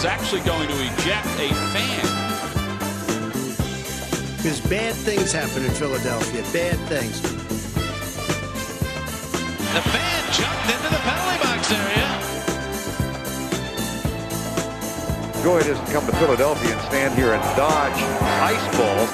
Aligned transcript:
is 0.00 0.06
actually 0.06 0.40
going 0.44 0.66
to 0.66 0.74
eject 0.74 1.26
a 1.38 1.52
fan. 1.76 2.00
Because 4.38 4.58
bad 4.62 4.94
things 4.94 5.30
happen 5.30 5.62
in 5.62 5.70
Philadelphia. 5.72 6.42
Bad 6.54 6.78
things. 6.88 7.20
The 9.74 9.82
fan 9.92 10.32
jumped 10.32 10.72
into 10.72 10.88
the 10.88 11.00
penalty 11.04 11.38
box 11.44 11.70
area. 11.70 12.08
Joy 15.42 15.58
it 15.58 15.66
is 15.66 15.78
to 15.78 15.92
come 15.92 16.06
to 16.06 16.16
Philadelphia 16.16 16.72
and 16.72 16.80
stand 16.88 17.14
here 17.14 17.34
and 17.34 17.42
dodge 17.54 18.00
ice 18.40 18.76
balls. 18.78 19.10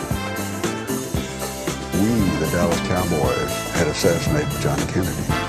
We, 1.94 2.14
the 2.38 2.46
Dallas 2.52 2.80
Cowboys, 2.86 3.50
had 3.74 3.88
assassinated 3.88 4.60
John 4.60 4.78
Kennedy. 4.86 5.45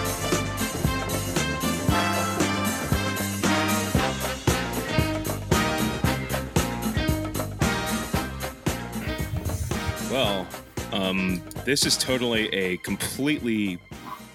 This 11.68 11.86
is 11.86 11.98
totally 11.98 12.48
a 12.54 12.78
completely 12.78 13.78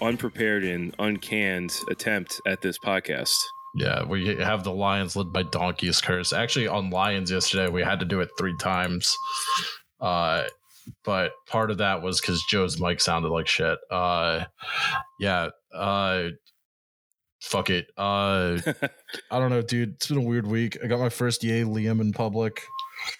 unprepared 0.03 0.63
and 0.63 0.95
uncanned 0.99 1.75
attempt 1.89 2.39
at 2.45 2.61
this 2.61 2.77
podcast. 2.77 3.33
Yeah, 3.73 4.03
we 4.03 4.35
have 4.35 4.63
the 4.63 4.71
Lions 4.71 5.15
led 5.15 5.33
by 5.33 5.41
Donkey's 5.41 5.99
Curse. 5.99 6.31
Actually, 6.31 6.67
on 6.67 6.91
Lions 6.91 7.31
yesterday, 7.31 7.69
we 7.69 7.81
had 7.81 7.99
to 8.01 8.05
do 8.05 8.19
it 8.19 8.29
three 8.37 8.55
times. 8.59 9.17
Uh, 9.99 10.43
but 11.03 11.31
part 11.47 11.71
of 11.71 11.79
that 11.79 12.03
was 12.03 12.21
because 12.21 12.43
Joe's 12.51 12.79
mic 12.79 13.01
sounded 13.01 13.29
like 13.29 13.47
shit. 13.47 13.79
Uh, 13.89 14.45
yeah. 15.19 15.47
Uh, 15.73 16.27
fuck 17.41 17.71
it. 17.71 17.87
Uh, 17.97 18.59
I 19.31 19.39
don't 19.39 19.49
know, 19.49 19.63
dude. 19.63 19.93
It's 19.93 20.07
been 20.07 20.17
a 20.17 20.21
weird 20.21 20.45
week. 20.45 20.77
I 20.83 20.87
got 20.87 20.99
my 20.99 21.09
first 21.09 21.43
yay 21.43 21.63
Liam 21.63 21.99
in 21.99 22.13
public. 22.13 22.61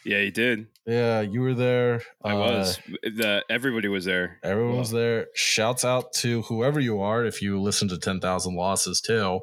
Yeah, 0.05 0.19
you 0.19 0.31
did. 0.31 0.67
Yeah, 0.85 1.21
you 1.21 1.41
were 1.41 1.53
there. 1.53 2.01
I 2.23 2.31
Uh, 2.33 2.37
was. 2.37 2.79
The 3.03 3.43
everybody 3.49 3.87
was 3.87 4.05
there. 4.05 4.39
Everyone 4.43 4.77
was 4.77 4.91
there. 4.91 5.27
Shouts 5.33 5.85
out 5.85 6.13
to 6.15 6.41
whoever 6.43 6.79
you 6.79 6.99
are 7.01 7.23
if 7.25 7.41
you 7.41 7.61
listen 7.61 7.87
to 7.89 7.97
10,000 7.97 8.55
Losses 8.55 8.99
too. 9.01 9.39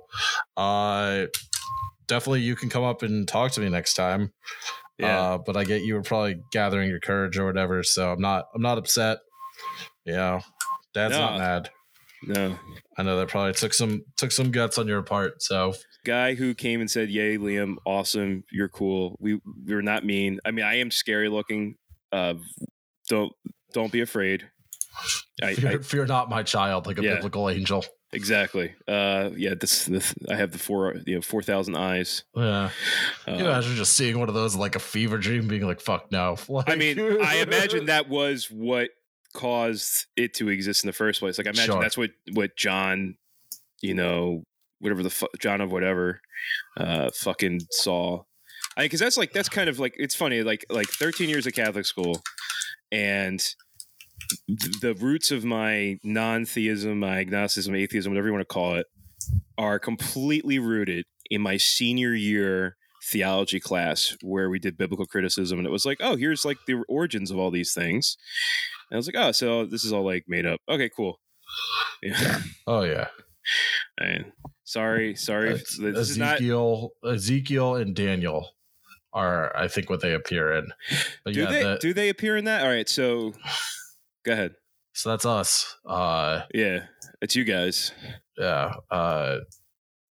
Uh, 0.57 1.27
definitely 2.07 2.41
you 2.41 2.57
can 2.57 2.69
come 2.69 2.85
up 2.85 3.03
and 3.03 3.27
talk 3.27 3.53
to 3.53 3.61
me 3.61 3.69
next 3.69 3.95
time. 3.95 4.33
Yeah. 4.99 5.19
Uh, 5.21 5.39
but 5.39 5.57
I 5.57 5.65
get 5.65 5.83
you 5.83 5.95
were 5.95 6.03
probably 6.03 6.41
gathering 6.53 6.91
your 6.91 7.01
courage 7.01 7.39
or 7.39 7.47
whatever, 7.47 7.83
so 7.83 8.13
I'm 8.13 8.21
not 8.21 8.47
I'm 8.55 8.61
not 8.63 8.77
upset. 8.79 9.19
Yeah. 10.05 10.41
dad's 10.93 11.15
No. 11.15 11.21
not 11.21 11.39
mad. 11.39 11.71
No. 12.23 12.59
I 12.99 13.03
know 13.03 13.17
that 13.19 13.29
probably 13.29 13.55
took 13.55 13.73
some 13.73 14.05
took 14.19 14.31
some 14.33 14.51
guts 14.51 14.77
on 14.77 14.87
your 14.89 15.03
part. 15.03 15.43
So 15.43 15.73
Guy 16.05 16.35
who 16.35 16.55
came 16.55 16.81
and 16.81 16.91
said, 16.91 17.11
"Yay, 17.11 17.37
Liam, 17.39 17.77
awesome, 17.85 18.45
you're 18.51 18.69
cool." 18.69 19.17
We 19.21 19.41
we 19.67 19.75
were 19.75 19.83
not 19.83 20.05
mean. 20.05 20.41
I 20.45 20.51
mean, 20.51 20.65
I 20.65 20.77
am 20.79 20.91
scary 20.91 21.29
looking. 21.29 21.77
Uh, 22.13 22.35
don't 23.09 23.33
don't 23.73 23.93
be 23.93 24.01
afraid. 24.01 24.49
I, 25.43 25.55
fear, 25.55 25.71
I 25.71 25.79
fear 25.79 26.05
not 26.07 26.29
my 26.29 26.43
child, 26.43 26.87
like 26.87 26.99
a 26.99 27.03
Yeah. 27.03 27.15
biblical 27.17 27.49
angel. 27.49 27.85
exactly. 28.13 28.75
Uh, 28.89 29.31
yeah. 29.37 29.55
This, 29.55 29.85
this 29.85 30.13
I 30.29 30.35
have 30.35 30.51
the 30.51 30.59
four 30.59 30.97
you 31.07 31.15
know 31.15 31.21
four 31.23 31.43
thousand 31.43 31.77
eyes. 31.77 32.25
Yeah. 32.35 32.71
Uh, 33.29 33.33
you 33.33 33.45
imagine 33.47 33.77
just 33.77 33.97
seeing 33.97 34.19
one 34.19 34.29
of 34.29 34.35
those 34.35 34.57
like 34.57 34.75
a 34.77 34.81
fever 34.81 35.17
dream 35.19 35.47
being 35.49 35.63
like, 35.67 35.81
fuck 35.81 36.11
no. 36.11 36.37
I 36.67 36.75
mean, 36.77 36.99
I 37.23 37.37
imagine 37.37 37.87
that 37.87 38.09
was 38.09 38.51
what 38.51 38.91
caused 39.33 40.07
it 40.17 40.35
to 40.35 40.49
exist 40.49 40.83
in 40.85 40.89
the 40.89 40.93
first 40.93 41.21
place. 41.21 41.39
Like, 41.39 41.47
I 41.47 41.51
imagine 41.51 41.73
Sure. 41.75 41.81
that's 41.83 41.97
what 41.97 42.11
what 42.33 42.57
John, 42.57 43.17
you 43.81 43.95
know, 43.95 44.43
whatever 44.81 45.03
the 45.03 45.11
fu- 45.11 45.29
John 45.39 45.61
of 45.61 45.73
whatever, 45.73 46.21
uh, 46.77 47.11
fucking 47.15 47.61
saw. 47.71 48.23
I 48.77 48.83
because 48.83 49.01
that's 49.01 49.17
like 49.17 49.33
that's 49.33 49.49
kind 49.49 49.69
of 49.69 49.79
like 49.79 49.95
it's 49.97 50.15
funny. 50.15 50.43
Like 50.43 50.65
like 50.71 50.89
thirteen 50.89 51.29
years 51.29 51.47
of 51.47 51.55
Catholic 51.55 51.87
school, 51.87 52.23
and 52.93 53.43
the 54.49 54.95
roots 54.95 55.31
of 55.31 55.45
my 55.45 55.99
non-theism, 56.05 56.99
my 56.99 57.19
agnosticism, 57.19 57.75
atheism, 57.75 58.13
whatever 58.13 58.29
you 58.29 58.33
want 58.33 58.47
to 58.49 58.53
call 58.53 58.77
it, 58.77 58.87
are 59.59 59.79
completely 59.79 60.59
rooted 60.59 61.05
in 61.31 61.41
my 61.41 61.57
senior 61.57 62.15
year 62.15 62.77
theology 63.03 63.59
class 63.59 64.15
where 64.23 64.51
we 64.51 64.59
did 64.59 64.77
biblical 64.77 65.07
criticism 65.07 65.59
and 65.59 65.67
it 65.67 65.71
was 65.71 65.87
like 65.87 65.97
oh 66.03 66.17
here's 66.17 66.45
like 66.45 66.59
the 66.67 66.85
origins 66.87 67.31
of 67.31 67.39
all 67.39 67.51
these 67.51 67.73
things 67.73 68.19
and 68.91 68.97
i 68.97 68.99
was 68.99 69.07
like 69.07 69.17
oh 69.17 69.33
so 69.33 69.65
this 69.65 69.85
is 69.85 69.93
all 69.93 70.05
like 70.05 70.25
made 70.29 70.45
up 70.45 70.61
okay 70.69 70.91
cool 70.95 71.19
yeah 72.03 72.41
Oh 72.67 72.83
yeah. 72.83 73.09
Man, 73.99 74.33
sorry 74.71 75.15
sorry 75.17 75.55
Uh, 75.55 75.59
this 75.79 76.11
is 76.11 76.17
not 76.19 76.37
Ezekiel, 76.37 76.93
Ezekiel, 77.05 77.75
and 77.77 77.95
Daniel 77.95 78.55
are, 79.13 79.55
I 79.57 79.67
think, 79.67 79.91
what 79.91 80.01
they 80.01 80.15
appear 80.15 80.53
in. 80.53 80.69
But 81.25 81.35
do 81.35 81.41
yeah, 81.41 81.51
they 81.51 81.63
the- 81.65 81.79
do 81.81 81.93
they 81.95 82.09
appear 82.09 82.37
in 82.37 82.45
that 82.45 82.63
all 82.63 82.69
right 82.69 82.89
so 82.89 83.33
go 84.25 84.33
ahead 84.33 84.55
so 84.93 85.11
that's 85.11 85.27
us. 85.27 85.77
Uh, 85.85 86.43
yeah 86.55 86.85
it's 87.21 87.35
you 87.37 87.45
guys 87.45 87.93
yeah, 88.39 88.73
uh, 88.91 89.39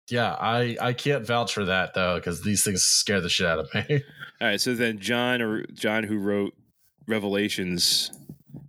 yeah. 0.08 0.32
I 0.40 0.76
I 0.80 0.92
can't 0.94 1.26
vouch 1.26 1.52
for 1.52 1.64
that 1.66 1.92
though 1.94 2.14
because 2.16 2.42
these 2.42 2.64
things 2.64 2.82
scare 2.82 3.20
the 3.20 3.28
shit 3.28 3.46
out 3.46 3.58
of 3.58 3.68
me. 3.74 4.02
all 4.40 4.48
right 4.48 4.60
so 4.60 4.74
then 4.74 4.98
john 4.98 5.42
or 5.42 5.64
john 5.74 6.04
who 6.04 6.16
wrote 6.18 6.54
revelations 7.06 8.10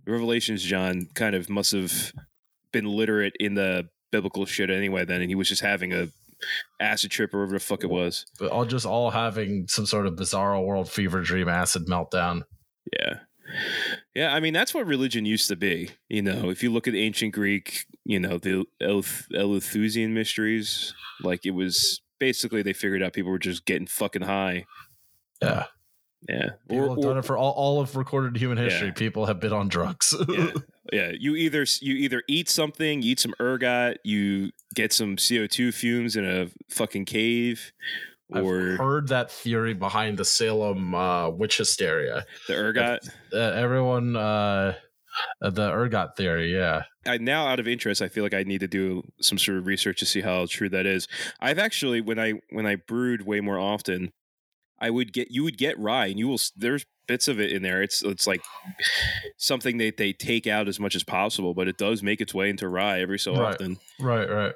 revelations 0.06 0.62
john 0.62 1.06
kind 1.14 1.34
of 1.34 1.48
must 1.48 1.72
have 1.72 2.12
been 2.72 2.84
literate 2.84 3.34
in 3.40 3.54
the 3.54 3.88
biblical 4.16 4.46
shit 4.46 4.70
anyway 4.70 5.04
then 5.04 5.20
and 5.20 5.30
he 5.30 5.34
was 5.34 5.48
just 5.48 5.62
having 5.62 5.92
a 5.92 6.08
acid 6.80 7.10
trip 7.10 7.32
or 7.34 7.38
whatever 7.40 7.54
the 7.56 7.60
fuck 7.60 7.82
it 7.84 7.90
was 7.90 8.26
but 8.38 8.50
all 8.50 8.64
just 8.64 8.86
all 8.86 9.10
having 9.10 9.66
some 9.68 9.86
sort 9.86 10.06
of 10.06 10.16
bizarre 10.16 10.60
world 10.60 10.88
fever 10.90 11.20
dream 11.22 11.48
acid 11.48 11.86
meltdown. 11.86 12.42
Yeah. 12.92 13.14
Yeah, 14.14 14.34
I 14.34 14.40
mean 14.40 14.52
that's 14.54 14.74
what 14.74 14.86
religion 14.86 15.24
used 15.24 15.48
to 15.48 15.56
be. 15.56 15.90
You 16.08 16.22
know, 16.22 16.50
if 16.50 16.62
you 16.62 16.70
look 16.72 16.88
at 16.88 16.94
ancient 16.94 17.32
Greek, 17.32 17.84
you 18.04 18.18
know, 18.18 18.38
the 18.38 18.64
Eleuth- 18.82 19.26
Eleuthusian 19.32 20.10
mysteries, 20.10 20.92
like 21.22 21.46
it 21.46 21.52
was 21.52 22.00
basically 22.18 22.62
they 22.62 22.72
figured 22.72 23.02
out 23.02 23.12
people 23.12 23.30
were 23.30 23.38
just 23.38 23.64
getting 23.64 23.86
fucking 23.86 24.22
high. 24.22 24.64
Yeah, 25.42 25.64
Yeah. 26.28 26.50
people 26.68 26.94
have 26.94 27.02
done 27.02 27.18
it 27.18 27.24
for 27.24 27.36
all, 27.38 27.52
all 27.52 27.80
of 27.80 27.94
recorded 27.96 28.36
human 28.40 28.58
history. 28.58 28.88
Yeah. 28.88 28.94
People 28.94 29.26
have 29.26 29.38
been 29.40 29.52
on 29.52 29.68
drugs. 29.68 30.14
yeah. 30.28 30.50
yeah, 30.92 31.12
you 31.18 31.36
either 31.36 31.66
you 31.80 31.94
either 31.94 32.22
eat 32.28 32.48
something, 32.48 33.02
you 33.02 33.12
eat 33.12 33.20
some 33.20 33.34
ergot, 33.40 33.98
you 34.04 34.50
get 34.74 34.92
some 34.92 35.16
CO2 35.16 35.72
fumes 35.74 36.16
in 36.16 36.24
a 36.24 36.48
fucking 36.70 37.04
cave 37.04 37.72
I've 38.32 38.44
or 38.44 38.76
heard 38.76 39.08
that 39.08 39.30
theory 39.30 39.74
behind 39.74 40.18
the 40.18 40.24
Salem 40.24 40.94
uh, 40.94 41.30
witch 41.30 41.58
hysteria. 41.58 42.24
the 42.48 42.54
ergot. 42.54 43.08
Uh, 43.32 43.36
everyone, 43.36 44.16
uh, 44.16 44.74
uh, 45.40 45.50
the 45.50 45.70
ergot 45.72 46.16
theory. 46.16 46.52
Yeah, 46.52 46.82
I 47.06 47.18
now 47.18 47.46
out 47.46 47.60
of 47.60 47.68
interest, 47.68 48.02
I 48.02 48.08
feel 48.08 48.24
like 48.24 48.34
I 48.34 48.42
need 48.42 48.60
to 48.60 48.68
do 48.68 49.02
some 49.20 49.38
sort 49.38 49.58
of 49.58 49.66
research 49.66 50.00
to 50.00 50.06
see 50.06 50.20
how 50.20 50.46
true 50.46 50.68
that 50.70 50.86
is. 50.86 51.06
I've 51.40 51.58
actually 51.58 52.00
when 52.00 52.18
I 52.18 52.34
when 52.50 52.66
I 52.66 52.76
brewed 52.76 53.22
way 53.22 53.40
more 53.40 53.58
often, 53.58 54.12
I 54.78 54.90
would 54.90 55.12
get 55.12 55.30
you 55.30 55.42
would 55.44 55.58
get 55.58 55.78
rye 55.78 56.06
and 56.06 56.18
you 56.18 56.28
will 56.28 56.38
there's 56.56 56.84
bits 57.06 57.28
of 57.28 57.40
it 57.40 57.50
in 57.52 57.62
there. 57.62 57.82
It's 57.82 58.02
it's 58.02 58.26
like 58.26 58.42
something 59.36 59.78
that 59.78 59.96
they 59.96 60.12
take 60.12 60.46
out 60.46 60.68
as 60.68 60.78
much 60.80 60.94
as 60.94 61.02
possible, 61.04 61.54
but 61.54 61.68
it 61.68 61.78
does 61.78 62.02
make 62.02 62.20
its 62.20 62.34
way 62.34 62.50
into 62.50 62.68
rye 62.68 63.00
every 63.00 63.18
so 63.18 63.32
Right. 63.34 63.54
often. 63.54 63.78
right, 64.00 64.28
right. 64.28 64.54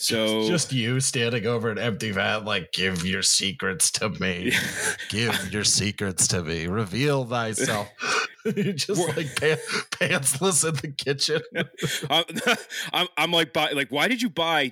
So 0.00 0.46
just 0.46 0.72
you 0.72 1.00
standing 1.00 1.44
over 1.46 1.70
an 1.70 1.78
empty 1.78 2.12
vat, 2.12 2.44
like, 2.44 2.70
give 2.70 3.04
your 3.04 3.22
secrets 3.22 3.90
to 3.92 4.08
me. 4.10 4.52
give 5.08 5.52
your 5.52 5.64
secrets 5.64 6.28
to 6.28 6.44
me. 6.44 6.68
Reveal 6.68 7.24
thyself. 7.24 7.88
You're 8.44 8.74
just 8.74 9.00
Wha- 9.00 9.12
like 9.16 9.34
pa- 9.34 9.60
pantsless 9.90 10.66
in 10.66 10.76
the 10.76 10.88
kitchen. 10.96 11.42
I'm, 12.10 12.24
I'm, 12.92 13.08
I'm 13.16 13.32
like, 13.32 13.52
buy, 13.52 13.72
like, 13.72 13.90
why 13.90 14.06
did 14.06 14.22
you 14.22 14.30
buy 14.30 14.70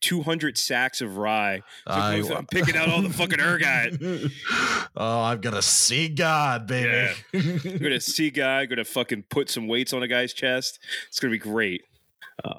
two 0.00 0.22
hundred 0.22 0.58
sacks 0.58 1.00
of 1.00 1.16
rye? 1.16 1.62
I- 1.86 2.28
I'm 2.36 2.46
picking 2.46 2.76
out 2.76 2.88
all 2.88 3.02
the 3.02 3.10
fucking 3.10 3.38
ergot. 3.38 4.00
oh, 4.96 5.22
I'm 5.22 5.40
gonna 5.40 5.62
see 5.62 6.08
God, 6.08 6.66
baby. 6.66 7.14
I'm 7.32 7.78
gonna 7.78 8.00
see 8.00 8.30
guy, 8.30 8.66
gonna 8.66 8.84
fucking 8.84 9.26
put 9.30 9.48
some 9.48 9.68
weights 9.68 9.92
on 9.92 10.02
a 10.02 10.08
guy's 10.08 10.32
chest. 10.32 10.80
It's 11.06 11.20
gonna 11.20 11.30
be 11.30 11.38
great. 11.38 11.84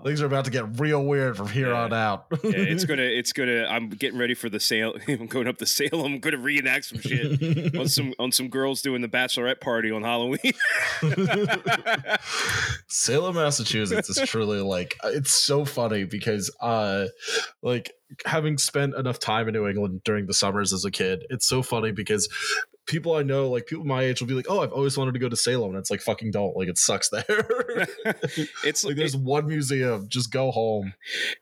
Things 0.03 0.21
are 0.21 0.25
about 0.25 0.45
to 0.45 0.51
get 0.51 0.79
real 0.79 1.03
weird 1.06 1.38
from 1.38 1.47
here 1.47 1.69
Yeah. 1.69 1.83
on 1.83 1.94
out. 1.94 2.25
Yeah, 2.44 2.51
it's 2.53 2.83
gonna, 2.85 3.03
it's 3.03 3.31
gonna. 3.31 3.65
I'm 3.65 3.89
getting 3.89 4.18
ready 4.19 4.33
for 4.33 4.50
the 4.50 4.59
sale. 4.59 4.95
I'm 5.07 5.27
going 5.27 5.47
up 5.47 5.57
to 5.59 5.65
Salem. 5.65 6.13
I'm 6.13 6.19
gonna 6.19 6.38
reenact 6.38 6.85
some 6.85 7.00
shit 7.00 7.75
on 7.77 7.88
some 7.88 8.13
on 8.19 8.31
some 8.31 8.50
girls 8.50 8.81
doing 8.81 9.01
the 9.01 9.07
bachelorette 9.07 9.62
party 9.62 9.91
on 9.91 10.03
Halloween. 10.03 10.39
Salem, 12.88 13.35
Massachusetts 13.35 14.09
is 14.09 14.27
truly 14.29 14.62
like 14.62 14.95
it's 15.06 15.31
so 15.31 15.65
funny 15.65 16.03
because 16.06 16.53
uh 16.62 17.06
like 17.62 17.91
having 18.25 18.57
spent 18.57 18.95
enough 18.95 19.19
time 19.19 19.47
in 19.47 19.53
New 19.53 19.68
England 19.68 20.01
during 20.03 20.25
the 20.25 20.33
summers 20.33 20.73
as 20.73 20.85
a 20.85 20.91
kid, 20.91 21.25
it's 21.30 21.45
so 21.45 21.62
funny 21.62 21.91
because 21.91 22.27
people 22.87 23.15
I 23.15 23.23
know, 23.23 23.49
like 23.49 23.67
people 23.67 23.85
my 23.85 24.03
age 24.03 24.19
will 24.21 24.27
be 24.27 24.33
like, 24.33 24.47
Oh, 24.49 24.61
I've 24.61 24.71
always 24.71 24.97
wanted 24.97 25.13
to 25.13 25.19
go 25.19 25.29
to 25.29 25.35
Salem. 25.35 25.71
And 25.71 25.79
it's 25.79 25.91
like 25.91 26.01
fucking 26.01 26.31
don't. 26.31 26.55
Like 26.55 26.67
it 26.69 26.77
sucks 26.77 27.09
there. 27.09 27.23
it's 28.63 28.83
like 28.85 28.95
there's 28.95 29.15
one 29.15 29.47
museum, 29.47 30.07
just 30.09 30.31
go 30.31 30.51
home. 30.51 30.93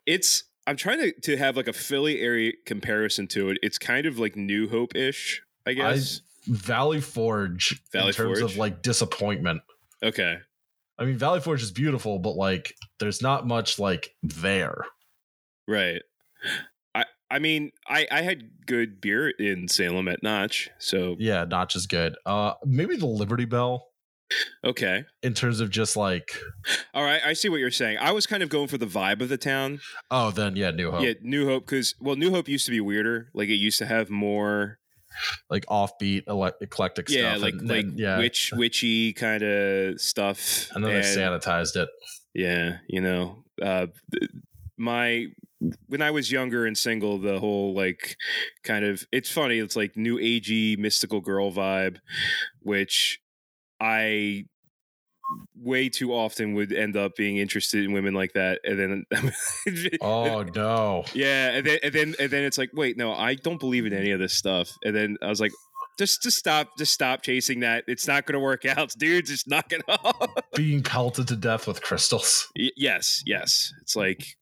it's 0.06 0.44
I'm 0.68 0.76
trying 0.76 1.00
to 1.00 1.12
to 1.22 1.38
have 1.38 1.56
like 1.56 1.68
a 1.68 1.74
Philly 1.74 2.20
area 2.20 2.54
comparison 2.66 3.28
to 3.30 3.50
it. 3.50 3.60
It's 3.62 3.78
kind 3.78 4.06
of 4.06 4.20
like 4.20 4.36
New 4.36 4.68
Hope 4.68 4.96
ish, 4.96 5.42
I 5.66 5.74
guess. 5.74 6.22
Valley 6.48 7.02
Forge 7.02 7.82
Valley 7.92 8.10
in 8.10 8.14
terms 8.14 8.40
Forge? 8.40 8.52
of 8.52 8.58
like 8.58 8.82
disappointment. 8.82 9.62
okay. 10.04 10.38
I 10.98 11.04
mean, 11.04 11.18
Valley 11.18 11.42
Forge 11.42 11.62
is 11.62 11.72
beautiful, 11.72 12.20
but 12.20 12.38
like, 12.38 12.74
there's 13.00 13.22
not 13.22 13.46
much 13.46 13.80
like 13.80 14.16
there. 14.24 14.86
Right. 15.68 16.02
I 17.36 17.40
mean, 17.40 17.72
I 17.86 18.08
I 18.10 18.22
had 18.22 18.66
good 18.66 19.02
beer 19.02 19.30
in 19.30 19.68
Salem 19.68 20.08
at 20.08 20.24
Notch, 20.24 20.70
so 20.80 21.18
Yeah, 21.20 21.44
Notch 21.44 21.76
is 21.76 21.86
good. 21.86 22.16
Uh, 22.26 22.54
maybe 22.64 22.96
the 22.96 23.06
Liberty 23.08 23.44
Bell 23.44 23.88
okay. 24.64 25.04
in 25.22 25.34
terms 25.34 25.60
of 25.60 25.70
just 25.70 25.98
like, 25.98 26.40
All 26.94 27.04
right, 27.04 27.22
I 27.26 27.34
see 27.34 27.50
what 27.50 27.60
you're 27.60 27.72
saying. 27.72 27.98
I 28.00 28.12
was 28.12 28.26
kind 28.26 28.42
of 28.42 28.48
going 28.48 28.68
for 28.70 28.78
the 28.78 28.86
vibe 28.86 29.20
of 29.22 29.28
the 29.28 29.38
town. 29.38 29.82
oh, 30.10 30.32
then 30.32 30.56
yeah, 30.56 30.72
New 30.72 30.92
Hope, 30.92 31.04
Yeah, 31.04 31.14
New 31.22 31.46
Hope 31.46 31.66
because 31.66 31.94
well, 32.00 32.16
New 32.16 32.32
Hope 32.32 32.48
used 32.48 32.66
to 32.68 32.72
be 32.72 32.80
weirder. 32.80 33.30
Like 33.34 33.50
it 33.50 33.56
used 33.56 33.80
to 33.80 33.86
have 33.86 34.10
more, 34.10 34.80
like 35.50 35.66
offbeat, 35.66 36.24
ele- 36.28 36.54
eclectic 36.62 37.10
yeah, 37.10 37.32
stuff. 37.32 37.42
like 37.42 37.54
and 37.56 37.68
like 37.68 37.86
then, 37.86 37.94
yeah, 37.98 38.18
witch 38.18 38.54
witchy 38.56 39.12
kind 39.14 39.44
of 39.44 40.00
stuff. 40.00 40.70
and 40.74 40.86
then 40.86 40.94
they 40.94 41.02
sanitized 41.02 41.76
it. 41.76 41.90
Yeah, 42.34 42.78
you 42.88 43.02
know, 43.02 43.44
uh, 43.62 43.88
my 44.78 45.28
when 45.88 46.02
I 46.02 46.12
was 46.12 46.32
younger 46.32 46.66
and 46.66 46.78
single, 46.78 47.18
the 47.18 47.40
whole 47.40 47.74
like 47.74 48.16
kind 48.64 48.86
of 48.86 49.06
it's 49.12 49.32
funny. 49.32 49.60
It's 49.60 49.76
like 49.76 49.96
new 49.96 50.18
agey 50.18 50.78
mystical 50.78 51.22
girl 51.22 51.52
vibe, 51.52 51.98
which 52.62 53.20
I 53.80 54.46
way 55.56 55.90
too 55.90 56.14
often 56.14 56.54
would 56.54 56.72
end 56.72 56.96
up 56.96 57.16
being 57.16 57.38
interested 57.38 57.84
in 57.84 57.94
women 57.94 58.14
like 58.14 58.34
that, 58.34 58.60
and 58.64 58.80
then 58.80 59.06
Oh 60.02 60.44
no, 60.56 61.06
yeah, 61.14 61.52
and 61.52 61.66
then 61.66 61.80
and 61.84 61.94
then 61.94 62.16
and 62.20 62.30
then 62.32 62.44
it's 62.44 62.58
like, 62.58 62.72
wait, 62.74 62.98
no, 62.98 63.14
I 63.14 63.36
don't 63.36 63.60
believe 63.60 63.86
in 63.86 63.94
any 63.94 64.12
of 64.12 64.20
this 64.20 64.34
stuff. 64.34 64.72
And 64.84 64.96
then 64.96 65.18
I 65.22 65.28
was 65.28 65.42
like, 65.42 65.52
just 65.98 66.22
just 66.22 66.38
stop, 66.38 66.78
just 66.78 66.94
stop 66.94 67.24
chasing 67.24 67.62
that. 67.62 67.86
It's 67.88 68.08
not 68.08 68.26
going 68.26 68.34
to 68.34 68.40
work 68.40 68.66
out, 68.66 68.94
dude. 68.98 69.26
Just 69.26 69.48
knock 69.48 69.72
it 69.72 69.82
off. 69.88 70.30
being 70.56 70.84
pelted 70.84 71.28
to 71.30 71.36
death 71.36 71.68
with 71.68 71.82
crystals. 71.82 72.48
Y- 72.58 72.72
yes, 72.76 73.24
yes. 73.26 73.72
It's 73.82 73.96
like 73.96 74.38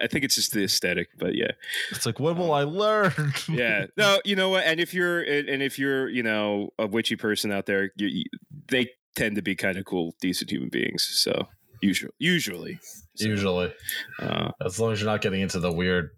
I 0.00 0.06
think 0.08 0.24
it's 0.24 0.34
just 0.34 0.52
the 0.52 0.64
aesthetic, 0.64 1.08
but 1.18 1.34
yeah, 1.36 1.52
It's 1.90 2.06
like, 2.06 2.18
when 2.18 2.36
will 2.36 2.52
I 2.52 2.64
learn? 2.64 3.12
yeah. 3.48 3.86
No, 3.96 4.20
you 4.24 4.34
know 4.36 4.48
what? 4.48 4.64
And 4.64 4.80
if 4.80 4.92
you're 4.92 5.20
and 5.20 5.62
if 5.62 5.78
you're 5.78 6.08
you 6.08 6.22
know 6.22 6.70
a 6.78 6.86
witchy 6.86 7.16
person 7.16 7.52
out 7.52 7.66
there, 7.66 7.92
you, 7.96 8.24
they 8.68 8.90
tend 9.14 9.36
to 9.36 9.42
be 9.42 9.54
kind 9.54 9.78
of 9.78 9.84
cool, 9.84 10.14
decent 10.20 10.50
human 10.50 10.68
beings. 10.68 11.08
So 11.22 11.46
usually, 11.80 12.12
usually, 12.18 12.78
So, 13.14 13.28
Usually, 13.28 13.72
uh, 14.20 14.50
as 14.64 14.78
long 14.80 14.92
as 14.92 15.00
you're 15.00 15.10
not 15.10 15.22
getting 15.22 15.40
into 15.40 15.60
the 15.60 15.72
weird 15.72 16.10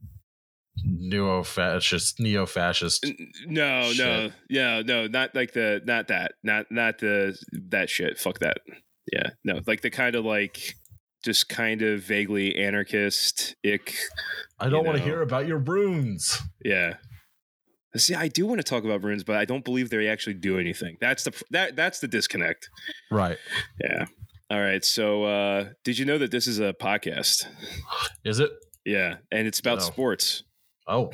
neo-fascist, 0.84 2.20
neo-fascist. 2.20 3.06
no, 3.46 3.92
no, 3.96 4.30
yeah, 4.48 4.82
no, 4.84 5.06
not 5.06 5.34
like 5.34 5.52
the 5.52 5.80
not 5.84 6.08
that, 6.08 6.32
not 6.42 6.66
not 6.70 6.98
the 6.98 7.36
that 7.70 7.90
shit. 7.90 8.18
Fuck 8.18 8.38
that. 8.40 8.58
Yeah, 9.12 9.30
no, 9.44 9.60
like 9.66 9.80
the 9.82 9.90
kind 9.90 10.14
of 10.14 10.24
like 10.24 10.74
just 11.24 11.48
kind 11.48 11.82
of 11.82 12.00
vaguely 12.02 12.54
anarchist 12.56 13.56
ick 13.66 13.94
I 14.60 14.68
don't 14.68 14.84
want 14.86 14.98
to 14.98 15.04
hear 15.04 15.22
about 15.22 15.46
your 15.46 15.58
runes. 15.58 16.40
Yeah. 16.64 16.94
See, 17.96 18.14
I 18.14 18.28
do 18.28 18.46
want 18.46 18.58
to 18.58 18.64
talk 18.64 18.84
about 18.84 19.02
runes, 19.02 19.24
but 19.24 19.36
I 19.36 19.44
don't 19.44 19.64
believe 19.64 19.90
they 19.90 20.08
actually 20.08 20.34
do 20.34 20.58
anything. 20.58 20.96
That's 21.00 21.24
the 21.24 21.42
that 21.50 21.74
that's 21.76 22.00
the 22.00 22.08
disconnect. 22.08 22.68
Right? 23.10 23.38
Yeah. 23.82 24.04
All 24.50 24.60
right. 24.60 24.84
So, 24.84 25.24
uh, 25.24 25.68
did 25.84 25.98
you 25.98 26.04
know 26.04 26.18
that 26.18 26.30
this 26.30 26.46
is 26.46 26.58
a 26.60 26.72
podcast? 26.72 27.46
Is 28.24 28.40
it? 28.40 28.50
Yeah, 28.84 29.16
and 29.32 29.46
it's 29.46 29.58
about 29.60 29.78
No. 29.78 29.84
sports. 29.84 30.42
Oh, 30.86 31.10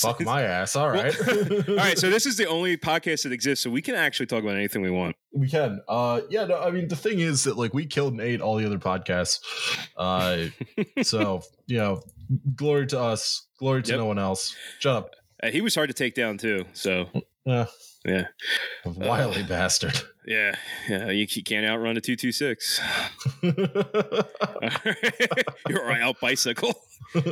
fuck 0.00 0.20
my 0.22 0.42
ass. 0.42 0.76
All 0.76 0.88
right. 0.90 1.14
All 1.68 1.74
right. 1.76 1.98
So 1.98 2.10
this 2.10 2.26
is 2.26 2.36
the 2.36 2.46
only 2.46 2.76
podcast 2.76 3.24
that 3.24 3.32
exists, 3.32 3.62
so 3.64 3.70
we 3.70 3.82
can 3.82 3.94
actually 3.94 4.26
talk 4.26 4.42
about 4.42 4.56
anything 4.56 4.82
we 4.82 4.90
want. 4.90 5.16
we 5.32 5.48
can. 5.48 5.80
Uh, 5.88 6.20
yeah. 6.30 6.44
No, 6.46 6.60
I 6.60 6.70
mean 6.70 6.88
the 6.88 6.96
thing 6.96 7.18
is 7.20 7.44
that 7.44 7.56
like 7.56 7.74
we 7.74 7.86
killed 7.86 8.12
and 8.12 8.20
ate 8.20 8.40
all 8.40 8.56
the 8.56 8.66
other 8.66 8.78
podcasts. 8.78 9.40
Uh, 9.96 10.46
so 11.02 11.42
you 11.66 11.76
know, 11.78 12.02
glory 12.54 12.86
to 12.88 13.00
us, 13.00 13.46
glory 13.58 13.82
to 13.82 13.90
Yep. 13.92 13.98
no 14.00 14.06
one 14.06 14.18
else. 14.18 14.54
Shut 14.78 14.96
up. 14.96 15.10
Uh, 15.42 15.48
he 15.50 15.60
was 15.60 15.74
hard 15.74 15.88
to 15.88 15.94
take 15.94 16.14
down 16.14 16.38
too. 16.38 16.64
So 16.72 17.06
Yeah. 17.44 17.66
yeah, 18.04 18.26
Wily 18.84 19.42
bastard. 19.44 19.98
Yeah, 20.28 20.54
yeah. 20.88 21.10
You, 21.10 21.26
you 21.28 21.42
can't 21.42 21.64
outrun 21.64 21.96
a 21.96 22.02
two 22.02 22.16
two 22.16 22.32
six. 22.32 22.78
You're 23.42 24.26
out 25.90 26.20
bicycle. 26.20 26.74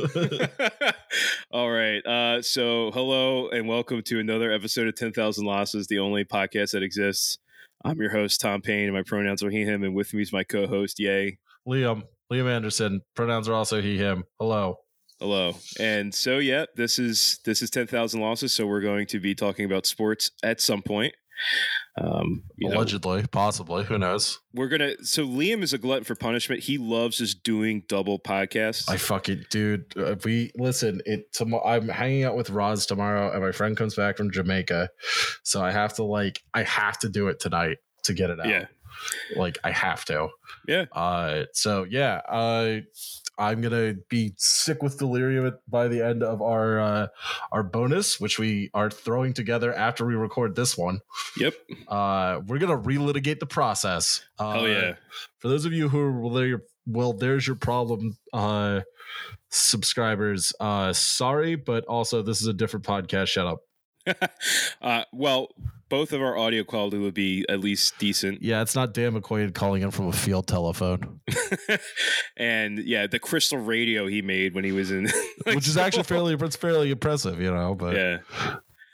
All 1.51 1.69
right. 1.69 2.03
Uh, 2.03 2.41
so, 2.41 2.89
hello 2.91 3.49
and 3.49 3.67
welcome 3.67 4.01
to 4.01 4.19
another 4.19 4.51
episode 4.51 4.87
of 4.87 4.95
10,000 4.95 5.45
Losses, 5.45 5.85
the 5.85 5.99
only 5.99 6.25
podcast 6.25 6.71
that 6.71 6.81
exists. 6.81 7.37
I'm 7.85 8.01
your 8.01 8.09
host, 8.09 8.41
Tom 8.41 8.61
Payne, 8.61 8.85
and 8.85 8.93
my 8.93 9.03
pronouns 9.03 9.43
are 9.43 9.51
he, 9.51 9.63
him, 9.63 9.83
and 9.83 9.93
with 9.93 10.15
me 10.15 10.23
is 10.23 10.33
my 10.33 10.43
co 10.43 10.65
host, 10.65 10.99
Yay. 10.99 11.37
Liam. 11.67 12.01
Liam 12.33 12.49
Anderson. 12.49 13.01
Pronouns 13.15 13.47
are 13.47 13.53
also 13.53 13.79
he, 13.79 13.97
him. 13.97 14.23
Hello. 14.39 14.79
Hello. 15.19 15.55
And 15.79 16.13
so, 16.13 16.39
yeah, 16.39 16.65
this 16.75 16.97
is 16.97 17.39
this 17.45 17.61
is 17.61 17.69
10,000 17.69 18.19
Losses. 18.19 18.53
So, 18.53 18.65
we're 18.65 18.81
going 18.81 19.05
to 19.07 19.19
be 19.19 19.35
talking 19.35 19.65
about 19.65 19.85
sports 19.85 20.31
at 20.41 20.59
some 20.59 20.81
point. 20.81 21.13
Um, 21.99 22.43
you 22.57 22.69
know, 22.69 22.77
Allegedly, 22.77 23.25
possibly. 23.31 23.83
Who 23.83 23.97
knows? 23.97 24.39
we're 24.53 24.67
gonna. 24.67 25.03
So, 25.03 25.25
Liam 25.25 25.63
is 25.63 25.73
a 25.73 25.77
glutton 25.77 26.03
for 26.03 26.15
punishment. 26.15 26.63
He 26.63 26.77
loves 26.77 27.17
just 27.17 27.43
doing 27.43 27.83
double 27.87 28.19
podcasts. 28.19 28.89
I 28.89 28.97
fucking 28.97 29.45
dude. 29.49 29.97
Uh, 29.97 30.15
we 30.23 30.51
listen. 30.55 31.01
It 31.05 31.33
tomorrow. 31.33 31.65
I'm 31.65 31.87
hanging 31.87 32.23
out 32.23 32.35
with 32.35 32.49
Roz 32.49 32.85
tomorrow, 32.85 33.31
and 33.31 33.41
my 33.41 33.51
friend 33.51 33.75
comes 33.75 33.95
back 33.95 34.17
from 34.17 34.31
Jamaica, 34.31 34.89
so 35.43 35.61
I 35.63 35.71
have 35.71 35.93
to 35.95 36.03
like. 36.03 36.43
I 36.53 36.63
have 36.63 36.99
to 36.99 37.09
do 37.09 37.29
it 37.29 37.39
tonight 37.39 37.77
to 38.03 38.13
get 38.13 38.29
it 38.29 38.39
out. 38.39 38.47
yeah. 38.47 38.65
like 39.35 39.57
I 39.63 39.71
have 39.71 40.05
to. 40.05 40.29
Yeah. 40.67 40.85
Uh. 40.91 41.45
So 41.53 41.85
yeah. 41.89 42.21
Uh. 42.29 42.81
I'm 43.37 43.61
gonna 43.61 43.95
be 44.09 44.33
sick 44.37 44.81
with 44.81 44.97
delirium 44.97 45.57
by 45.67 45.87
the 45.87 46.03
end 46.05 46.23
of 46.23 46.41
our 46.41 46.79
uh, 46.79 47.07
our 47.51 47.63
bonus, 47.63 48.19
which 48.19 48.39
we 48.39 48.69
are 48.73 48.89
throwing 48.89 49.33
together 49.33 49.73
after 49.73 50.05
we 50.05 50.15
record 50.15 50.55
this 50.55 50.77
one. 50.77 51.01
Yep. 51.37 51.53
Uh, 51.87 52.41
we're 52.47 52.59
gonna 52.59 52.77
relitigate 52.77 53.39
the 53.39 53.45
process. 53.45 54.21
Uh, 54.39 54.53
Hell 54.53 54.67
yeah. 54.67 54.93
For 55.39 55.47
those 55.47 55.65
of 55.65 55.73
you 55.73 55.89
who 55.89 55.99
are 55.99 56.19
well, 56.19 56.33
there, 56.33 56.63
well, 56.85 57.13
there's 57.13 57.45
your 57.45 57.55
problem, 57.55 58.17
uh, 58.33 58.81
subscribers. 59.49 60.53
Uh, 60.59 60.93
sorry, 60.93 61.55
but 61.55 61.85
also 61.85 62.21
this 62.21 62.41
is 62.41 62.47
a 62.47 62.53
different 62.53 62.85
podcast. 62.85 63.27
Shut 63.27 63.45
up. 63.45 63.61
uh, 64.81 65.03
well, 65.13 65.49
both 65.89 66.11
of 66.11 66.21
our 66.21 66.37
audio 66.37 66.63
quality 66.63 66.97
would 66.97 67.13
be 67.13 67.45
at 67.47 67.59
least 67.59 67.97
decent. 67.97 68.41
Yeah, 68.41 68.61
it's 68.61 68.75
not 68.75 68.93
Dan 68.93 69.13
McQuade 69.13 69.53
calling 69.53 69.83
in 69.83 69.91
from 69.91 70.07
a 70.07 70.13
field 70.13 70.47
telephone, 70.47 71.21
and 72.37 72.79
yeah, 72.79 73.07
the 73.07 73.19
crystal 73.19 73.59
radio 73.59 74.07
he 74.07 74.21
made 74.21 74.53
when 74.53 74.63
he 74.63 74.71
was 74.71 74.91
in, 74.91 75.05
like, 75.45 75.55
which 75.55 75.67
is 75.67 75.77
actually 75.77 76.03
fairly 76.03 76.33
it's 76.33 76.55
fairly 76.55 76.91
impressive, 76.91 77.39
you 77.41 77.53
know. 77.53 77.75
But 77.75 77.95
yeah, 77.95 78.17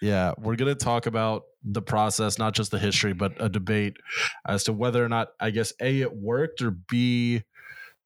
Yeah, 0.01 0.34
we're 0.38 0.55
going 0.55 0.75
to 0.75 0.86
talk 0.86 1.05
about 1.05 1.43
the 1.63 1.82
process, 1.82 2.38
not 2.38 2.53
just 2.53 2.72
the 2.72 2.79
history, 2.79 3.13
but 3.13 3.34
a 3.39 3.50
debate 3.50 3.98
as 4.46 4.65
to 4.65 4.74
whether 4.74 5.03
or 5.03 5.10
not, 5.10 5.29
I 5.39 5.50
guess, 5.50 5.74
A, 5.79 6.01
it 6.01 6.15
worked 6.15 6.62
or 6.62 6.72
B, 6.72 7.41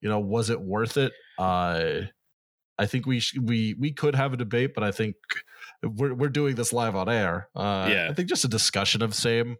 you 0.02 0.10
know, 0.10 0.20
was 0.20 0.50
it 0.50 0.62
worth 0.62 0.96
it? 0.98 1.12
Uh, 1.40 2.02
I 2.80 2.86
think 2.86 3.06
we 3.06 3.20
sh- 3.20 3.38
we 3.42 3.76
we 3.80 3.92
could 3.92 4.16
have 4.16 4.34
a 4.34 4.38
debate, 4.38 4.74
but 4.76 4.84
I 4.84 4.92
think 4.92 5.16
we're 5.84 6.14
we're 6.14 6.30
doing 6.30 6.56
this 6.56 6.74
live 6.74 6.96
on 6.96 7.10
air. 7.10 7.50
Uh, 7.56 7.88
Yeah. 7.92 8.08
I 8.10 8.14
think 8.14 8.30
just 8.30 8.44
a 8.46 8.48
discussion 8.48 9.02
of 9.02 9.14
same 9.14 9.58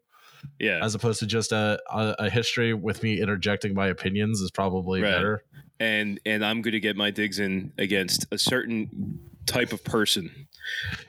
yeah. 0.60 0.80
as 0.84 0.96
opposed 0.96 1.20
to 1.20 1.26
just 1.26 1.52
a, 1.52 1.80
a 1.90 2.16
a 2.20 2.30
history 2.30 2.74
with 2.74 3.04
me 3.04 3.22
interjecting 3.22 3.74
my 3.74 3.88
opinions 3.88 4.40
is 4.42 4.52
probably 4.52 5.02
Right. 5.02 5.12
better. 5.12 5.44
and 5.80 6.20
and 6.26 6.44
I'm 6.46 6.62
going 6.62 6.74
to 6.74 6.80
get 6.80 6.96
my 6.96 7.12
digs 7.12 7.40
in 7.40 7.72
against 7.78 8.26
a 8.32 8.38
certain 8.38 9.20
type 9.46 9.72
of 9.74 9.84
person 9.84 10.48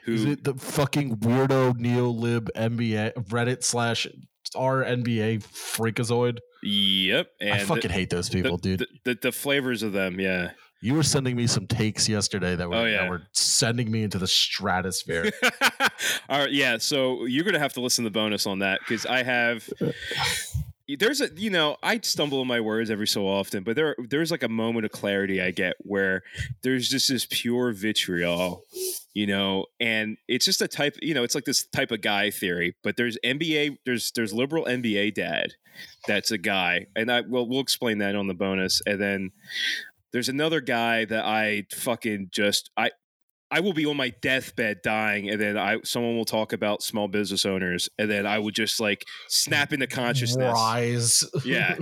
who 0.05 0.15
Is 0.15 0.25
it 0.25 0.45
the 0.45 0.55
fucking 0.55 1.17
weirdo 1.19 1.77
neo 1.77 2.09
lib 2.11 2.51
NBA 2.55 3.15
Reddit 3.15 3.65
slash 3.65 4.07
R 4.55 4.85
NBA 4.85 5.43
freakazoid? 5.43 6.39
Yep, 6.63 7.29
and 7.41 7.53
I 7.55 7.59
fucking 7.59 7.89
the, 7.89 7.95
hate 7.95 8.11
those 8.11 8.29
people, 8.29 8.57
the, 8.57 8.77
dude. 8.77 8.81
The, 8.81 8.87
the, 9.15 9.19
the 9.23 9.33
flavors 9.33 9.83
of 9.83 9.93
them, 9.93 10.19
yeah. 10.21 10.51
You 10.81 10.95
were 10.95 11.03
sending 11.03 11.35
me 11.35 11.47
some 11.47 11.67
takes 11.67 12.09
yesterday 12.09 12.55
that 12.55 12.69
were, 12.69 12.77
Oh, 12.77 12.91
that 12.91 13.11
were 13.11 13.23
sending 13.33 13.91
me 13.91 14.05
into 14.05 14.19
the 14.19 14.29
stratosphere. 14.29 15.33
All 16.29 16.39
right, 16.41 16.53
yeah. 16.53 16.79
So 16.79 17.25
you're 17.25 17.45
gonna 17.45 17.59
have 17.59 17.73
to 17.75 17.81
listen 17.81 18.05
to 18.05 18.11
the 18.11 18.15
bonus 18.15 18.47
on 18.47 18.61
that 18.61 18.81
because 18.81 19.05
I 19.05 19.23
have. 19.25 19.69
There's 20.99 21.21
a 21.21 21.29
you 21.37 21.51
know 21.51 21.77
I 21.83 22.01
stumble 22.03 22.41
in 22.41 22.49
my 22.49 22.61
words 22.61 22.91
every 22.91 23.09
so 23.09 23.27
often, 23.27 23.63
but 23.63 23.77
there 23.77 23.95
there's 24.09 24.31
like 24.31 24.43
a 24.43 24.49
moment 24.49 24.87
of 24.87 24.93
clarity 24.93 25.43
I 25.43 25.51
get 25.51 25.75
where 25.81 26.23
there's 26.63 26.89
just 26.89 27.09
this 27.09 27.27
pure 27.29 27.73
vitriol, 27.73 28.63
you 29.13 29.27
know, 29.27 29.67
and 29.81 30.17
it's 30.29 30.47
just 30.47 30.63
a 30.63 30.69
type 30.69 30.97
you 31.03 31.13
know 31.13 31.25
it's 31.25 31.35
like 31.35 31.45
this 31.45 31.67
type 31.67 31.91
of 31.91 32.01
guy 32.01 32.31
theory. 32.31 32.75
But 32.83 32.97
there's 32.97 33.19
NBA 33.23 33.79
there's 33.85 34.13
there's 34.13 34.33
liberal 34.33 34.65
NBA 34.65 35.13
dad 35.15 35.55
that's 36.07 36.31
a 36.31 36.39
guy, 36.39 36.87
and 36.97 37.13
I 37.13 37.21
well 37.21 37.47
we'll 37.47 37.61
explain 37.61 37.99
that 37.99 38.15
on 38.15 38.27
the 38.27 38.33
bonus, 38.35 38.81
and 38.87 38.99
then 38.99 39.33
there's 40.13 40.29
another 40.29 40.61
guy 40.61 41.05
that 41.05 41.25
I 41.25 41.65
fucking 41.73 42.29
just 42.33 42.71
I 42.77 42.91
I 43.51 43.61
will 43.61 43.73
be 43.73 43.87
on 43.87 43.97
my 43.97 44.13
deathbed 44.21 44.83
dying, 44.83 45.31
and 45.31 45.41
then 45.41 45.57
I 45.57 45.79
someone 45.83 46.17
will 46.17 46.27
talk 46.27 46.53
about 46.53 46.83
small 46.83 47.09
business 47.09 47.47
owners, 47.47 47.89
and 47.99 48.11
then 48.11 48.27
I 48.27 48.39
would 48.39 48.55
just 48.55 48.79
like 48.79 49.05
snap 49.29 49.73
into 49.73 49.87
consciousness. 49.87 50.53
Rise. 50.53 51.25
Yeah, 51.47 51.77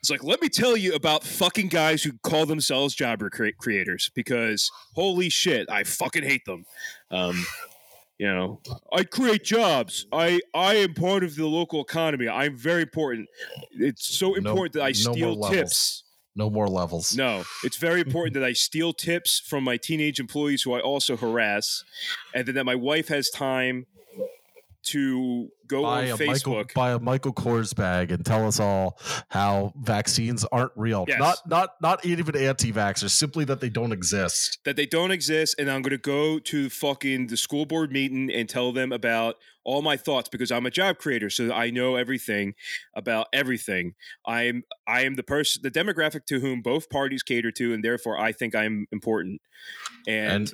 it's 0.00 0.10
like 0.10 0.24
let 0.24 0.42
me 0.42 0.48
tell 0.48 0.76
you 0.76 0.94
about 0.94 1.22
fucking 1.22 1.68
guys 1.68 2.02
who 2.02 2.12
call 2.24 2.46
themselves 2.46 2.94
job 2.94 3.20
cre- 3.30 3.48
creators 3.58 4.10
because 4.14 4.70
holy 4.94 5.28
shit, 5.28 5.70
I 5.70 5.84
fucking 5.84 6.24
hate 6.24 6.44
them. 6.46 6.64
Um, 7.12 7.44
you 8.18 8.26
know, 8.32 8.60
I 8.92 9.04
create 9.04 9.44
jobs. 9.44 10.06
I 10.12 10.40
I 10.54 10.74
am 10.76 10.94
part 10.94 11.22
of 11.24 11.36
the 11.36 11.46
local 11.46 11.80
economy. 11.80 12.28
I'm 12.28 12.56
very 12.56 12.82
important. 12.82 13.28
It's 13.72 14.18
so 14.18 14.30
No- 14.30 14.34
important 14.50 14.72
that 14.74 14.82
I 14.82 14.88
no 14.88 14.92
steal 15.12 15.42
tips. 15.48 16.03
No 16.36 16.50
more 16.50 16.68
levels. 16.68 17.16
No, 17.16 17.44
it's 17.62 17.76
very 17.76 18.00
important 18.06 18.34
that 18.34 18.44
I 18.44 18.52
steal 18.52 18.92
tips 18.92 19.40
from 19.40 19.64
my 19.64 19.76
teenage 19.76 20.18
employees 20.18 20.62
who 20.62 20.74
I 20.74 20.80
also 20.80 21.16
harass, 21.16 21.84
and 22.34 22.46
then 22.46 22.54
that 22.56 22.64
my 22.64 22.74
wife 22.74 23.08
has 23.08 23.30
time 23.30 23.86
to 24.84 25.48
go 25.68 25.82
buy 25.82 26.10
on 26.10 26.14
a 26.14 26.16
Facebook. 26.16 26.26
Michael 26.26 26.64
buy 26.74 26.90
a 26.92 26.98
Michael 26.98 27.32
Kors 27.32 27.74
bag 27.74 28.10
and 28.10 28.24
tell 28.24 28.46
us 28.46 28.60
all 28.60 28.98
how 29.28 29.72
vaccines 29.76 30.44
aren't 30.46 30.72
real. 30.76 31.04
Yes. 31.08 31.18
Not 31.18 31.38
not 31.46 31.70
not 31.80 32.04
even 32.04 32.36
anti-vaxxers, 32.36 33.10
simply 33.10 33.44
that 33.46 33.60
they 33.60 33.68
don't 33.70 33.92
exist. 33.92 34.58
that 34.64 34.76
they 34.76 34.86
don't 34.86 35.10
exist, 35.10 35.54
and 35.58 35.70
I'm 35.70 35.82
going 35.82 35.90
to 35.90 35.98
go 35.98 36.38
to 36.38 36.70
fucking 36.70 37.28
the 37.28 37.36
school 37.36 37.66
board 37.66 37.92
meeting 37.92 38.30
and 38.30 38.48
tell 38.48 38.72
them 38.72 38.92
about 38.92 39.36
all 39.64 39.80
my 39.80 39.96
thoughts 39.96 40.28
because 40.28 40.52
I'm 40.52 40.66
a 40.66 40.70
job 40.70 40.98
creator, 40.98 41.30
so 41.30 41.50
I 41.50 41.70
know 41.70 41.96
everything 41.96 42.54
about 42.94 43.28
everything. 43.32 43.94
I 44.26 44.42
am 44.42 44.62
I 44.86 45.02
am 45.02 45.16
the 45.16 45.22
person, 45.22 45.62
the 45.62 45.70
demographic 45.70 46.26
to 46.26 46.40
whom 46.40 46.60
both 46.60 46.90
parties 46.90 47.22
cater 47.22 47.50
to, 47.52 47.72
and 47.72 47.82
therefore 47.82 48.18
I 48.18 48.32
think 48.32 48.54
I'm 48.54 48.86
important. 48.92 49.40
And, 50.06 50.50
And 50.50 50.52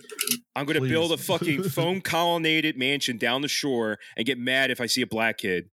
I'm 0.54 0.64
going 0.64 0.80
to 0.80 0.88
build 0.88 1.10
a 1.10 1.16
fucking 1.16 1.62
foam 1.70 2.00
colonnaded 2.00 2.78
mansion 2.78 3.18
down 3.18 3.42
the 3.42 3.48
shore 3.48 3.98
and 4.16 4.24
get 4.24 4.38
mad 4.38 4.70
if 4.70 4.80
I 4.80 4.86
see 4.86 4.99
a 5.02 5.06
black 5.06 5.38
kid. 5.38 5.70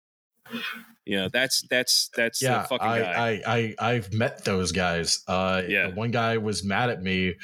You 1.04 1.18
know, 1.18 1.28
that's 1.28 1.66
that's 1.68 2.10
that's 2.16 2.40
yeah, 2.40 2.62
the 2.62 2.68
fucking 2.68 2.86
I, 2.86 3.00
guy. 3.00 3.42
I 3.46 3.74
I 3.78 3.92
I've 3.92 4.12
met 4.12 4.44
those 4.44 4.72
guys. 4.72 5.22
Uh, 5.28 5.62
Yeah. 5.68 5.88
one 5.88 6.10
guy 6.10 6.38
was 6.38 6.64
mad 6.64 6.88
at 6.90 7.02
me 7.02 7.34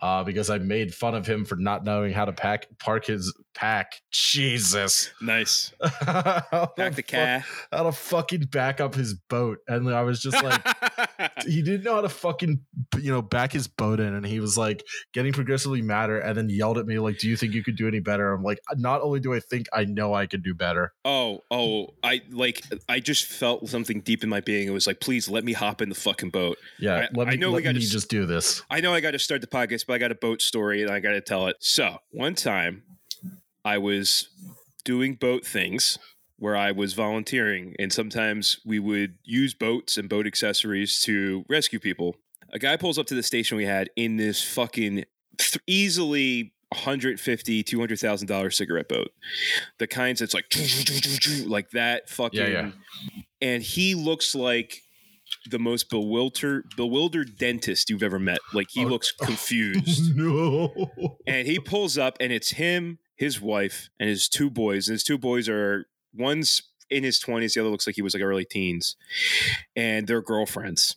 uh, 0.00 0.24
because 0.24 0.50
I 0.50 0.58
made 0.58 0.94
fun 0.94 1.14
of 1.14 1.26
him 1.26 1.44
for 1.44 1.56
not 1.56 1.84
knowing 1.84 2.12
how 2.12 2.24
to 2.24 2.32
pack 2.32 2.66
park 2.78 3.06
his 3.06 3.32
pack. 3.54 4.00
Jesus, 4.10 5.10
nice. 5.20 5.72
Pack 5.80 6.50
the 6.50 6.76
fuck- 6.76 7.06
cat. 7.06 7.44
How 7.72 7.82
to 7.84 7.92
fucking 7.92 8.42
back 8.50 8.80
up 8.80 8.94
his 8.94 9.14
boat, 9.14 9.58
and 9.68 9.88
I 9.92 10.02
was 10.02 10.20
just 10.22 10.42
like. 10.42 10.60
he 11.46 11.62
didn't 11.62 11.84
know 11.84 11.94
how 11.94 12.00
to 12.00 12.08
fucking 12.08 12.60
you 12.98 13.10
know 13.12 13.20
back 13.22 13.52
his 13.52 13.66
boat 13.68 14.00
in 14.00 14.14
and 14.14 14.24
he 14.26 14.40
was 14.40 14.56
like 14.56 14.82
getting 15.12 15.32
progressively 15.32 15.80
madder 15.82 16.18
and 16.18 16.36
then 16.36 16.48
yelled 16.48 16.78
at 16.78 16.86
me 16.86 16.98
like 16.98 17.18
do 17.18 17.28
you 17.28 17.36
think 17.36 17.52
you 17.54 17.62
could 17.62 17.76
do 17.76 17.86
any 17.86 18.00
better 18.00 18.32
i'm 18.32 18.42
like 18.42 18.58
not 18.76 19.00
only 19.02 19.20
do 19.20 19.32
i 19.34 19.40
think 19.40 19.66
i 19.72 19.84
know 19.84 20.14
i 20.14 20.26
could 20.26 20.42
do 20.42 20.54
better 20.54 20.92
Oh, 21.04 21.40
oh, 21.50 21.88
I 22.02 22.20
like 22.30 22.62
I 22.88 23.00
just 23.00 23.24
felt 23.24 23.68
something 23.68 24.00
deep 24.00 24.22
in 24.22 24.28
my 24.28 24.40
being. 24.40 24.68
It 24.68 24.70
was 24.72 24.86
like, 24.86 25.00
please 25.00 25.28
let 25.28 25.44
me 25.44 25.52
hop 25.52 25.80
in 25.80 25.88
the 25.88 25.94
fucking 25.94 26.30
boat. 26.30 26.58
yeah 26.78 26.94
I- 26.94 27.08
let 27.14 27.28
I 27.28 27.32
me, 27.32 27.36
know 27.38 27.48
we 27.50 27.54
let 27.56 27.64
gotta 27.64 27.78
me 27.78 27.84
just 27.84 28.08
do 28.10 28.26
this 28.26 28.62
I 28.70 28.80
know 28.80 28.92
I 28.94 29.00
got 29.00 29.12
to 29.12 29.18
start 29.18 29.40
the 29.40 29.46
podcast, 29.46 29.86
but 29.90 29.94
I 29.96 29.98
got 29.98 30.12
a 30.12 30.14
boat 30.14 30.40
story 30.40 30.82
and 30.82 30.90
I 30.90 31.00
got 31.00 31.10
to 31.10 31.20
tell 31.20 31.48
it. 31.48 31.56
So, 31.58 31.98
one 32.12 32.36
time 32.36 32.84
I 33.64 33.78
was 33.78 34.28
doing 34.84 35.14
boat 35.16 35.44
things 35.44 35.98
where 36.36 36.56
I 36.56 36.70
was 36.70 36.94
volunteering, 36.94 37.74
and 37.76 37.92
sometimes 37.92 38.60
we 38.64 38.78
would 38.78 39.18
use 39.24 39.52
boats 39.52 39.98
and 39.98 40.08
boat 40.08 40.28
accessories 40.28 41.00
to 41.00 41.44
rescue 41.48 41.80
people. 41.80 42.14
A 42.52 42.60
guy 42.60 42.76
pulls 42.76 43.00
up 43.00 43.06
to 43.06 43.16
the 43.16 43.22
station 43.24 43.56
we 43.56 43.64
had 43.66 43.90
in 43.96 44.16
this 44.16 44.40
fucking 44.40 45.06
th- 45.38 45.58
easily 45.66 46.52
150 46.68 47.64
200,000 47.64 48.28
dollar 48.28 48.50
cigarette 48.50 48.88
boat. 48.88 49.08
The 49.78 49.88
kinds 49.88 50.20
that's 50.20 50.34
like 50.34 50.46
like 51.46 51.70
that 51.70 52.08
fucking 52.08 52.38
Yeah, 52.40 52.46
yeah. 52.48 52.70
and 53.42 53.60
he 53.60 53.96
looks 53.96 54.36
like 54.36 54.82
the 55.48 55.58
most 55.58 55.88
bewildered 55.90 56.72
bewildered 56.76 57.38
dentist 57.38 57.88
you've 57.90 58.02
ever 58.02 58.18
met. 58.18 58.38
Like 58.52 58.68
he 58.70 58.84
Oh. 58.84 58.88
looks 58.88 59.12
confused. 59.20 60.14
no 60.16 61.16
and 61.26 61.46
he 61.46 61.58
pulls 61.58 61.96
up 61.98 62.16
and 62.20 62.32
it's 62.32 62.50
him, 62.52 62.98
his 63.16 63.40
wife, 63.40 63.88
and 63.98 64.08
his 64.08 64.28
two 64.28 64.50
boys. 64.50 64.88
And 64.88 64.94
his 64.94 65.04
two 65.04 65.18
boys 65.18 65.48
are 65.48 65.86
one's 66.14 66.62
in 66.90 67.04
his 67.04 67.20
20s, 67.20 67.54
the 67.54 67.60
other 67.60 67.70
looks 67.70 67.86
like 67.86 67.94
he 67.96 68.02
was 68.02 68.14
like 68.14 68.22
early 68.22 68.44
teens. 68.44 68.96
And 69.76 70.06
they're 70.08 70.20
girlfriends. 70.22 70.96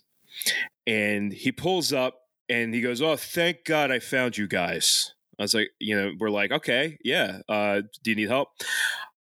And 0.88 1.32
he 1.32 1.52
pulls 1.52 1.94
up 1.94 2.16
and 2.50 2.74
he 2.74 2.82
goes, 2.82 3.02
Oh, 3.02 3.16
thank 3.16 3.64
God 3.66 3.92
I 3.92 4.00
found 4.00 4.38
you 4.38 4.48
guys. 4.48 5.14
I 5.40 5.44
was 5.44 5.54
like, 5.54 5.70
you 5.80 5.96
know, 5.96 6.12
we're 6.20 6.30
like, 6.30 6.52
okay, 6.52 6.98
yeah. 7.04 7.40
Uh, 7.50 7.82
do 8.04 8.12
you 8.12 8.16
need 8.16 8.30
help? 8.30 8.50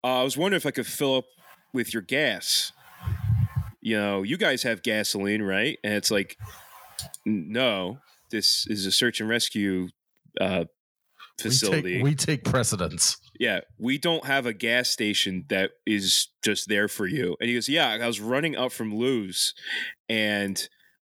Uh, 0.05 0.21
I 0.21 0.23
was 0.23 0.37
wondering 0.37 0.57
if 0.59 0.67
I 0.67 0.71
could 0.71 0.87
fill 0.87 1.17
up 1.17 1.25
with 1.73 1.93
your 1.95 2.03
gas. 2.03 2.73
You 3.83 3.99
know, 3.99 4.23
you 4.23 4.37
guys 4.39 4.63
have 4.63 4.83
gasoline, 4.83 5.43
right? 5.43 5.79
And 5.85 5.93
it's 5.95 6.11
like, 6.11 6.39
no, 7.27 7.99
this 8.31 8.67
is 8.69 8.87
a 8.87 8.93
search 8.93 9.21
and 9.21 9.29
rescue 9.29 9.89
uh, 10.41 10.65
facility. 11.39 11.83
we 11.83 11.93
take, 11.95 12.03
we 12.05 12.15
take 12.15 12.45
precedence 12.45 13.19
yeah, 13.43 13.59
we 13.77 13.99
don't 13.99 14.25
have 14.25 14.47
a 14.47 14.53
gas 14.53 14.89
station 14.89 15.47
that 15.49 15.73
is 15.85 16.29
just 16.45 16.69
there 16.69 16.87
for 16.87 17.09
you. 17.09 17.37
And 17.41 17.49
he 17.49 17.55
goes, 17.55 17.69
yeah, 17.69 17.89
I 18.01 18.07
was 18.07 18.21
running 18.21 18.55
up 18.57 18.71
from 18.71 18.95
Lewes 18.95 19.53
and 20.09 20.57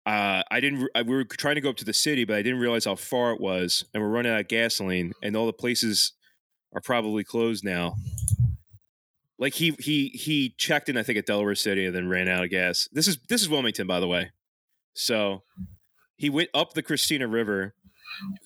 uh, 0.06 0.44
I 0.48 0.60
didn't, 0.60 0.88
I- 0.94 1.02
we 1.02 1.16
were 1.16 1.24
trying 1.24 1.56
to 1.56 1.60
go 1.60 1.70
up 1.70 1.76
to 1.78 1.84
the 1.84 1.92
city, 1.92 2.24
but 2.24 2.36
I 2.36 2.42
didn't 2.42 2.60
realize 2.60 2.84
how 2.84 2.94
far 2.94 3.32
it 3.32 3.40
was. 3.40 3.84
And 3.92 4.00
we're 4.00 4.10
running 4.10 4.30
out 4.30 4.38
of 4.38 4.46
gasoline 4.46 5.14
and 5.20 5.36
all 5.36 5.46
the 5.46 5.52
places 5.52 6.12
are 6.72 6.80
probably 6.80 7.24
closed 7.24 7.64
now. 7.64 7.96
Like 9.38 9.54
he, 9.54 9.74
he, 9.78 10.08
he 10.08 10.54
checked 10.58 10.88
in, 10.88 10.96
I 10.96 11.02
think 11.02 11.18
at 11.18 11.26
Delaware 11.26 11.54
city 11.54 11.86
and 11.86 11.94
then 11.94 12.08
ran 12.08 12.28
out 12.28 12.44
of 12.44 12.50
gas. 12.50 12.88
This 12.92 13.06
is, 13.06 13.18
this 13.28 13.40
is 13.40 13.48
Wilmington, 13.48 13.86
by 13.86 14.00
the 14.00 14.08
way. 14.08 14.32
So 14.94 15.44
he 16.16 16.28
went 16.28 16.48
up 16.52 16.74
the 16.74 16.82
Christina 16.82 17.28
River, 17.28 17.74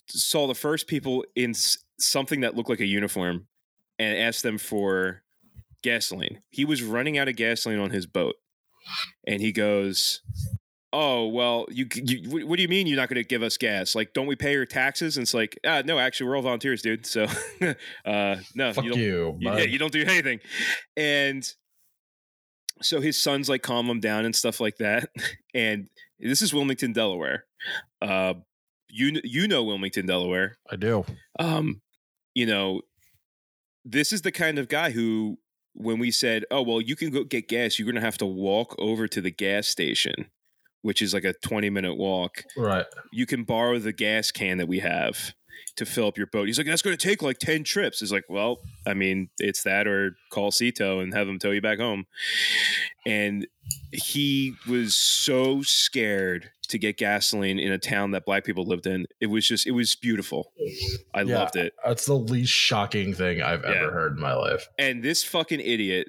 saw 0.09 0.47
the 0.47 0.55
first 0.55 0.87
people 0.87 1.25
in 1.35 1.55
something 1.99 2.41
that 2.41 2.55
looked 2.55 2.69
like 2.69 2.81
a 2.81 2.87
uniform 2.87 3.47
and 3.99 4.19
asked 4.19 4.43
them 4.43 4.59
for 4.59 5.23
gasoline. 5.83 6.43
He 6.51 6.65
was 6.65 6.83
running 6.83 7.17
out 7.17 7.29
of 7.29 7.37
gasoline 7.37 7.79
on 7.79 7.91
his 7.91 8.07
boat, 8.07 8.35
and 9.27 9.41
he 9.41 9.53
goes, 9.53 10.21
"Oh 10.93 11.27
well, 11.29 11.67
you, 11.71 11.87
you 11.95 12.47
what 12.47 12.57
do 12.57 12.63
you 12.63 12.69
mean 12.69 12.87
you're 12.87 12.97
not 12.97 13.09
going 13.09 13.23
to 13.23 13.25
give 13.25 13.43
us 13.43 13.57
gas? 13.57 13.95
Like, 13.95 14.13
don't 14.13 14.27
we 14.27 14.37
pay 14.37 14.53
your 14.53 14.67
taxes?" 14.67 15.17
And 15.17 15.23
it's 15.23 15.35
like, 15.35 15.59
ah, 15.67 15.83
no, 15.85 15.99
actually, 15.99 16.29
we're 16.29 16.37
all 16.37 16.43
volunteers, 16.43 16.83
dude. 16.83 17.07
So, 17.07 17.27
uh, 18.05 18.37
no, 18.55 18.73
fuck 18.73 18.85
you 18.85 18.95
you, 18.95 19.13
don't, 19.13 19.41
you, 19.41 19.51
yeah, 19.51 19.65
you 19.65 19.79
don't 19.79 19.93
do 19.93 20.03
anything. 20.03 20.41
And 20.97 21.49
so 22.81 23.01
his 23.01 23.23
sons 23.23 23.49
like 23.49 23.63
calm 23.63 23.89
him 23.89 24.01
down 24.01 24.25
and 24.25 24.35
stuff 24.35 24.61
like 24.61 24.79
that. 24.79 25.09
And 25.55 25.89
this 26.19 26.41
is 26.41 26.55
Wilmington, 26.55 26.95
Delaware. 26.95 27.45
Uh, 28.01 28.35
you 28.89 29.21
you 29.23 29.47
know 29.47 29.63
Wilmington, 29.65 30.07
Delaware 30.07 30.57
i 30.71 30.77
do 30.77 31.05
um, 31.39 31.83
you 32.35 32.47
know, 32.47 32.83
this 33.85 34.13
is 34.13 34.23
the 34.23 34.33
kind 34.33 34.59
of 34.59 34.69
guy 34.69 34.91
who, 34.91 35.39
when 35.75 35.99
we 35.99 36.11
said, 36.11 36.45
"Oh, 36.51 36.63
well, 36.63 36.81
you 36.81 36.97
can 36.97 37.11
go 37.11 37.25
get 37.25 37.49
gas," 37.49 37.79
you're 37.79 37.87
going 37.87 37.97
to 37.97 38.01
have 38.01 38.19
to 38.19 38.27
walk 38.27 38.75
over 38.79 39.09
to 39.09 39.21
the 39.21 39.31
gas 39.31 39.67
station, 39.67 40.27
which 40.83 41.01
is 41.03 41.15
like 41.15 41.25
a 41.25 41.33
20 41.33 41.71
minute 41.71 41.97
walk. 41.97 42.45
right 42.57 42.87
You 43.13 43.27
can 43.27 43.45
borrow 43.45 43.79
the 43.79 43.93
gas 43.93 44.31
can 44.31 44.59
that 44.59 44.69
we 44.69 44.81
have 44.81 45.35
to 45.77 45.87
fill 45.87 46.07
up 46.07 46.19
your 46.19 46.27
boat. 46.27 46.47
He's 46.49 46.59
like, 46.59 46.67
"That's 46.67 46.83
going 46.83 46.97
to 46.97 47.09
take 47.09 47.23
like 47.23 47.39
10 47.39 47.65
trips." 47.65 48.03
It's 48.03 48.13
like, 48.13 48.25
well, 48.29 48.59
I 48.87 48.93
mean, 48.95 49.31
it's 49.39 49.63
that 49.63 49.87
or 49.87 50.17
call 50.31 50.51
Sea 50.51 50.71
Tow 50.71 51.01
and 51.01 51.15
have 51.15 51.27
them 51.27 51.39
tow 51.39 51.51
you 51.51 51.63
back 51.63 51.79
home. 51.79 52.05
And 53.07 53.47
he 53.93 54.55
was 54.69 54.95
so 54.97 55.63
scared 55.63 56.51
to 56.69 56.79
get 56.79 56.97
gasoline 56.99 57.59
in 57.59 57.73
a 57.73 57.79
town 57.79 58.11
that 58.13 58.25
black 58.25 58.45
people 58.45 58.65
lived 58.65 58.87
in. 58.87 59.07
It 59.21 59.27
was 59.27 59.47
just, 59.47 59.67
it 59.67 59.73
was 59.73 59.95
beautiful. 59.97 60.53
I 61.15 61.23
Yeah. 61.23 61.39
loved 61.39 61.57
it. 61.57 61.73
that's 61.85 62.07
the 62.07 62.15
least 62.19 62.53
shocking 62.53 63.13
thing 63.15 63.43
i've 63.43 63.63
Yeah. 63.63 63.71
ever 63.83 63.93
heard 63.93 64.13
in 64.17 64.21
my 64.21 64.35
life 64.35 64.69
And 64.79 65.03
this 65.03 65.23
fucking 65.25 65.61
idiot 65.61 66.09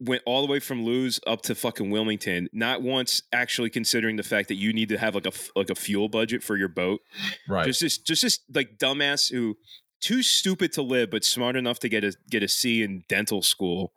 went 0.00 0.22
all 0.24 0.46
the 0.46 0.50
way 0.50 0.60
from 0.60 0.84
Lewes 0.84 1.20
up 1.26 1.42
to 1.42 1.54
fucking 1.54 1.90
Wilmington, 1.90 2.48
not 2.52 2.82
once 2.82 3.22
actually 3.32 3.70
considering 3.70 4.16
the 4.16 4.22
fact 4.22 4.48
that 4.48 4.54
you 4.54 4.72
need 4.72 4.88
to 4.88 4.98
have 4.98 5.14
like 5.14 5.26
a 5.26 5.32
like 5.56 5.70
a 5.70 5.74
fuel 5.74 6.08
budget 6.08 6.42
for 6.42 6.56
your 6.56 6.68
boat. 6.68 7.00
right 7.48 7.66
Just 7.66 7.80
this 7.80 7.98
just 7.98 8.22
this 8.22 8.38
like 8.52 8.78
dumbass 8.78 9.30
who 9.30 9.56
too 10.00 10.22
stupid 10.22 10.72
to 10.72 10.82
live 10.82 11.10
but 11.10 11.24
smart 11.24 11.56
enough 11.56 11.80
to 11.80 11.88
get 11.88 12.04
a 12.04 12.14
get 12.30 12.42
a 12.42 12.48
C 12.48 12.82
in 12.82 13.04
dental 13.08 13.42
school, 13.42 13.92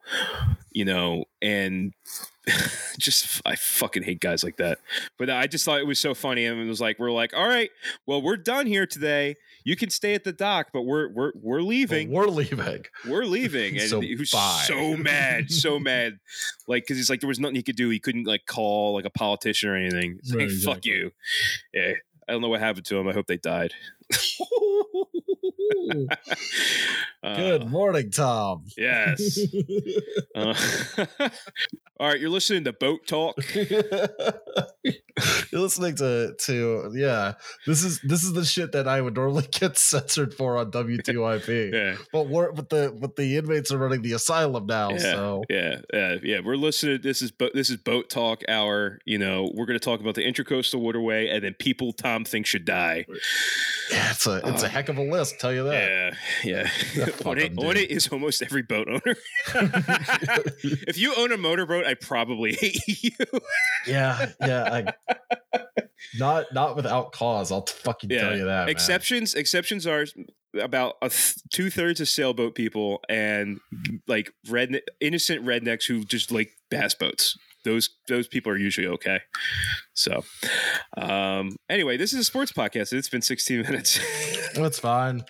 you 0.71 0.85
know, 0.85 1.25
and 1.41 1.93
just 2.99 3.41
I 3.45 3.55
fucking 3.55 4.03
hate 4.03 4.19
guys 4.19 4.43
like 4.43 4.57
that. 4.57 4.79
But 5.17 5.29
I 5.29 5.47
just 5.47 5.63
thought 5.63 5.79
it 5.79 5.87
was 5.87 5.99
so 5.99 6.13
funny 6.13 6.45
and 6.45 6.59
it 6.59 6.67
was 6.67 6.81
like 6.81 6.97
we're 6.99 7.11
like, 7.11 7.33
"All 7.35 7.47
right, 7.47 7.69
well, 8.05 8.21
we're 8.21 8.37
done 8.37 8.65
here 8.65 8.87
today. 8.87 9.35
You 9.63 9.75
can 9.75 9.89
stay 9.89 10.13
at 10.13 10.23
the 10.23 10.31
dock, 10.33 10.67
but 10.73 10.81
we're 10.83 11.09
we're 11.09 11.31
we're 11.35 11.59
But 11.59 11.65
leaving." 11.65 12.11
we're 12.11 12.27
leaving 12.27 12.85
we're 13.07 13.25
leaving 13.25 13.77
and 13.79 13.89
So 13.89 13.99
he 13.99 14.15
was 14.15 14.31
bye. 14.31 14.63
so 14.67 14.95
mad 14.97 15.51
so 15.51 15.79
mad 15.91 16.19
like 16.67 16.83
because 16.83 16.97
he's 16.97 17.09
like 17.09 17.19
there 17.21 17.27
was 17.27 17.39
nothing 17.39 17.55
he 17.55 17.63
could 17.63 17.75
do 17.75 17.89
he 17.89 17.99
couldn't 17.99 18.25
like 18.25 18.45
call 18.45 18.93
like 18.93 19.05
a 19.05 19.09
politician 19.09 19.69
or 19.69 19.75
anything 19.75 20.19
Right, 20.33 20.47
like 20.47 20.51
fuck 20.63 20.85
you 20.85 21.11
yeah 21.73 21.93
I 22.27 22.33
don't 22.33 22.41
know 22.41 22.49
what 22.49 22.61
happened 22.61 22.85
to 22.85 22.97
him. 22.97 23.09
I 23.09 23.13
hope 23.13 23.27
they 23.27 23.35
died. 23.35 23.73
Uh, 27.23 27.35
Good 27.35 27.69
morning, 27.69 28.09
Tom. 28.09 28.65
Yes. 28.77 29.39
Uh, 30.33 30.55
all 31.99 32.07
right, 32.07 32.19
you're 32.19 32.29
listening 32.29 32.63
to 32.63 32.71
Boat 32.71 33.05
Talk. 33.05 33.35
You're 35.51 35.59
listening 35.61 35.95
to 35.97 36.33
to 36.39 36.91
yeah. 36.95 37.33
This 37.67 37.83
is 37.83 37.99
this 38.01 38.23
is 38.23 38.31
the 38.33 38.45
shit 38.45 38.71
that 38.71 38.87
I 38.87 39.01
would 39.01 39.15
normally 39.15 39.45
get 39.51 39.77
censored 39.77 40.33
for 40.33 40.57
on 40.57 40.71
WTYP. 40.71 41.73
Yeah, 41.73 41.95
But 42.13 42.29
we're 42.29 42.53
but 42.53 42.69
the 42.69 42.95
but 42.97 43.17
the 43.17 43.35
inmates 43.37 43.71
are 43.73 43.77
running 43.77 44.01
the 44.03 44.13
asylum 44.13 44.67
now, 44.67 44.91
yeah, 44.91 44.97
so 44.99 45.43
yeah, 45.49 45.81
yeah, 45.93 46.15
yeah. 46.23 46.39
We're 46.43 46.55
listening. 46.55 47.01
This 47.03 47.21
is 47.21 47.31
boat. 47.31 47.51
this 47.53 47.69
is 47.69 47.75
Boat 47.77 48.09
Talk 48.09 48.41
Hour. 48.47 48.99
You 49.05 49.17
know, 49.17 49.51
we're 49.53 49.65
going 49.65 49.77
to 49.79 49.83
talk 49.83 49.99
about 49.99 50.15
the 50.15 50.23
Intracoastal 50.23 50.79
Waterway 50.79 51.27
and 51.27 51.43
then 51.43 51.55
people 51.55 51.91
Tom 51.91 52.23
thinks 52.23 52.49
should 52.49 52.65
die. 52.65 53.05
Yeah, 54.01 54.11
it's 54.11 54.27
a 54.27 54.47
it's 54.47 54.63
a 54.63 54.65
uh, 54.65 54.69
heck 54.69 54.89
of 54.89 54.97
a 54.97 55.01
list. 55.01 55.39
Tell 55.39 55.53
you 55.53 55.63
that. 55.63 56.15
Yeah, 56.43 56.67
yeah. 56.95 57.03
on, 57.25 57.37
it, 57.37 57.53
Fucking 57.53 57.77
it 57.77 57.91
is 57.91 58.07
almost 58.07 58.41
every 58.41 58.61
boat 58.61 58.87
owner. 58.87 59.15
if 60.87 60.97
you 60.97 61.13
own 61.15 61.31
a 61.31 61.37
motorboat, 61.37 61.85
I 61.85 61.93
probably 61.93 62.53
hate 62.53 63.03
you. 63.03 63.11
Yeah, 63.87 64.31
yeah. 64.39 64.85
I, 65.53 65.57
not 66.17 66.45
not 66.53 66.75
without 66.75 67.11
cause. 67.11 67.51
I'll 67.51 67.65
fucking 67.65 68.09
tell 68.09 68.35
you 68.35 68.45
that. 68.45 68.65
man. 68.65 68.69
exceptions 68.69 69.35
exceptions 69.35 69.85
are 69.85 70.05
about 70.59 70.95
a 71.01 71.09
th- 71.09 71.35
two 71.53 71.69
thirds 71.69 72.01
of 72.01 72.09
sailboat 72.09 72.55
people 72.55 72.99
and 73.07 73.59
like 74.07 74.33
red 74.49 74.81
innocent 74.99 75.45
rednecks 75.45 75.85
who 75.85 76.03
just 76.03 76.31
like 76.31 76.51
bass 76.69 76.93
boats. 76.93 77.37
Those 77.63 77.89
those 78.07 78.27
people 78.27 78.51
are 78.51 78.57
usually 78.57 78.87
okay. 78.87 79.19
So, 79.93 80.23
um, 80.97 81.55
anyway, 81.69 81.97
this 81.97 82.13
is 82.13 82.19
a 82.19 82.23
sports 82.23 82.51
podcast. 82.51 82.93
It's 82.93 83.09
been 83.09 83.21
16 83.21 83.61
minutes. 83.69 83.99
That's 84.55 84.79
fine. 84.79 85.23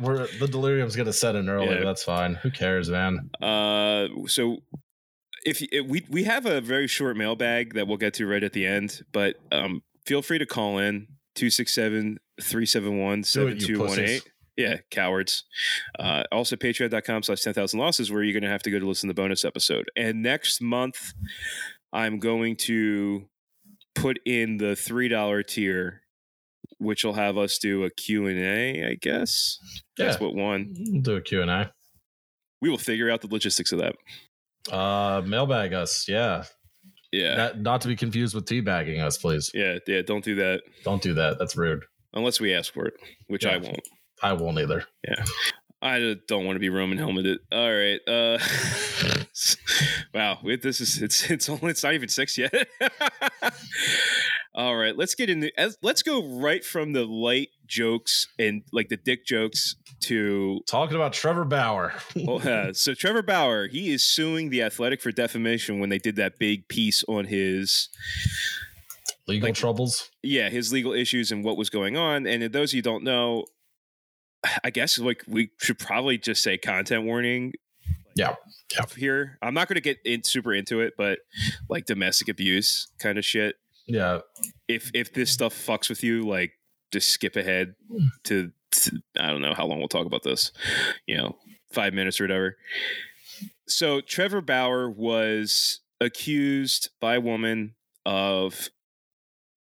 We're 0.00 0.26
the 0.38 0.48
delirium's 0.48 0.96
gonna 0.96 1.12
set 1.12 1.36
in 1.36 1.48
early. 1.48 1.76
Yeah. 1.76 1.84
That's 1.84 2.02
fine. 2.04 2.34
Who 2.36 2.50
cares, 2.50 2.90
man? 2.90 3.30
Uh, 3.40 4.08
so 4.26 4.58
if, 5.44 5.62
if 5.70 5.86
we 5.86 6.04
we 6.10 6.24
have 6.24 6.46
a 6.46 6.60
very 6.60 6.88
short 6.88 7.16
mailbag 7.16 7.74
that 7.74 7.86
we'll 7.86 7.96
get 7.96 8.14
to 8.14 8.26
right 8.26 8.42
at 8.42 8.52
the 8.52 8.66
end, 8.66 9.02
but 9.12 9.36
um, 9.52 9.82
feel 10.04 10.22
free 10.22 10.38
to 10.38 10.46
call 10.46 10.78
in 10.78 11.06
267 11.36 12.18
371 12.40 13.22
Do 13.22 13.46
it, 13.46 13.68
you 13.68 13.76
7218. 13.76 14.20
Yeah, 14.56 14.78
cowards. 14.90 15.44
Uh, 15.98 16.24
also, 16.32 16.56
patreon.com 16.56 17.22
slash 17.24 17.42
10,000 17.42 17.78
losses, 17.78 18.10
where 18.10 18.22
you're 18.22 18.32
going 18.32 18.42
to 18.42 18.48
have 18.48 18.62
to 18.62 18.70
go 18.70 18.78
to 18.78 18.88
listen 18.88 19.08
to 19.08 19.14
the 19.14 19.20
bonus 19.20 19.44
episode. 19.44 19.90
And 19.96 20.22
next 20.22 20.62
month, 20.62 21.12
I'm 21.96 22.18
going 22.18 22.56
to 22.66 23.28
put 23.94 24.18
in 24.26 24.58
the 24.58 24.74
$3 24.74 25.46
tier, 25.46 26.02
which 26.78 27.04
will 27.04 27.14
have 27.14 27.38
us 27.38 27.56
do 27.58 27.84
a 27.84 27.90
Q&A, 27.90 28.84
I 28.86 28.94
guess. 29.00 29.58
That's 29.96 30.16
Yeah. 30.20 30.26
what 30.26 30.34
one. 30.34 30.74
We'll 30.76 31.00
do 31.02 31.16
a 31.16 31.22
Q&A. 31.22 31.72
We 32.60 32.68
will 32.68 32.76
figure 32.78 33.10
out 33.10 33.22
the 33.22 33.28
logistics 33.28 33.72
of 33.72 33.78
that. 33.78 33.94
Uh, 34.70 35.22
mailbag 35.24 35.72
us. 35.72 36.06
Yeah. 36.08 36.44
Yeah. 37.12 37.36
Not, 37.36 37.60
not 37.60 37.80
to 37.82 37.88
be 37.88 37.96
confused 37.96 38.34
with 38.34 38.44
teabagging 38.44 39.00
us, 39.00 39.16
please. 39.16 39.50
Yeah, 39.54 39.78
yeah, 39.86 40.02
don't 40.02 40.24
do 40.24 40.34
that 40.34 40.62
Don't 40.84 41.00
do 41.00 41.14
that. 41.14 41.38
That's 41.38 41.56
rude. 41.56 41.84
unless 42.12 42.40
we 42.40 42.52
ask 42.52 42.72
for 42.74 42.86
it, 42.86 42.94
which 43.28 43.46
I 43.46 43.56
won't. 43.56 43.80
I 44.22 44.32
won't 44.34 44.58
either. 44.58 44.84
I 45.82 46.16
don't 46.26 46.44
want 46.46 46.56
to 46.56 46.60
be 46.60 46.68
Roman 46.70 46.98
helmeted. 46.98 47.38
All 47.52 47.72
right. 47.72 48.00
Uh 48.08 48.38
Wow, 50.14 50.38
this 50.62 50.80
is 50.80 51.02
it's 51.02 51.30
it's 51.30 51.48
only 51.48 51.70
it's 51.70 51.82
not 51.84 51.92
even 51.94 52.08
6 52.08 52.38
yet. 52.38 52.52
All 54.54 54.74
right, 54.74 54.96
let's 54.96 55.14
get 55.14 55.28
into 55.28 55.50
as- 55.60 55.76
let's 55.82 56.02
go 56.02 56.40
right 56.40 56.64
from 56.64 56.94
the 56.94 57.04
light 57.04 57.48
jokes 57.66 58.26
and 58.38 58.62
like 58.72 58.88
the 58.88 58.96
dick 58.96 59.26
jokes 59.26 59.76
to 60.00 60.60
Talking 60.66 60.96
about 60.96 61.12
Trevor 61.12 61.44
Bauer. 61.44 61.92
well, 62.16 62.40
uh, 62.48 62.72
so 62.72 62.94
Trevor 62.94 63.22
Bauer, 63.22 63.68
he 63.68 63.92
is 63.92 64.02
suing 64.08 64.48
the 64.48 64.62
Athletic 64.62 65.02
for 65.02 65.12
defamation 65.12 65.78
when 65.78 65.90
they 65.90 65.98
did 65.98 66.16
that 66.16 66.38
big 66.38 66.68
piece 66.68 67.04
on 67.06 67.26
his 67.26 67.90
Legal 69.28 69.48
Like- 69.48 69.56
troubles. 69.56 70.10
yeah 70.22 70.48
his 70.48 70.72
legal 70.72 70.92
issues 70.94 71.30
and 71.32 71.44
what 71.44 71.56
was 71.58 71.68
going 71.68 71.96
on 71.98 72.26
and 72.26 72.42
those 72.52 72.70
of 72.70 72.74
you 72.74 72.78
who 72.78 72.82
don't 72.82 73.04
know 73.04 73.44
i 74.64 74.70
guess 74.70 74.98
like 74.98 75.22
we 75.26 75.50
should 75.58 75.78
probably 75.78 76.18
just 76.18 76.42
say 76.42 76.56
content 76.58 77.04
warning 77.04 77.52
Yeah. 78.14 78.34
Yeah. 78.72 78.84
here 78.96 79.38
i'm 79.42 79.54
not 79.54 79.68
going 79.68 79.76
to 79.76 79.80
get 79.80 79.98
in, 80.04 80.22
super 80.24 80.52
into 80.54 80.80
it 80.80 80.94
but 80.96 81.20
like 81.68 81.86
domestic 81.86 82.28
abuse 82.28 82.88
kind 82.98 83.18
of 83.18 83.24
shit 83.24 83.56
Yeah. 83.86 84.20
if 84.68 84.90
if 84.94 85.12
this 85.12 85.30
stuff 85.30 85.54
fucks 85.54 85.88
with 85.88 86.02
you 86.02 86.26
like 86.26 86.52
just 86.92 87.10
skip 87.10 87.36
ahead 87.36 87.74
to, 88.24 88.52
to 88.72 89.00
i 89.18 89.26
don't 89.28 89.42
know 89.42 89.54
how 89.54 89.66
long 89.66 89.78
we'll 89.78 89.88
talk 89.88 90.06
about 90.06 90.22
this 90.22 90.52
you 91.06 91.16
know 91.16 91.36
five 91.72 91.92
minutes 91.94 92.20
or 92.20 92.24
whatever 92.24 92.56
so 93.68 94.00
trevor 94.00 94.40
bauer 94.40 94.88
was 94.88 95.80
accused 96.00 96.90
by 97.00 97.16
a 97.16 97.20
woman 97.20 97.74
of 98.04 98.68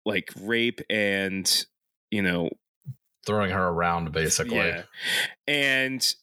like 0.04 0.30
rape 0.40 0.80
and 0.90 1.64
you 2.10 2.20
know 2.22 2.50
Throwing 3.26 3.50
her 3.50 3.68
around, 3.68 4.12
basically. 4.12 4.56
yeah 4.56 4.82
and 5.46 6.14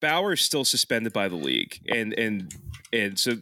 bauer 0.00 0.32
is 0.34 0.40
still 0.40 0.64
suspended 0.64 1.12
by 1.12 1.28
the 1.28 1.36
league 1.36 1.80
and 1.88 2.12
and 2.14 2.54
and 2.92 3.18
so 3.18 3.32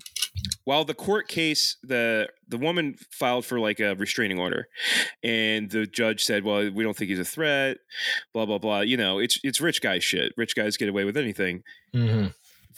while 0.64 0.84
the 0.84 0.94
court 0.94 1.26
case 1.28 1.76
the 1.82 2.28
the 2.48 2.56
woman 2.56 2.94
filed 3.10 3.44
for 3.44 3.58
like 3.58 3.80
a 3.80 3.94
restraining 3.96 4.38
order 4.38 4.68
and 5.22 5.70
the 5.70 5.84
judge 5.86 6.22
said 6.24 6.44
well 6.44 6.70
we 6.70 6.84
don't 6.84 6.96
think 6.96 7.08
he's 7.10 7.18
a 7.18 7.24
threat 7.24 7.78
blah 8.32 8.46
blah 8.46 8.58
blah 8.58 8.80
you 8.80 8.96
know 8.96 9.18
it's 9.18 9.38
it's 9.42 9.60
rich 9.60 9.82
guy 9.82 9.98
shit 9.98 10.32
rich 10.36 10.54
guys 10.54 10.76
get 10.76 10.88
away 10.88 11.04
with 11.04 11.16
anything 11.16 11.62
hmm 11.92 12.26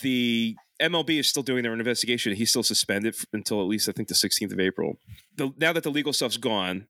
the 0.02 0.54
MLB 0.78 1.18
is 1.18 1.26
still 1.26 1.42
doing 1.42 1.62
their 1.62 1.72
own 1.72 1.78
investigation. 1.78 2.34
He's 2.34 2.50
still 2.50 2.62
suspended 2.62 3.14
until 3.32 3.62
at 3.62 3.66
least 3.66 3.88
I 3.88 3.92
think 3.92 4.08
the 4.08 4.14
16th 4.14 4.52
of 4.52 4.60
April. 4.60 4.98
The, 5.36 5.50
now 5.56 5.72
that 5.72 5.84
the 5.84 5.90
legal 5.90 6.12
stuff's 6.12 6.36
gone, 6.36 6.86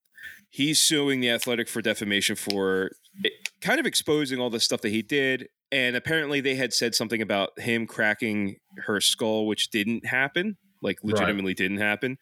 he's 0.56 0.80
suing 0.80 1.20
the 1.20 1.28
Athletic 1.30 1.68
for 1.68 1.82
defamation 1.82 2.34
for 2.36 2.90
eh, 3.24 3.28
kind 3.60 3.78
of 3.78 3.84
exposing 3.86 4.40
all 4.40 4.48
the 4.50 4.60
stuff 4.60 4.80
that 4.80 4.88
he 4.90 5.02
did. 5.02 5.48
And 5.70 5.96
apparently, 5.96 6.40
they 6.40 6.54
had 6.54 6.72
said 6.72 6.94
something 6.94 7.20
about 7.20 7.58
him 7.58 7.86
cracking 7.86 8.56
her 8.86 9.00
skull, 9.00 9.46
which 9.46 9.70
didn't 9.70 10.06
happen. 10.06 10.56
Like 10.82 10.98
Right. 11.02 11.12
legitimately 11.14 11.54
didn't 11.54 11.78
happen. 11.78 12.18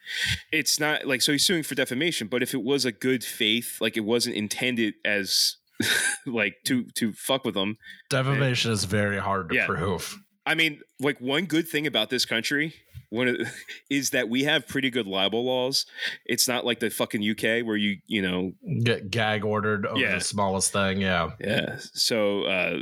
It's 0.52 0.80
not 0.80 1.06
like 1.06 1.20
so 1.22 1.32
he's 1.32 1.44
suing 1.44 1.62
for 1.64 1.74
defamation, 1.74 2.28
but 2.28 2.42
if 2.42 2.54
it 2.54 2.62
was 2.62 2.84
a 2.84 2.92
good 2.92 3.22
faith, 3.24 3.78
like 3.80 3.96
it 3.96 4.04
wasn't 4.04 4.36
intended 4.36 4.94
as 5.04 5.56
like 6.26 6.54
to 6.64 6.84
to 6.94 7.12
fuck 7.12 7.44
with 7.44 7.54
them, 7.54 7.76
Defamation 8.10 8.70
is 8.72 8.84
very 8.84 9.18
hard 9.18 9.48
to 9.50 9.54
Yeah. 9.56 9.66
prove. 9.66 10.16
I 10.46 10.54
mean, 10.54 10.80
like 11.00 11.20
one 11.20 11.44
good 11.46 11.68
thing 11.68 11.86
about 11.86 12.10
this 12.10 12.24
country 12.24 12.74
one 13.14 13.28
of, 13.28 13.36
is 13.90 14.10
that 14.10 14.28
we 14.28 14.44
have 14.44 14.66
pretty 14.68 14.90
good 14.90 15.06
libel 15.06 15.44
laws. 15.44 15.86
It's 16.26 16.46
not 16.48 16.64
like 16.66 16.80
the 16.80 16.90
fucking 16.90 17.22
UK 17.28 17.64
where 17.66 17.76
you 17.76 17.96
you 18.06 18.20
know 18.22 18.52
Get 18.82 19.10
gag 19.10 19.44
ordered 19.44 19.86
over 19.86 19.98
Yeah. 20.00 20.16
the 20.16 20.20
smallest 20.20 20.72
thing. 20.72 21.00
Yeah. 21.00 21.30
yeah. 21.40 21.76
So 21.94 22.42
uh, 22.44 22.78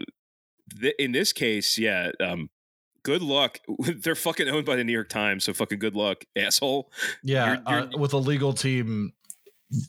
th- 0.80 0.94
in 0.98 1.12
this 1.12 1.32
case, 1.32 1.78
yeah. 1.78 2.10
Um, 2.20 2.50
good 3.04 3.22
luck. 3.22 3.58
They're 3.78 4.14
fucking 4.14 4.48
owned 4.48 4.64
by 4.66 4.76
the 4.76 4.84
New 4.84 4.92
York 4.92 5.08
Times, 5.08 5.44
so 5.44 5.52
fucking 5.52 5.78
good 5.78 5.94
luck, 5.94 6.24
asshole. 6.36 6.90
Yeah. 7.22 7.46
You're- 7.46 7.62
you're- 7.68 7.94
uh, 7.94 7.98
with 7.98 8.12
a 8.12 8.18
legal 8.18 8.52
team 8.52 9.12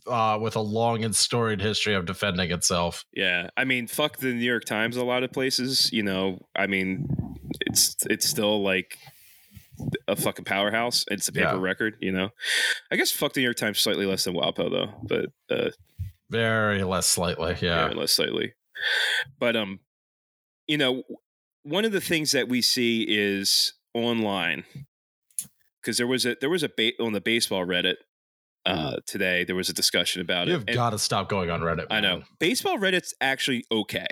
uh, 0.08 0.40
with 0.42 0.56
a 0.56 0.62
long 0.62 1.04
and 1.04 1.14
storied 1.16 1.60
history 1.62 1.94
of 1.94 2.06
defending 2.06 2.52
itself. 2.52 3.04
Yeah, 3.14 3.50
I 3.58 3.66
mean, 3.66 3.88
fuck 3.88 4.16
the 4.18 4.34
New 4.34 4.40
York 4.46 4.64
Times. 4.64 4.96
A 4.96 5.04
lot 5.04 5.24
of 5.24 5.34
places, 5.34 5.92
you 5.92 6.04
know. 6.04 6.40
I 6.56 6.68
mean, 6.68 7.06
it's 7.68 7.98
it's 8.10 8.26
still 8.26 8.64
like 8.64 8.98
a 10.08 10.16
fucking 10.16 10.46
powerhouse. 10.46 11.06
It's 11.10 11.28
a 11.28 11.32
paper 11.34 11.56
Yeah. 11.56 11.62
record, 11.62 11.96
you 12.00 12.12
know. 12.12 12.30
I 12.92 12.96
guess 12.96 13.12
fuck 13.12 13.34
the 13.34 13.40
New 13.42 13.46
York 13.46 13.58
Times 13.58 13.80
slightly 13.80 14.06
less 14.06 14.24
than 14.24 14.36
WAPO 14.36 14.70
though, 14.72 14.94
but 15.04 15.56
uh, 15.56 15.70
Very 16.30 16.84
less 16.84 17.08
slightly. 17.08 17.56
Yeah. 17.62 17.84
very 17.88 17.96
less 17.96 18.12
slightly. 18.12 18.54
But 19.40 19.56
um, 19.56 19.80
you 20.68 20.78
know, 20.78 21.04
one 21.64 21.86
of 21.86 21.92
the 21.92 22.02
things 22.02 22.32
that 22.32 22.48
we 22.50 22.62
see 22.62 23.06
is 23.08 23.74
online 23.94 24.64
because 25.82 25.98
there 25.98 26.08
was 26.08 26.26
a 26.26 26.36
there 26.42 26.50
was 26.50 26.64
a 26.64 26.70
ba- 26.70 26.92
on 27.00 27.14
the 27.14 27.22
baseball 27.22 27.66
Reddit 27.66 27.96
uh, 28.66 28.98
today. 29.06 29.44
There 29.44 29.56
was 29.56 29.70
a 29.70 29.74
discussion 29.74 30.22
about 30.22 30.48
it. 30.48 30.52
You've 30.52 30.62
it. 30.64 30.70
and- 30.70 30.76
got 30.76 30.92
to 30.92 31.00
stop 31.00 31.30
going 31.30 31.50
on 31.50 31.62
Reddit. 31.62 31.88
I 31.90 32.00
know 32.00 32.24
baseball 32.40 32.78
Reddit's 32.78 33.14
actually 33.22 33.66
okay. 33.72 34.08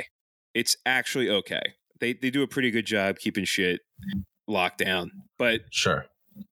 It's 0.53 0.75
actually 0.85 1.29
okay. 1.29 1.61
They 1.99 2.13
they 2.13 2.29
do 2.29 2.41
a 2.43 2.47
pretty 2.47 2.71
good 2.71 2.85
job 2.85 3.17
keeping 3.19 3.45
shit 3.45 3.81
locked 4.47 4.79
down. 4.79 5.11
But 5.37 5.61
Sure. 5.71 6.05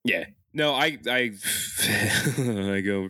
yeah, 0.04 0.25
no, 0.54 0.73
I 0.73 0.97
I 1.08 1.32
I 2.38 2.82
go. 2.82 3.10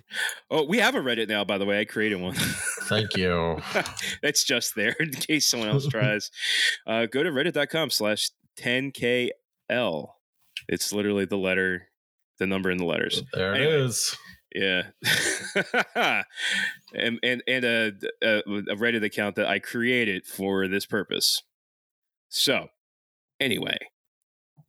Oh, 0.52 0.66
we 0.66 0.78
have 0.80 0.96
a 0.96 1.00
Reddit 1.00 1.28
now, 1.30 1.44
by 1.44 1.58
the 1.58 1.66
way. 1.66 1.80
I 1.80 1.86
created 1.86 2.20
one. 2.22 2.36
Thank 2.84 3.16
you. 3.18 3.60
That's 4.22 4.44
just 4.44 4.76
there 4.76 4.96
in 5.00 5.12
case 5.12 5.48
someone 5.48 5.70
else 5.70 5.88
tries. 5.88 6.32
Uh, 6.88 7.06
go 7.06 7.24
to 7.24 7.30
reddit.com 7.30 7.90
slash 7.92 8.30
10kl. 8.58 9.32
It's 10.68 10.92
literally 10.94 11.26
the 11.26 11.38
letter, 11.38 11.88
the 12.40 12.48
number 12.48 12.70
in 12.72 12.78
the 12.78 12.86
letters. 12.86 13.24
There 13.34 13.54
it 13.54 13.62
Anyway. 13.62 13.76
is. 13.86 14.18
Yeah, 14.56 14.84
and 16.94 17.20
and 17.22 17.44
and 17.48 17.66
a, 17.66 17.92
a 18.24 18.38
a 18.40 18.76
Reddit 18.76 19.04
account 19.04 19.36
that 19.36 19.48
I 19.48 19.60
created 19.60 20.26
for 20.26 20.68
this 20.68 20.86
purpose. 20.88 21.44
So, 22.30 22.70
anyway, 23.40 23.78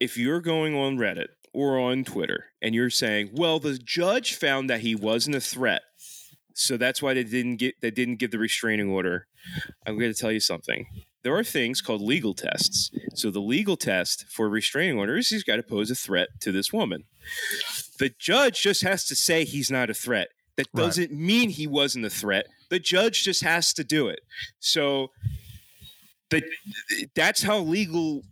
if 0.00 0.16
you're 0.16 0.40
going 0.40 0.74
on 0.74 0.96
Reddit 0.96 1.28
or 1.52 1.78
on 1.78 2.04
Twitter 2.04 2.46
and 2.60 2.74
you're 2.74 2.90
saying, 2.90 3.30
"Well, 3.32 3.60
the 3.60 3.78
judge 3.78 4.34
found 4.34 4.68
that 4.70 4.80
he 4.80 4.94
wasn't 4.94 5.36
a 5.36 5.40
threat, 5.40 5.82
so 6.54 6.76
that's 6.76 7.00
why 7.02 7.14
they 7.14 7.24
didn't 7.24 7.56
get 7.56 7.74
they 7.80 7.90
didn't 7.90 8.16
give 8.16 8.30
the 8.30 8.38
restraining 8.38 8.88
order," 8.88 9.26
I'm 9.86 9.98
going 9.98 10.12
to 10.12 10.18
tell 10.18 10.32
you 10.32 10.40
something. 10.40 10.86
There 11.22 11.36
are 11.36 11.44
things 11.44 11.82
called 11.82 12.00
legal 12.00 12.32
tests. 12.34 12.90
So 13.14 13.30
the 13.30 13.40
legal 13.40 13.76
test 13.76 14.24
for 14.28 14.48
restraining 14.48 14.98
order 14.98 15.18
is 15.18 15.28
he's 15.28 15.44
got 15.44 15.56
to 15.56 15.62
pose 15.62 15.90
a 15.90 15.94
threat 15.94 16.28
to 16.40 16.50
this 16.50 16.72
woman. 16.72 17.04
The 17.98 18.10
judge 18.18 18.62
just 18.62 18.82
has 18.82 19.04
to 19.06 19.14
say 19.14 19.44
he's 19.44 19.70
not 19.70 19.90
a 19.90 19.94
threat. 19.94 20.28
That 20.56 20.72
doesn't 20.72 21.12
mean 21.12 21.50
he 21.50 21.66
wasn't 21.66 22.06
a 22.06 22.10
threat. 22.10 22.46
The 22.70 22.78
judge 22.78 23.22
just 23.22 23.42
has 23.42 23.72
to 23.74 23.84
do 23.84 24.08
it. 24.08 24.20
So 24.58 25.10
the, 26.30 26.42
that's 27.14 27.42
how 27.42 27.58
legal 27.58 28.22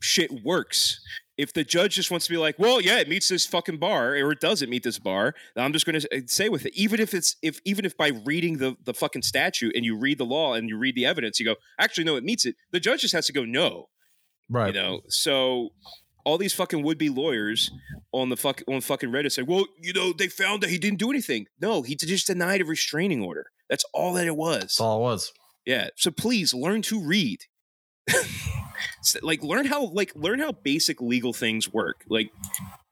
shit 0.00 0.30
works. 0.44 1.00
If 1.38 1.54
the 1.54 1.64
judge 1.64 1.94
just 1.94 2.10
wants 2.10 2.26
to 2.26 2.32
be 2.32 2.36
like, 2.36 2.58
well, 2.58 2.82
yeah, 2.82 2.98
it 2.98 3.08
meets 3.08 3.28
this 3.28 3.46
fucking 3.46 3.78
bar, 3.78 4.10
or 4.10 4.32
it 4.32 4.40
doesn't 4.40 4.68
meet 4.68 4.82
this 4.82 4.98
bar, 4.98 5.34
then 5.54 5.64
I'm 5.64 5.72
just 5.72 5.86
going 5.86 5.98
to 5.98 6.22
say 6.26 6.46
eh, 6.46 6.48
with 6.48 6.66
it. 6.66 6.74
Even 6.76 7.00
if 7.00 7.14
it's 7.14 7.36
if 7.40 7.60
even 7.64 7.86
if 7.86 7.96
by 7.96 8.08
reading 8.26 8.58
the 8.58 8.76
the 8.84 8.92
fucking 8.92 9.22
statute 9.22 9.74
and 9.74 9.82
you 9.84 9.96
read 9.96 10.18
the 10.18 10.26
law 10.26 10.52
and 10.52 10.68
you 10.68 10.76
read 10.76 10.96
the 10.96 11.06
evidence, 11.06 11.40
you 11.40 11.46
go, 11.46 11.54
actually, 11.78 12.04
no, 12.04 12.16
it 12.16 12.24
meets 12.24 12.44
it. 12.44 12.56
The 12.72 12.80
judge 12.80 13.00
just 13.00 13.14
has 13.14 13.24
to 13.26 13.32
go, 13.32 13.44
no, 13.46 13.88
Right. 14.50 14.74
you 14.74 14.80
know. 14.80 15.00
So 15.08 15.70
all 16.26 16.36
these 16.36 16.52
fucking 16.52 16.82
would 16.82 16.98
be 16.98 17.08
lawyers 17.08 17.70
on 18.12 18.28
the 18.28 18.36
fuck 18.36 18.62
on 18.68 18.82
fucking 18.82 19.08
Reddit 19.08 19.32
say, 19.32 19.40
well, 19.42 19.64
you 19.80 19.94
know, 19.94 20.12
they 20.12 20.28
found 20.28 20.62
that 20.62 20.68
he 20.68 20.76
didn't 20.76 20.98
do 20.98 21.08
anything. 21.10 21.46
No, 21.58 21.80
he 21.80 21.96
just 21.96 22.26
denied 22.26 22.60
a 22.60 22.66
restraining 22.66 23.24
order. 23.24 23.46
That's 23.70 23.84
all 23.94 24.12
that 24.14 24.26
it 24.26 24.36
was. 24.36 24.60
That's 24.60 24.80
all 24.80 24.98
it 24.98 25.02
was. 25.02 25.32
Yeah. 25.64 25.88
So 25.96 26.10
please 26.10 26.52
learn 26.52 26.82
to 26.82 27.00
read. 27.00 27.44
S- 29.00 29.16
like 29.22 29.42
learn 29.42 29.66
how 29.66 29.86
like 29.86 30.12
learn 30.14 30.38
how 30.40 30.52
basic 30.52 31.00
legal 31.00 31.32
things 31.32 31.72
work. 31.72 32.04
Like 32.08 32.30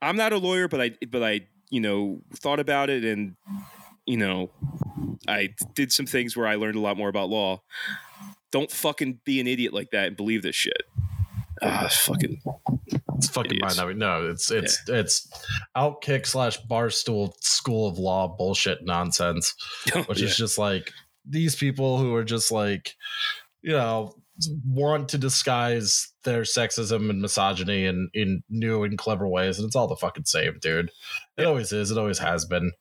I'm 0.03 0.17
not 0.17 0.33
a 0.33 0.39
lawyer, 0.39 0.69
but 0.69 0.81
I 0.81 0.91
but 1.11 1.23
I 1.23 1.47
you 1.71 1.81
know 1.81 2.21
thought 2.37 2.61
about 2.61 2.91
it 2.91 3.05
and 3.05 3.37
you 4.07 4.17
know 4.17 4.51
I 5.27 5.51
did 5.75 5.93
some 5.93 6.07
things 6.07 6.37
where 6.37 6.47
I 6.47 6.55
learned 6.57 6.77
a 6.77 6.81
lot 6.81 6.97
more 6.97 7.09
about 7.09 7.29
law. 7.29 7.63
Don't 8.51 8.71
fucking 8.71 9.21
be 9.25 9.41
an 9.41 9.47
idiot 9.47 9.75
like 9.75 9.91
that 9.91 10.07
and 10.09 10.17
believe 10.17 10.43
this 10.43 10.57
shit. 10.57 10.83
Ah, 11.61 11.89
fucking 11.91 12.41
It's 13.17 13.29
fucking 13.29 13.51
Idiots. 13.51 13.77
mind 13.77 13.77
numbing. 13.77 13.99
No, 13.99 14.31
it's 14.31 14.51
it's 14.51 14.81
it's 14.89 15.29
outkick 15.77 16.25
slash 16.25 16.57
barstool 16.71 17.33
school 17.41 17.89
of 17.89 17.99
law 17.99 18.29
bullshit 18.29 18.85
nonsense, 18.85 19.55
which 20.07 20.21
Yeah. 20.21 20.27
is 20.27 20.37
just 20.37 20.57
like 20.57 20.93
these 21.29 21.57
people 21.57 21.99
who 21.99 22.15
are 22.15 22.25
just 22.25 22.51
like, 22.53 22.95
you 23.61 23.73
know, 23.73 24.15
want 24.67 25.09
to 25.11 25.19
disguise 25.19 26.13
their 26.25 26.43
sexism 26.43 27.11
and 27.11 27.21
misogyny 27.21 27.87
in 27.87 28.09
in 28.15 28.43
new 28.49 28.85
and 28.85 28.99
clever 28.99 29.27
ways, 29.27 29.59
and 29.59 29.67
it's 29.67 29.77
all 29.77 29.89
the 29.89 29.97
fucking 29.97 30.25
same, 30.25 30.59
dude. 30.61 30.91
It 31.37 31.47
always 31.47 31.73
is. 31.73 31.91
It 31.91 31.99
always 31.99 32.19
has 32.19 32.45
been. 32.45 32.73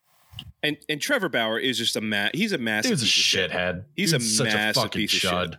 And 0.62 0.76
and 0.88 1.00
Trevor 1.00 1.28
Bauer 1.28 1.58
is 1.58 1.78
just 1.78 1.94
a 1.94 2.00
ma- 2.00 2.30
he's 2.34 2.52
a 2.52 2.58
massive 2.58 2.90
Dude's 2.90 3.02
a 3.02 3.04
piece 3.04 3.16
of 3.16 3.22
shit. 3.22 3.50
shithead. 3.50 3.84
He's 3.94 4.12
a 4.12 4.18
Dude's 4.18 4.36
such 4.36 4.52
a 4.52 4.56
massive 4.56 4.82
fucking 4.82 5.00
piece 5.00 5.14
of 5.14 5.20
shit. 5.20 5.56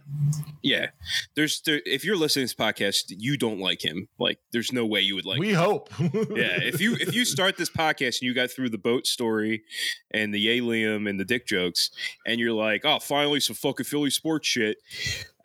Yeah. 0.61 0.87
There's 1.35 1.61
there 1.61 1.81
if 1.85 2.03
you're 2.03 2.17
listening 2.17 2.47
to 2.47 2.53
this 2.53 2.65
podcast, 2.65 3.05
you 3.07 3.37
don't 3.37 3.59
like 3.59 3.83
him. 3.83 4.09
Like 4.19 4.39
there's 4.51 4.73
no 4.73 4.85
way 4.85 4.99
you 4.99 5.15
would 5.15 5.25
like 5.25 5.39
we 5.39 5.53
hope. 5.53 5.89
yeah, 5.99 6.59
if 6.61 6.81
you 6.81 6.95
if 6.95 7.15
you 7.15 7.23
start 7.23 7.55
this 7.55 7.69
podcast 7.69 8.19
and 8.19 8.23
you 8.23 8.33
got 8.33 8.51
through 8.51 8.69
the 8.69 8.77
boat 8.77 9.07
story 9.07 9.63
and 10.11 10.33
the 10.33 10.39
Yay 10.39 10.59
Liam 10.59 11.09
and 11.09 11.17
the 11.17 11.25
dick 11.25 11.47
jokes, 11.47 11.91
and 12.25 12.39
you're 12.39 12.51
like, 12.53 12.83
oh, 12.83 12.99
finally 12.99 13.39
some 13.39 13.55
fucking 13.55 13.85
Philly 13.85 14.09
sports 14.09 14.47
shit, 14.47 14.77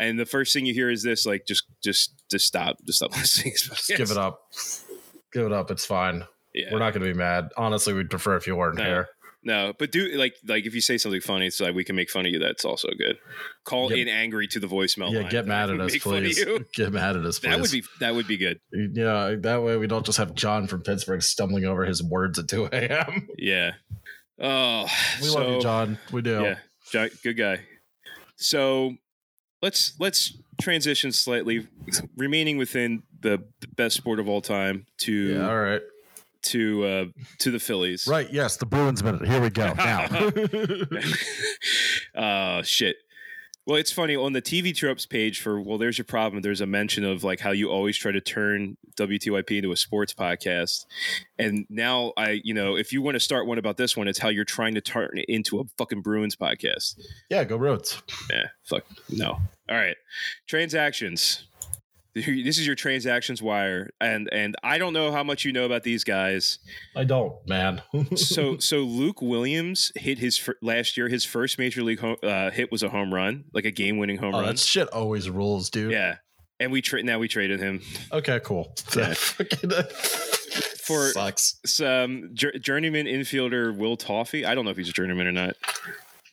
and 0.00 0.18
the 0.18 0.26
first 0.26 0.52
thing 0.52 0.66
you 0.66 0.74
hear 0.74 0.90
is 0.90 1.04
this, 1.04 1.26
like, 1.26 1.46
just 1.46 1.64
just 1.80 2.12
just 2.28 2.46
stop, 2.46 2.78
just 2.84 2.98
stop 2.98 3.12
listening. 3.16 3.54
Just 3.56 3.88
give 3.88 4.10
it 4.10 4.18
up. 4.18 4.40
Give 5.32 5.46
it 5.46 5.52
up. 5.52 5.70
It's 5.70 5.86
fine. 5.86 6.24
Yeah, 6.54 6.68
We're 6.72 6.78
not 6.78 6.92
going 6.94 7.04
to 7.06 7.12
be 7.12 7.18
mad. 7.18 7.48
Honestly, 7.56 7.92
we'd 7.92 8.10
prefer 8.10 8.36
if 8.36 8.46
you 8.46 8.54
weren't 8.56 8.76
No. 8.78 8.84
here. 8.84 9.08
no, 9.42 9.72
but 9.78 9.90
do 9.92 10.08
like 10.16 10.34
like 10.46 10.64
if 10.66 10.74
you 10.74 10.80
say 10.80 10.96
something 10.96 11.20
funny, 11.20 11.46
it's 11.48 11.60
like 11.60 11.74
we 11.74 11.84
can 11.84 11.96
make 11.96 12.08
fun 12.10 12.24
of 12.26 12.32
you. 12.32 12.38
That's 12.38 12.64
also 12.64 12.88
good. 12.96 13.18
Call 13.64 13.88
Get- 13.88 13.98
in 13.98 14.08
angry 14.08 14.46
to 14.48 14.60
the 14.60 14.66
voicemail. 14.68 15.12
yeah, 15.12 15.22
get 15.28 15.46
mad 15.46 15.68
at 15.70 15.80
us, 15.80 15.96
please. 15.98 16.42
Get 16.74 16.92
mad 16.92 17.16
at 17.16 17.24
us, 17.26 17.38
please. 17.40 17.50
That 17.50 17.60
would 17.60 17.70
be 17.70 17.82
that 18.00 18.14
would 18.14 18.26
be 18.28 18.36
good. 18.36 18.60
Yeah, 18.72 19.34
that 19.40 19.62
way 19.62 19.76
we 19.76 19.86
don't 19.86 20.06
just 20.06 20.18
have 20.18 20.34
John 20.34 20.66
from 20.66 20.82
Pittsburgh 20.82 21.22
stumbling 21.22 21.64
over 21.64 21.84
his 21.84 22.02
words 22.02 22.38
at 22.38 22.48
2 22.48 22.66
a.m. 22.72 23.28
Yeah. 23.36 23.72
Oh, 24.40 24.86
We 25.20 25.28
so, 25.28 25.38
love 25.40 25.54
you, 25.56 25.60
John. 25.60 25.98
We 26.12 26.22
do. 26.22 26.40
Yeah, 26.42 26.58
John, 26.92 27.10
good 27.22 27.34
guy. 27.36 27.60
So 28.36 28.94
let's 29.62 29.94
let's 30.00 30.36
transition 30.60 31.12
slightly, 31.12 31.66
remaining 32.16 32.56
within 32.58 33.02
the 33.20 33.42
best 33.76 33.96
sport 33.96 34.20
of 34.20 34.28
all 34.28 34.40
time 34.40 34.86
to 34.98 35.12
Yeah, 35.12 35.48
all 35.48 35.60
right. 35.60 35.82
To 36.44 36.84
uh, 36.84 37.04
to 37.38 37.50
the 37.50 37.58
Phillies. 37.58 38.06
Right. 38.06 38.32
Yes. 38.32 38.56
The 38.56 38.66
Bruins 38.66 39.02
minute. 39.02 39.26
Here 39.26 39.40
we 39.40 39.50
go. 39.50 39.72
Now. 39.74 40.30
uh 42.14 42.62
shit. 42.62 42.96
Well, 43.66 43.78
it's 43.78 43.90
funny 43.90 44.14
on 44.14 44.34
the 44.34 44.42
TV 44.42 44.76
tropes 44.76 45.06
page 45.06 45.40
for 45.40 45.58
well, 45.58 45.78
there's 45.78 45.96
your 45.96 46.04
problem. 46.04 46.42
There's 46.42 46.60
a 46.60 46.66
mention 46.66 47.02
of 47.02 47.24
like 47.24 47.40
how 47.40 47.50
you 47.50 47.70
always 47.70 47.96
try 47.96 48.12
to 48.12 48.20
turn 48.20 48.76
WTYP 48.96 49.56
into 49.56 49.72
a 49.72 49.76
sports 49.76 50.12
podcast, 50.12 50.84
and 51.38 51.64
now 51.70 52.12
I, 52.18 52.42
you 52.44 52.52
know, 52.52 52.76
if 52.76 52.92
you 52.92 53.00
want 53.00 53.14
to 53.14 53.20
start 53.20 53.46
one 53.46 53.56
about 53.56 53.78
this 53.78 53.96
one, 53.96 54.06
it's 54.06 54.18
how 54.18 54.28
you're 54.28 54.44
trying 54.44 54.74
to 54.74 54.82
turn 54.82 55.12
it 55.14 55.24
into 55.28 55.60
a 55.60 55.64
fucking 55.78 56.02
Bruins 56.02 56.36
podcast. 56.36 57.00
yeah, 57.30 57.42
go 57.44 57.56
Roads. 57.56 58.02
Yeah, 58.30 58.48
fuck 58.64 58.84
no. 59.08 59.30
All 59.30 59.76
right, 59.76 59.96
transactions. 60.46 61.44
This 62.44 62.58
is 62.58 62.66
your 62.66 62.76
transactions 62.76 63.42
wire, 63.42 63.90
and 64.00 64.28
and 64.32 64.54
I 64.62 64.78
don't 64.78 64.92
know 64.92 65.10
how 65.10 65.24
much 65.24 65.44
you 65.44 65.52
know 65.52 65.64
about 65.64 65.82
these 65.82 66.04
guys. 66.04 66.60
I 66.94 67.04
don't, 67.04 67.34
man. 67.48 67.82
So 68.16 68.58
so 68.58 68.78
Luke 68.78 69.20
Williams 69.20 69.90
hit 69.96 70.18
his 70.18 70.38
fir- 70.38 70.56
last 70.62 70.96
year. 70.96 71.08
His 71.08 71.24
first 71.24 71.58
major 71.58 71.82
league 71.82 71.98
home, 71.98 72.16
uh, 72.22 72.50
hit 72.50 72.70
was 72.70 72.82
a 72.84 72.88
home 72.88 73.12
run, 73.12 73.44
like 73.52 73.64
a 73.64 73.70
game 73.72 73.98
winning 73.98 74.18
home 74.18 74.34
oh, 74.34 74.38
run. 74.40 74.46
that 74.46 74.58
shit 74.60 74.88
always 74.88 75.28
rules, 75.28 75.70
dude. 75.70 75.90
Yeah, 75.90 76.16
and 76.60 76.70
we 76.70 76.82
tra- 76.82 77.02
now 77.02 77.18
we 77.18 77.26
traded 77.26 77.58
him 77.60 77.80
Okay, 78.12 78.40
cool. 78.44 78.74
Yeah. 78.96 79.14
For- 80.84 81.08
sucks. 81.12 81.58
some 81.64 82.30
jour- 82.34 82.58
journeyman 82.58 83.06
infielder 83.06 83.74
Will 83.76 83.96
Toffey. 83.96 84.44
I 84.44 84.54
don't 84.54 84.64
know 84.64 84.70
if 84.70 84.76
he's 84.76 84.88
a 84.90 84.92
journeyman 84.92 85.26
or 85.26 85.32
not. 85.32 85.56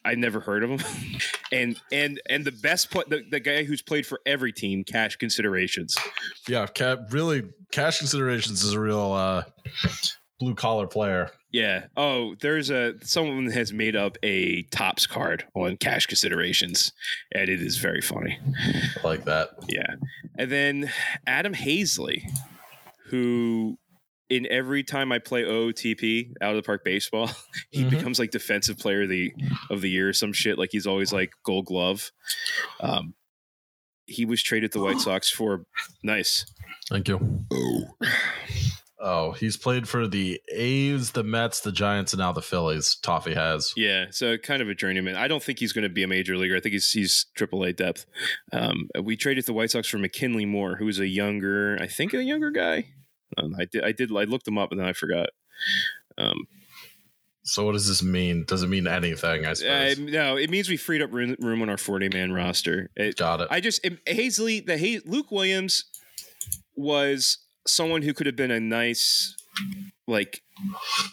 I 0.04 0.16
never 0.16 0.40
heard 0.40 0.64
of 0.64 0.70
him. 0.70 1.20
and 1.52 1.80
and 1.92 2.22
and 2.30 2.46
the 2.46 2.52
best 2.52 2.92
pla 2.92 3.04
the, 3.08 3.24
the 3.30 3.40
guy 3.40 3.64
who's 3.64 3.82
played 3.82 4.06
for 4.06 4.20
every 4.26 4.52
team, 4.52 4.84
cash 4.84 5.16
considerations. 5.16 5.98
Yeah, 6.48 6.66
ca- 6.68 6.98
really, 7.10 7.44
cash 7.72 8.00
considerations 8.00 8.64
is 8.64 8.74
a 8.74 8.80
real 8.80 9.12
uh, 9.12 9.44
blue 10.40 10.56
collar 10.56 10.88
player. 10.88 11.32
Yeah. 11.52 11.88
Oh, 11.98 12.36
there's 12.40 12.70
a 12.70 12.94
someone 13.04 13.52
has 13.52 13.74
made 13.74 13.96
up 13.96 14.18
a 14.24 14.64
Topps 14.64 15.06
card 15.06 15.46
on 15.54 15.78
cash 15.78 16.06
considerations, 16.06 16.94
and 17.34 17.50
it 17.50 17.62
is 17.62 17.78
very 17.78 18.02
funny. 18.02 18.40
I 19.04 19.08
like 19.08 19.26
that. 19.26 19.50
Yeah. 19.68 19.96
And 20.38 20.52
then 20.52 20.92
Adam 21.28 21.54
Haseley, 21.54 22.24
who 23.08 23.78
in 24.32 24.48
every 24.50 24.84
time 24.84 25.12
I 25.12 25.20
play 25.20 25.44
OOTP 25.44 26.34
out 26.42 26.52
of 26.52 26.56
the 26.56 26.64
park 26.66 26.84
baseball, 26.84 27.30
he 27.72 27.84
Mhm. 27.84 27.90
becomes 27.92 28.18
like 28.18 28.32
defensive 28.32 28.80
player 28.80 29.04
of 29.04 29.10
the 29.10 29.32
of 29.70 29.82
the 29.82 29.90
year 29.90 30.10
or 30.10 30.14
some 30.14 30.34
shit. 30.34 30.58
Like 30.58 30.70
he's 30.72 30.88
always 30.88 31.12
like 31.14 31.32
gold 31.44 31.66
glove. 31.68 32.12
Um 32.80 33.14
he 34.08 34.26
was 34.26 34.42
traded 34.44 34.72
to 34.72 34.80
the 34.80 34.84
White 34.84 35.00
Sox 35.00 35.30
for 35.30 35.66
nice. 36.04 36.46
Thank 36.90 37.08
you. 37.08 37.46
Oh, 37.52 37.84
Oh, 39.04 39.32
he's 39.32 39.58
played 39.58 39.90
for 39.90 40.08
the 40.08 40.40
A's, 40.54 41.10
the 41.14 41.24
Mets, 41.24 41.62
the 41.62 41.72
Giants, 41.72 42.14
and 42.14 42.20
now 42.20 42.32
the 42.32 42.42
Phillies. 42.44 42.98
Toffey 43.02 43.34
has. 43.34 43.74
Yeah, 43.76 44.06
so 44.12 44.38
kind 44.38 44.62
of 44.62 44.70
a 44.70 44.76
journeyman. 44.76 45.16
I 45.16 45.28
don't 45.28 45.42
think 45.42 45.58
he's 45.58 45.74
going 45.74 45.82
to 45.84 45.90
be 45.90 46.04
a 46.04 46.08
major 46.08 46.38
leaguer. 46.38 46.56
I 46.56 46.60
think 46.60 46.74
he's 46.74 46.92
he's 46.92 47.26
triple 47.36 47.64
A 47.64 47.74
depth. 47.74 48.06
Um, 48.54 48.90
we 49.02 49.16
traded 49.18 49.48
the 49.48 49.54
White 49.54 49.72
Sox 49.72 49.88
for 49.88 49.98
McKinley 49.98 50.46
Moore, 50.46 50.76
who 50.76 50.86
was 50.86 51.00
a 51.00 51.08
younger, 51.08 51.80
I 51.82 51.88
think 51.88 52.14
a 52.14 52.22
younger 52.22 52.52
guy. 52.52 52.90
Um, 53.38 53.56
I 53.60 53.66
did 53.66 53.84
I 53.84 53.92
did 53.92 54.12
I 54.16 54.24
looked 54.24 54.46
them 54.46 54.58
up 54.58 54.72
and 54.72 54.80
then 54.80 54.88
I 54.88 54.94
forgot. 54.94 55.30
Um, 56.18 56.48
So 57.44 57.66
what 57.66 57.72
does 57.74 57.88
this 57.88 58.04
mean? 58.04 58.46
Does 58.46 58.64
it 58.64 58.68
mean 58.68 58.88
anything? 58.88 59.46
I 59.46 59.52
uh, 59.52 59.56
suppose. 59.56 60.00
no, 60.00 60.38
it 60.38 60.50
means 60.50 60.70
we 60.70 60.78
freed 60.78 61.02
up 61.02 61.12
room, 61.12 61.36
room 61.40 61.62
on 61.62 61.70
our 61.70 61.78
forty 61.78 62.10
man 62.10 62.32
roster. 62.32 62.90
It, 62.96 63.18
Got 63.18 63.42
it. 63.42 63.48
I 63.50 63.60
just 63.60 63.84
it, 63.84 64.04
Haseley 64.06 64.66
the 64.66 64.78
Hay, 64.78 65.02
Luke 65.06 65.32
Williams 65.32 65.86
was 66.76 67.40
someone 67.66 68.02
who 68.02 68.14
could 68.14 68.28
have 68.28 68.36
been 68.36 68.52
a 68.52 68.60
nice 68.60 69.36
like 70.08 70.42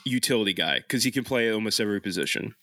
utility 0.04 0.52
guy 0.52 0.78
because 0.80 1.04
he 1.04 1.10
can 1.10 1.24
play 1.24 1.52
almost 1.52 1.80
every 1.80 2.00
position. 2.00 2.54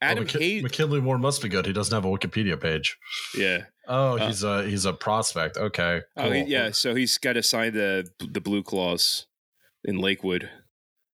Adam 0.00 0.24
oh, 0.24 0.26
McK- 0.26 0.40
Hay- 0.40 0.62
McKinley 0.62 1.00
Moore 1.00 1.18
must 1.18 1.42
be 1.42 1.48
good. 1.48 1.66
He 1.66 1.72
doesn't 1.72 1.94
have 1.94 2.04
a 2.04 2.08
Wikipedia 2.08 2.60
page. 2.60 2.96
yeah. 3.36 3.64
Oh, 3.88 4.18
Uh, 4.18 4.26
he's 4.26 4.42
a 4.42 4.64
he's 4.64 4.84
a 4.84 4.92
prospect. 4.92 5.56
Okay. 5.56 6.02
Oh 6.16 6.32
yeah, 6.32 6.72
so 6.72 6.94
he's 6.94 7.18
got 7.18 7.34
to 7.34 7.42
sign 7.42 7.72
the 7.72 8.08
the 8.18 8.40
BlueClaws 8.40 9.26
in 9.84 9.98
Lakewood 9.98 10.50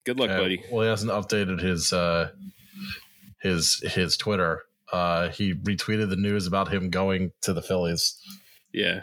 Good 0.07 0.19
luck, 0.21 0.29
Okay, 0.29 0.39
buddy. 0.39 0.63
Well, 0.71 0.83
he 0.83 0.89
hasn't 0.89 1.11
updated 1.11 1.61
his 1.61 1.91
uh 1.91 2.29
his 3.41 3.81
his 3.83 4.15
Twitter. 4.15 4.63
Uh 4.93 5.27
he 5.27 5.53
retweeted 5.53 6.09
the 6.09 6.15
news 6.15 6.47
about 6.47 6.73
him 6.73 6.89
going 6.89 7.31
to 7.41 7.51
the 7.51 7.61
Phillies. 7.61 8.17
Yeah. 8.73 9.01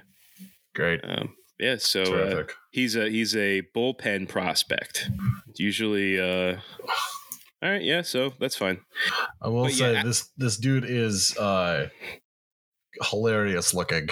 Great. 0.74 1.00
Um, 1.04 1.34
yeah. 1.60 1.76
So 1.76 2.02
uh, 2.02 2.44
he's 2.70 2.96
a 2.96 3.10
he's 3.10 3.36
a 3.36 3.62
bullpen 3.76 4.30
prospect. 4.30 5.10
Usually, 5.56 6.18
uh, 6.18 6.56
all 7.62 7.70
right. 7.70 7.82
Yeah. 7.82 8.02
So 8.02 8.32
that's 8.38 8.56
fine. 8.56 8.80
I 9.40 9.48
will 9.48 9.64
but 9.64 9.72
say 9.72 9.94
yeah, 9.94 10.02
this 10.02 10.30
this 10.36 10.56
dude 10.56 10.84
is 10.84 11.36
uh 11.38 11.88
hilarious 13.02 13.74
looking. 13.74 14.08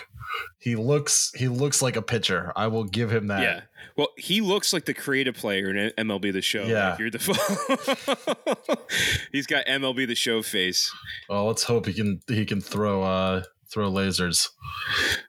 He 0.58 0.76
looks 0.76 1.32
he 1.34 1.48
looks 1.48 1.82
like 1.82 1.96
a 1.96 2.02
pitcher. 2.02 2.52
I 2.56 2.68
will 2.68 2.84
give 2.84 3.12
him 3.12 3.26
that. 3.26 3.42
Yeah. 3.42 3.60
Well, 3.96 4.08
he 4.16 4.40
looks 4.40 4.72
like 4.72 4.86
the 4.86 4.94
creative 4.94 5.34
player 5.34 5.70
in 5.70 5.90
MLB 5.98 6.32
The 6.32 6.40
Show. 6.40 6.64
Yeah. 6.64 6.90
Like 6.90 6.98
you're 6.98 7.10
the. 7.10 8.78
he's 9.32 9.46
got 9.46 9.66
MLB 9.66 10.06
The 10.06 10.14
Show 10.14 10.42
face. 10.42 10.90
Well, 11.28 11.46
let's 11.46 11.64
hope 11.64 11.86
he 11.86 11.92
can 11.92 12.20
he 12.28 12.46
can 12.46 12.60
throw 12.60 13.02
uh 13.02 13.42
throw 13.72 13.90
lasers. 13.90 14.50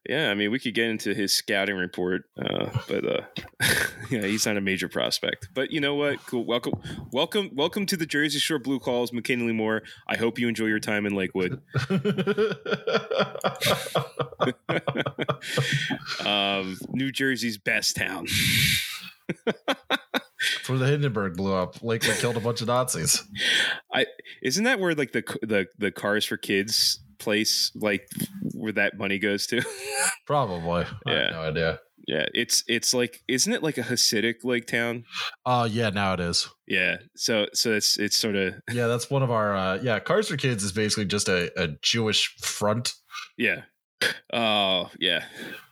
Yeah, 0.07 0.29
I 0.29 0.33
mean, 0.33 0.51
we 0.51 0.59
could 0.59 0.75
get 0.75 0.89
into 0.89 1.13
his 1.13 1.33
scouting 1.33 1.77
report, 1.77 2.23
uh, 2.37 2.69
but 2.87 3.05
uh, 3.05 3.21
yeah, 4.09 4.23
he's 4.23 4.45
not 4.45 4.57
a 4.57 4.61
major 4.61 4.89
prospect. 4.89 5.47
But 5.53 5.71
you 5.71 5.79
know 5.79 5.95
what? 5.95 6.25
Cool. 6.25 6.45
Welcome, 6.45 6.73
welcome, 7.11 7.51
welcome 7.53 7.85
to 7.85 7.95
the 7.95 8.05
Jersey 8.05 8.39
Shore 8.39 8.59
BlueClaws, 8.59 9.13
McKinley 9.13 9.53
Moore. 9.53 9.83
I 10.07 10.17
hope 10.17 10.39
you 10.39 10.49
enjoy 10.49 10.65
your 10.65 10.79
time 10.79 11.05
in 11.05 11.15
Lakewood. 11.15 11.61
um, 16.25 16.77
New 16.91 17.11
Jersey's 17.11 17.57
best 17.57 17.95
town. 17.95 18.27
Before 20.57 20.77
the 20.77 20.87
Hindenburg 20.87 21.37
blew 21.37 21.53
up, 21.53 21.81
Lakewood 21.81 22.17
killed 22.17 22.35
a 22.35 22.41
bunch 22.41 22.59
of 22.59 22.67
Nazis. 22.67 23.23
I 23.93 24.05
isn't 24.41 24.65
that 24.65 24.77
where 24.79 24.93
like 24.93 25.13
the 25.13 25.23
the 25.41 25.67
the 25.77 25.91
Cars 25.91 26.25
for 26.25 26.35
Kids 26.35 26.99
place, 27.19 27.71
like 27.75 28.07
where 28.53 28.73
that 28.73 28.97
money 28.97 29.19
goes 29.19 29.47
to? 29.47 29.61
Probably. 30.25 30.85
I 31.05 31.11
Yeah. 31.11 31.23
have 31.23 31.31
no 31.33 31.41
idea. 31.41 31.79
yeah, 32.07 32.25
it's 32.33 32.63
it's 32.67 32.93
like 32.93 33.21
isn't 33.27 33.53
it 33.53 33.63
like 33.63 33.77
a 33.77 33.81
Hasidic 33.83 34.43
like 34.43 34.65
town? 34.67 35.03
Uh 35.45 35.67
yeah, 35.71 35.89
now 35.89 36.13
it 36.13 36.19
is. 36.19 36.47
Yeah, 36.67 36.97
so 37.15 37.47
so 37.53 37.71
it's 37.73 37.97
it's 37.97 38.17
sort 38.17 38.35
of 38.35 38.55
Yeah, 38.71 38.87
that's 38.87 39.09
one 39.09 39.23
of 39.23 39.31
our 39.31 39.55
uh 39.55 39.79
yeah, 39.81 39.99
Cars 39.99 40.27
for 40.29 40.37
Kids 40.37 40.63
is 40.63 40.71
basically 40.71 41.05
just 41.05 41.29
a, 41.29 41.51
a 41.61 41.69
Jewish 41.81 42.35
front. 42.41 42.93
Yeah. 43.37 43.61
Oh, 44.33 44.89
yeah. 44.99 45.23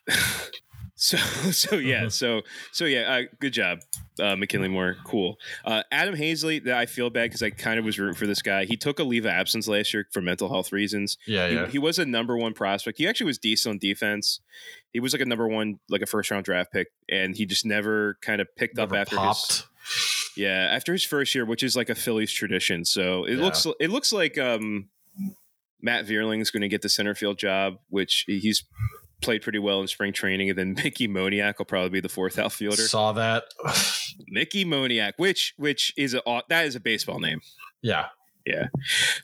so 1.01 1.17
so 1.51 1.75
yeah, 1.77 2.07
so 2.09 2.41
so 2.71 2.85
yeah, 2.85 3.01
uh, 3.01 3.21
good 3.39 3.53
job. 3.53 3.79
Uh, 4.19 4.35
McKinley 4.35 4.67
Moore, 4.67 4.97
cool. 5.03 5.37
Uh, 5.65 5.81
Adam 5.91 6.15
Haseley, 6.15 6.63
that 6.65 6.75
I 6.77 6.85
feel 6.85 7.09
bad 7.09 7.23
because 7.29 7.41
I 7.41 7.49
kind 7.49 7.79
of 7.79 7.85
was 7.85 7.97
rooting 7.97 8.13
for 8.15 8.27
this 8.27 8.43
guy. 8.43 8.65
He 8.65 8.77
took 8.77 8.99
a 8.99 9.03
leave 9.03 9.25
of 9.25 9.31
absence 9.31 9.67
last 9.67 9.93
year 9.95 10.05
for 10.11 10.21
mental 10.21 10.47
health 10.47 10.71
reasons. 10.71 11.17
Yeah, 11.25 11.47
He, 11.47 11.55
yeah. 11.55 11.65
he 11.67 11.79
was 11.79 11.97
a 11.97 12.05
number 12.05 12.37
one 12.37 12.53
prospect. 12.53 12.99
He 12.99 13.07
actually 13.07 13.25
was 13.25 13.39
decent 13.39 13.71
on 13.71 13.77
defense. 13.79 14.41
He 14.93 14.99
was 14.99 15.11
like 15.13 15.23
a 15.23 15.25
number 15.25 15.47
one, 15.47 15.79
like 15.89 16.01
a 16.03 16.05
first 16.05 16.29
round 16.29 16.45
draft 16.45 16.71
pick, 16.71 16.89
and 17.09 17.35
he 17.35 17.47
just 17.47 17.65
never 17.65 18.17
kind 18.21 18.39
of 18.39 18.47
picked 18.55 18.77
Never 18.77 18.93
up 18.95 19.01
after 19.01 19.15
popped. 19.15 19.47
his 19.51 19.63
yeah 20.37 20.69
after 20.71 20.91
his 20.93 21.03
first 21.03 21.33
year, 21.33 21.43
which 21.45 21.63
is 21.63 21.75
like 21.75 21.89
a 21.89 21.95
Phillies 21.95 22.31
tradition. 22.31 22.85
So 22.85 23.23
it 23.25 23.37
Yeah. 23.37 23.43
looks 23.43 23.65
it 23.79 23.89
looks 23.89 24.13
like 24.13 24.37
um, 24.37 24.89
Matt 25.81 26.05
Vierling 26.05 26.41
is 26.41 26.51
going 26.51 26.61
to 26.61 26.67
get 26.67 26.83
the 26.83 26.89
center 26.89 27.15
field 27.15 27.39
job, 27.39 27.77
which 27.89 28.23
he's 28.27 28.63
played 29.21 29.41
pretty 29.41 29.59
well 29.59 29.81
in 29.81 29.87
spring 29.87 30.13
training, 30.13 30.49
and 30.49 30.57
then 30.57 30.73
Mickey 30.83 31.07
Moniak 31.07 31.57
will 31.57 31.65
probably 31.65 31.89
be 31.89 31.99
the 32.01 32.09
fourth 32.09 32.37
outfielder. 32.39 32.81
Saw 32.81 33.11
that. 33.13 33.43
Mickey 34.27 34.65
Moniak, 34.65 35.13
which 35.17 35.53
which 35.57 35.93
is 35.97 36.13
a 36.13 36.21
that 36.49 36.65
is 36.65 36.75
a 36.75 36.79
baseball 36.79 37.19
name. 37.19 37.41
yeah. 37.81 38.07
Yeah. 38.45 38.67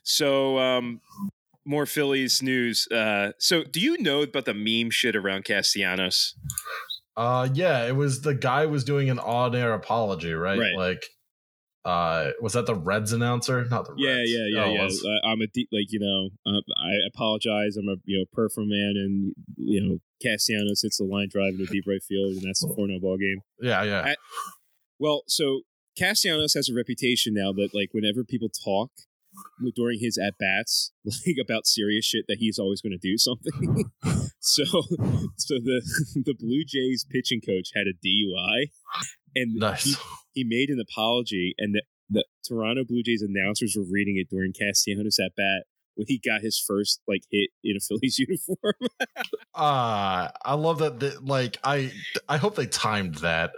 So 0.04 0.60
um, 0.60 1.02
more 1.66 1.88
Phillies 1.88 2.44
news. 2.44 2.88
Uh, 2.92 3.32
so 3.40 3.64
do 3.64 3.80
you 3.80 3.98
know 4.00 4.22
about 4.22 4.46
the 4.46 4.54
meme 4.54 4.92
shit 4.92 5.16
around 5.16 5.44
Castellanos? 5.44 6.36
Uh 7.16 7.50
yeah, 7.52 7.88
it 7.88 7.96
was 7.96 8.22
the 8.22 8.36
guy 8.36 8.68
was 8.68 8.84
doing 8.84 9.10
an 9.10 9.18
on-air 9.18 9.74
apology, 9.74 10.34
right? 10.34 10.60
Right. 10.60 10.76
Like 10.78 11.04
uh 11.88 12.32
was 12.42 12.54
that 12.54 12.66
the 12.66 12.76
Reds 12.76 13.14
announcer? 13.14 13.64
Not 13.66 13.86
the 13.86 13.94
Yeah, 13.98 14.18
Reds. 14.18 14.32
yeah, 14.32 14.46
yeah, 14.50 14.64
Oh, 14.66 14.74
yeah. 14.74 14.84
was- 14.84 15.06
Uh, 15.06 15.28
I'm 15.28 15.42
a 15.42 15.48
deep, 15.48 15.70
like 15.72 15.90
you 15.90 16.00
know, 16.00 16.30
uh, 16.52 16.62
I 16.78 16.92
apologize. 17.08 17.78
I'm 17.78 17.88
a 17.88 17.96
you 18.06 18.20
know 18.20 18.26
perform 18.34 18.70
man, 18.70 18.94
and 18.98 19.34
you 19.56 19.82
know 19.82 19.98
Castellanos 20.22 20.82
hits 20.82 20.98
the 20.98 21.06
line 21.06 21.30
drive 21.32 21.54
into 21.54 21.66
deep 21.68 21.86
right 21.88 22.04
field, 22.04 22.34
and 22.34 22.42
that's 22.44 22.62
the 22.62 22.74
four 22.76 22.88
no 22.88 23.00
ball 23.00 23.18
game. 23.18 23.42
yeah, 23.62 23.84
yeah. 23.84 24.02
I- 24.02 24.16
Well, 25.00 25.24
so 25.28 25.62
Castellanos 25.98 26.54
has 26.56 26.70
a 26.70 26.74
reputation 26.76 27.34
now 27.34 27.52
that 27.54 27.70
like 27.74 27.90
whenever 27.94 28.24
people 28.24 28.50
talk 28.50 28.92
during 29.76 30.00
his 30.00 30.18
at 30.18 30.34
bats, 30.40 30.92
like 31.06 31.38
about 31.42 31.68
serious 31.68 32.06
shit, 32.06 32.26
that 32.28 32.38
he's 32.40 32.58
always 32.60 32.82
going 32.82 32.98
to 33.00 33.08
do 33.12 33.18
something. 33.18 33.86
so, 34.40 34.64
so 35.38 35.54
the 35.70 35.82
the 36.26 36.34
Blue 36.38 36.64
Jays 36.66 37.06
pitching 37.10 37.40
coach 37.42 37.70
had 37.76 37.86
a 37.88 37.94
DUI, 37.94 38.72
and 39.38 39.78
he, 39.80 39.96
he 40.34 40.44
made 40.44 40.70
an 40.70 40.80
apology, 40.80 41.54
and 41.58 41.76
the, 41.76 41.82
the 42.10 42.26
Toronto 42.48 42.84
Blue 42.88 43.04
Jays 43.04 43.22
announcers 43.22 43.76
were 43.78 43.86
reading 43.90 44.18
it 44.18 44.30
during 44.30 44.54
Castellanos 44.54 45.20
at 45.20 45.36
bat 45.36 45.64
when 45.98 46.06
he 46.08 46.22
got 46.24 46.42
his 46.42 46.64
first 46.66 47.02
like 47.08 47.22
hit 47.32 47.50
in 47.64 47.76
a 47.76 47.80
Phillies 47.80 48.18
uniform. 48.28 48.74
Uh 49.54 50.30
I 50.46 50.54
love 50.54 50.80
that 50.80 51.00
the, 51.00 51.18
like 51.22 51.58
I 51.64 51.92
I 52.30 52.38
hope 52.38 52.56
they 52.56 52.68
timed 52.68 53.16
that. 53.16 53.52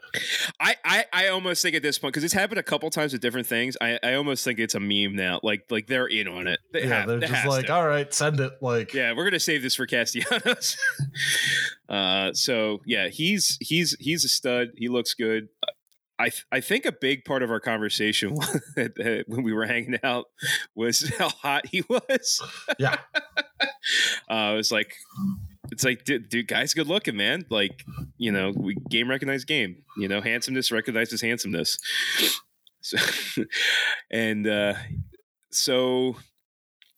I, 0.59 0.75
I 0.83 1.05
I 1.13 1.27
almost 1.27 1.61
think 1.61 1.75
at 1.75 1.83
this 1.83 1.99
point 1.99 2.13
because 2.13 2.23
it's 2.23 2.33
happened 2.33 2.59
a 2.59 2.63
couple 2.63 2.89
times 2.89 3.11
with 3.13 3.21
different 3.21 3.47
things. 3.47 3.77
I, 3.81 3.99
I 4.01 4.13
almost 4.15 4.43
think 4.43 4.59
it's 4.59 4.75
a 4.75 4.79
meme 4.79 5.15
now. 5.15 5.39
Like 5.43 5.65
like 5.69 5.87
they're 5.87 6.07
in 6.07 6.27
on 6.27 6.47
it. 6.47 6.59
They 6.73 6.81
yeah, 6.83 6.87
have- 6.99 7.07
they're 7.07 7.19
they 7.19 7.27
just 7.27 7.47
like, 7.47 7.65
to. 7.67 7.73
all 7.73 7.87
right, 7.87 8.11
send 8.13 8.39
it. 8.39 8.53
Like 8.61 8.93
yeah, 8.93 9.13
we're 9.15 9.25
gonna 9.25 9.39
save 9.39 9.61
this 9.61 9.75
for 9.75 9.85
Castellanos. 9.85 10.77
uh, 11.89 12.33
so 12.33 12.79
yeah, 12.85 13.09
he's 13.09 13.57
he's 13.59 13.95
he's 13.99 14.23
a 14.23 14.29
stud. 14.29 14.69
He 14.75 14.87
looks 14.87 15.13
good. 15.13 15.49
I 16.19 16.29
th- 16.29 16.45
I 16.51 16.59
think 16.59 16.85
a 16.85 16.91
big 16.91 17.23
part 17.23 17.41
of 17.43 17.49
our 17.49 17.61
conversation 17.61 18.35
when 18.75 19.43
we 19.43 19.53
were 19.53 19.65
hanging 19.65 19.97
out 20.03 20.25
was 20.75 21.09
how 21.17 21.29
hot 21.29 21.67
he 21.67 21.83
was. 21.89 22.41
yeah. 22.77 22.97
Uh, 24.29 24.51
it 24.53 24.57
was 24.57 24.71
like 24.71 24.93
it's 25.71 25.83
like 25.83 26.03
dude, 26.03 26.29
dude, 26.29 26.47
guy's 26.47 26.73
good 26.73 26.87
looking, 26.87 27.17
man. 27.17 27.45
Like 27.49 27.83
you 28.17 28.31
know, 28.31 28.53
we 28.55 28.75
game 28.89 29.09
recognized 29.09 29.47
game. 29.47 29.83
You 29.97 30.07
know, 30.07 30.21
handsomeness 30.21 30.71
recognizes 30.71 31.21
handsomeness. 31.21 31.77
So, 32.81 32.97
and 34.11 34.47
uh, 34.47 34.75
so 35.51 36.15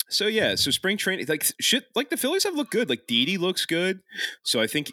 so 0.10 0.28
yeah, 0.28 0.56
so 0.56 0.72
spring 0.72 0.98
training, 0.98 1.26
like 1.28 1.46
shit, 1.60 1.86
like 1.96 2.10
the 2.10 2.18
Phillies 2.18 2.44
have 2.44 2.56
looked 2.56 2.72
good. 2.72 2.90
Like 2.90 3.08
Didi 3.08 3.38
looks 3.38 3.66
good, 3.66 4.02
so 4.44 4.60
I 4.60 4.68
think, 4.68 4.92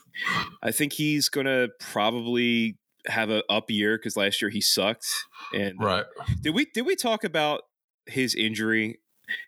I 0.62 0.70
think 0.70 0.92
he's 0.92 1.28
gonna 1.28 1.68
probably 1.80 2.78
have 3.08 3.30
a 3.30 3.42
up 3.50 3.70
year 3.70 3.96
because 3.98 4.16
last 4.16 4.40
year 4.42 4.50
he 4.50 4.60
sucked. 4.60 5.06
And 5.54 5.74
Right. 5.80 6.04
did 6.42 6.54
we 6.54 6.66
did 6.74 6.86
we 6.86 6.96
talk 6.96 7.24
about 7.24 7.62
his 8.06 8.34
injury? 8.34 8.98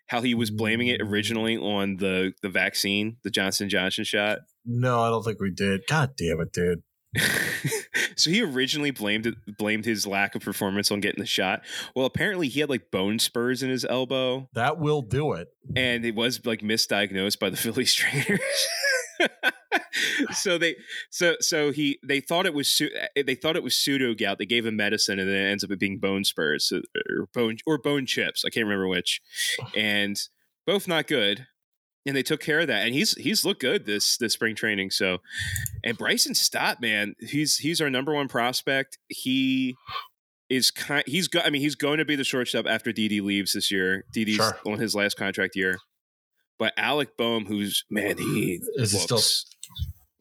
How 0.07 0.21
he 0.21 0.35
was 0.35 0.51
blaming 0.51 0.87
it 0.89 1.01
originally 1.01 1.57
on 1.57 1.97
the 1.97 2.33
the 2.43 2.49
vaccine, 2.49 3.17
the 3.23 3.31
Johnson 3.31 3.67
Johnson 3.69 4.03
shot. 4.03 4.39
No, 4.65 5.01
I 5.01 5.09
don't 5.09 5.23
think 5.23 5.39
we 5.41 5.49
did. 5.51 5.81
God 5.87 6.11
damn 6.15 6.39
it, 6.39 6.51
dude. 6.53 6.83
so 8.15 8.29
he 8.29 8.41
originally 8.43 8.91
blamed 8.91 9.25
it, 9.25 9.33
blamed 9.57 9.83
his 9.85 10.05
lack 10.07 10.33
of 10.35 10.41
performance 10.43 10.91
on 10.91 10.99
getting 11.01 11.19
the 11.19 11.25
shot. 11.25 11.61
Well, 11.95 12.05
apparently 12.05 12.47
he 12.47 12.59
had 12.61 12.69
like 12.69 12.91
bone 12.91 13.19
spurs 13.19 13.63
in 13.63 13.69
his 13.69 13.83
elbow, 13.83 14.47
That 14.53 14.79
will 14.79 15.01
do 15.01 15.33
it. 15.33 15.47
and 15.75 16.05
it 16.05 16.15
was 16.15 16.45
like 16.45 16.61
misdiagnosed 16.61 17.39
by 17.39 17.49
the 17.49 17.57
Phillies 17.63 17.93
trainers. 17.93 18.39
so 20.33 20.57
they 20.57 20.75
so 21.09 21.35
so 21.39 21.71
he 21.71 21.99
they 22.03 22.19
thought 22.19 22.45
it 22.45 22.53
was 22.53 22.81
eh, 23.15 23.23
they 23.23 23.35
thought 23.35 23.55
it 23.55 23.63
was 23.63 23.75
pseudo 23.77 24.13
gout. 24.13 24.37
They 24.37 24.45
gave 24.45 24.65
him 24.65 24.75
medicine, 24.75 25.19
and 25.19 25.29
then 25.29 25.35
it 25.35 25.51
ends 25.51 25.63
up 25.63 25.69
being 25.79 25.97
bone 25.99 26.23
spurs 26.23 26.71
uh, 26.73 26.79
or 27.19 27.27
bone 27.33 27.57
or 27.65 27.77
bone 27.77 28.05
chips. 28.05 28.43
I 28.45 28.49
can't 28.49 28.65
remember 28.65 28.87
which, 28.87 29.21
and 29.75 30.17
both 30.65 30.87
not 30.87 31.07
good. 31.07 31.47
And 32.03 32.15
they 32.17 32.23
took 32.23 32.39
care 32.41 32.61
of 32.61 32.67
that, 32.67 32.83
and 32.85 32.95
he's 32.95 33.13
he's 33.15 33.45
looked 33.45 33.61
good 33.61 33.85
this 33.85 34.17
this 34.17 34.33
spring 34.33 34.55
training. 34.55 34.89
So, 34.89 35.19
and 35.83 35.95
Bryson 35.95 36.33
Stott, 36.33 36.81
man, 36.81 37.13
he's 37.19 37.57
he's 37.57 37.79
our 37.79 37.91
number 37.91 38.11
one 38.11 38.27
prospect. 38.27 38.97
He 39.07 39.75
is 40.49 40.71
kind. 40.71 41.03
He's 41.05 41.27
go, 41.27 41.41
I 41.41 41.51
mean, 41.51 41.61
he's 41.61 41.75
going 41.75 41.99
to 41.99 42.05
be 42.05 42.15
the 42.15 42.23
shortstop 42.23 42.65
after 42.65 42.91
Didi 42.91 43.21
leaves 43.21 43.53
this 43.53 43.69
year. 43.71 44.05
Didi's 44.11 44.37
Sure. 44.37 44.57
on 44.65 44.79
his 44.79 44.95
last 44.95 45.15
contract 45.15 45.55
year. 45.55 45.77
But 46.57 46.73
Alec 46.75 47.17
Bohm, 47.17 47.45
who's 47.45 47.85
man, 47.91 48.17
he 48.17 48.59
Is 48.77 48.93
he 48.93 48.97
still- 48.97 49.17
looks. 49.17 49.45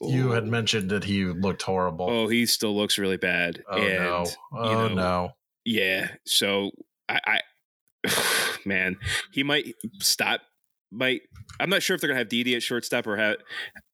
You 0.02 0.30
had 0.30 0.44
Oh. 0.44 0.46
mentioned 0.46 0.90
that 0.90 1.04
he 1.04 1.24
looked 1.26 1.62
horrible. 1.62 2.08
Oh, 2.08 2.28
he 2.28 2.46
still 2.46 2.74
looks 2.76 2.98
really 2.98 3.16
bad. 3.18 3.62
Oh, 3.70 3.76
and, 3.76 3.98
no. 4.04 4.26
Oh 4.52 4.88
know, 4.88 4.94
no. 4.94 5.30
Yeah. 5.64 6.08
So 6.24 6.70
I, 7.08 7.40
I 8.04 8.12
man, 8.64 8.96
he 9.32 9.42
might 9.42 9.74
stop. 10.00 10.40
Might 10.90 11.22
I'm 11.60 11.70
not 11.70 11.82
sure 11.82 11.94
if 11.94 12.00
they're 12.00 12.08
gonna 12.08 12.18
have 12.18 12.28
Didi 12.28 12.56
at 12.56 12.62
shortstop 12.62 13.06
or 13.06 13.16
have. 13.16 13.36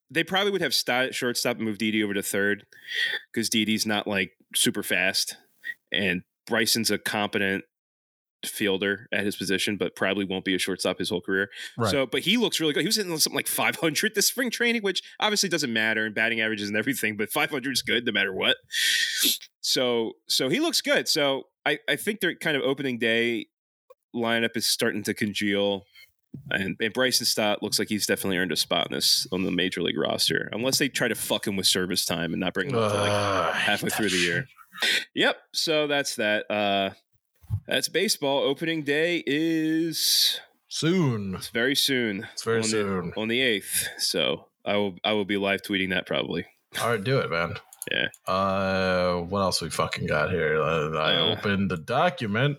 They 0.09 0.23
probably 0.23 0.51
would 0.51 0.61
have 0.61 0.73
Stott 0.73 1.05
at 1.07 1.15
shortstop 1.15 1.57
and 1.57 1.65
move 1.65 1.77
Didi 1.77 2.01
over 2.01 2.13
to 2.13 2.23
third 2.23 2.65
because 3.31 3.49
Didi's 3.49 3.85
not 3.85 4.07
like 4.07 4.31
super 4.55 4.81
fast, 4.81 5.35
and 5.91 6.21
Bryson's 6.47 6.89
a 6.89 6.97
competent 6.97 7.65
fielder 8.45 9.07
at 9.11 9.23
his 9.23 9.35
position, 9.35 9.77
but 9.77 9.95
probably 9.95 10.25
won't 10.25 10.45
be 10.45 10.55
a 10.55 10.59
shortstop 10.59 10.99
his 10.99 11.09
whole 11.09 11.21
career. 11.21 11.49
Right. 11.77 11.89
So, 11.89 12.05
but 12.05 12.21
he 12.21 12.37
looks 12.37 12.59
really 12.59 12.73
good. 12.73 12.81
He 12.81 12.87
was 12.87 12.95
hitting 12.95 13.15
something 13.17 13.35
like 13.35 13.47
500 13.47 14.15
this 14.15 14.27
spring 14.27 14.49
training, 14.49 14.83
which 14.83 15.01
obviously 15.19 15.49
doesn't 15.49 15.71
matter 15.71 16.05
and 16.05 16.13
batting 16.13 16.41
averages 16.41 16.69
and 16.69 16.77
everything, 16.77 17.17
but 17.17 17.31
500 17.31 17.71
is 17.71 17.81
good 17.81 18.05
no 18.05 18.11
matter 18.11 18.33
what. 18.33 18.57
So, 19.61 20.13
so 20.27 20.49
he 20.49 20.59
looks 20.59 20.81
good. 20.81 21.07
So 21.07 21.43
I, 21.65 21.79
I 21.89 21.95
think 21.95 22.19
their 22.19 22.35
kind 22.35 22.55
of 22.55 22.63
opening 22.63 22.99
day 22.99 23.47
lineup 24.15 24.55
is 24.55 24.67
starting 24.67 25.03
to 25.03 25.13
congeal. 25.13 25.85
And, 26.51 26.77
and 26.79 26.93
Bryson 26.93 27.25
Stott 27.25 27.63
looks 27.63 27.79
like 27.79 27.89
he's 27.89 28.05
definitely 28.05 28.37
earned 28.37 28.51
a 28.51 28.55
spot 28.55 28.87
in 28.89 28.95
this 28.95 29.25
on 29.31 29.43
the 29.43 29.51
major 29.51 29.81
league 29.81 29.97
roster, 29.97 30.49
unless 30.51 30.77
they 30.77 30.87
try 30.87 31.07
to 31.07 31.15
fuck 31.15 31.47
him 31.47 31.55
with 31.55 31.65
service 31.65 32.05
time 32.05 32.33
and 32.33 32.39
not 32.39 32.53
bring 32.53 32.69
him 32.69 32.75
up 32.75 32.91
to 32.91 32.97
like 32.97 33.09
Ugh, 33.09 33.49
I 33.53 33.57
hate 33.57 33.63
halfway 33.63 33.89
through 33.89 34.09
the 34.09 34.17
year. 34.17 34.47
Yep. 35.15 35.37
So 35.53 35.87
that's 35.87 36.17
that. 36.17 36.49
Uh 36.51 36.91
that's 37.67 37.89
baseball. 37.89 38.39
Opening 38.39 38.83
day 38.83 39.23
is 39.25 40.39
Soon. 40.69 41.35
it's 41.35 41.49
very 41.49 41.75
soon. 41.75 42.27
It's 42.33 42.43
very 42.43 42.59
on 42.59 42.63
soon. 42.65 43.09
The, 43.15 43.21
on 43.21 43.27
the 43.27 43.41
eighth. 43.41 43.87
So 43.97 44.47
I 44.65 44.75
will 44.77 44.95
I 45.03 45.13
will 45.13 45.25
be 45.25 45.37
live 45.37 45.61
tweeting 45.61 45.89
that 45.91 46.05
probably. 46.05 46.45
All 46.81 46.89
right, 46.89 47.03
do 47.03 47.19
it, 47.19 47.29
man. 47.29 47.55
Yeah. 47.89 48.07
Uh, 48.31 49.21
what 49.21 49.39
else 49.39 49.61
we 49.61 49.69
fucking 49.69 50.07
got 50.07 50.29
here? 50.31 50.61
Uh, 50.61 50.89
I 50.97 51.15
Uh. 51.15 51.35
opened 51.37 51.71
the 51.71 51.77
document. 51.77 52.57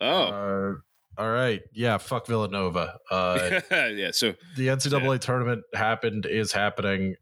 Oh. 0.00 0.24
Uh, 0.24 0.72
all 1.16 1.30
right. 1.30 1.62
Yeah. 1.72 1.98
Fuck 1.98 2.26
Villanova. 2.26 2.98
Uh, 3.08 3.60
yeah. 3.70 4.10
So 4.10 4.34
the 4.56 4.66
NCAA 4.66 5.20
tournament 5.20 5.62
happened, 5.72 6.26
is 6.26 6.50
happening. 6.52 7.14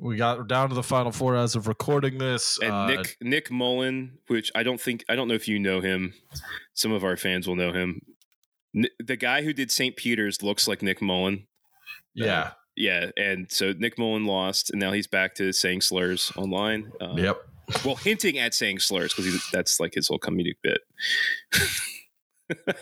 Uh, 0.00 0.06
we 0.06 0.16
got 0.16 0.46
down 0.48 0.68
to 0.68 0.74
the 0.74 0.82
final 0.82 1.12
four 1.12 1.36
as 1.36 1.54
of 1.56 1.68
recording 1.68 2.18
this. 2.18 2.58
and 2.62 2.72
uh, 2.72 2.86
Nick 2.86 3.16
Nick 3.20 3.50
Mullen, 3.50 4.18
which 4.28 4.50
I 4.54 4.62
don't 4.62 4.80
think 4.80 5.04
I 5.08 5.14
don't 5.16 5.28
know 5.28 5.34
if 5.34 5.46
you 5.48 5.58
know 5.58 5.80
him. 5.80 6.14
Some 6.74 6.92
of 6.92 7.04
our 7.04 7.16
fans 7.16 7.46
will 7.46 7.56
know 7.56 7.72
him. 7.72 8.00
N- 8.74 8.86
the 9.04 9.16
guy 9.16 9.42
who 9.42 9.52
did 9.52 9.70
St. 9.70 9.96
Peter's 9.96 10.42
looks 10.42 10.66
like 10.68 10.82
Nick 10.82 11.02
Mullen. 11.02 11.46
Yeah. 12.14 12.52
Yeah, 12.76 13.10
and 13.16 13.50
so 13.50 13.72
Nick 13.76 13.98
Mullen 13.98 14.24
lost, 14.24 14.70
and 14.70 14.80
now 14.80 14.92
he's 14.92 15.06
back 15.06 15.34
to 15.34 15.52
saying 15.52 15.82
slurs 15.82 16.32
online. 16.36 16.90
Uh, 17.00 17.14
Yep. 17.16 17.42
well, 17.84 17.96
hinting 17.96 18.38
at 18.38 18.54
saying 18.54 18.78
slurs 18.78 19.12
because 19.12 19.44
that's 19.52 19.78
like 19.80 19.92
his 19.94 20.08
whole 20.08 20.18
comedic 20.18 20.54
bit. 20.62 20.80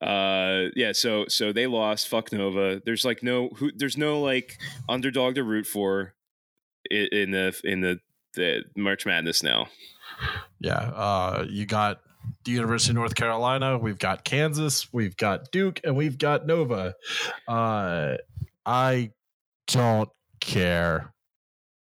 uh, 0.00 0.68
yeah. 0.74 0.92
So 0.92 1.26
so 1.28 1.52
they 1.52 1.66
lost. 1.66 2.08
Fuck 2.08 2.32
Nova. 2.32 2.80
There's 2.84 3.04
like 3.04 3.22
no 3.22 3.50
who. 3.56 3.70
There's 3.74 3.96
no 3.98 4.20
like 4.20 4.58
underdog 4.88 5.34
to 5.36 5.44
root 5.44 5.66
for 5.66 6.14
in 6.92 7.30
the 7.32 7.58
in 7.64 7.80
the 7.80 8.00
the 8.34 8.64
March 8.76 9.04
Madness 9.06 9.42
now. 9.42 9.66
Yeah. 10.60 10.78
Uh, 10.78 11.44
you 11.48 11.66
got 11.66 12.00
the 12.44 12.52
University 12.52 12.92
of 12.92 12.96
North 12.96 13.14
Carolina. 13.14 13.78
We've 13.78 13.98
got 13.98 14.24
Kansas. 14.24 14.92
We've 14.92 15.16
got 15.16 15.50
Duke, 15.50 15.80
and 15.84 15.96
we've 15.96 16.18
got 16.18 16.46
Nova. 16.46 16.94
Uh, 17.48 18.16
I 18.64 19.10
don't 19.66 20.08
care. 20.40 21.12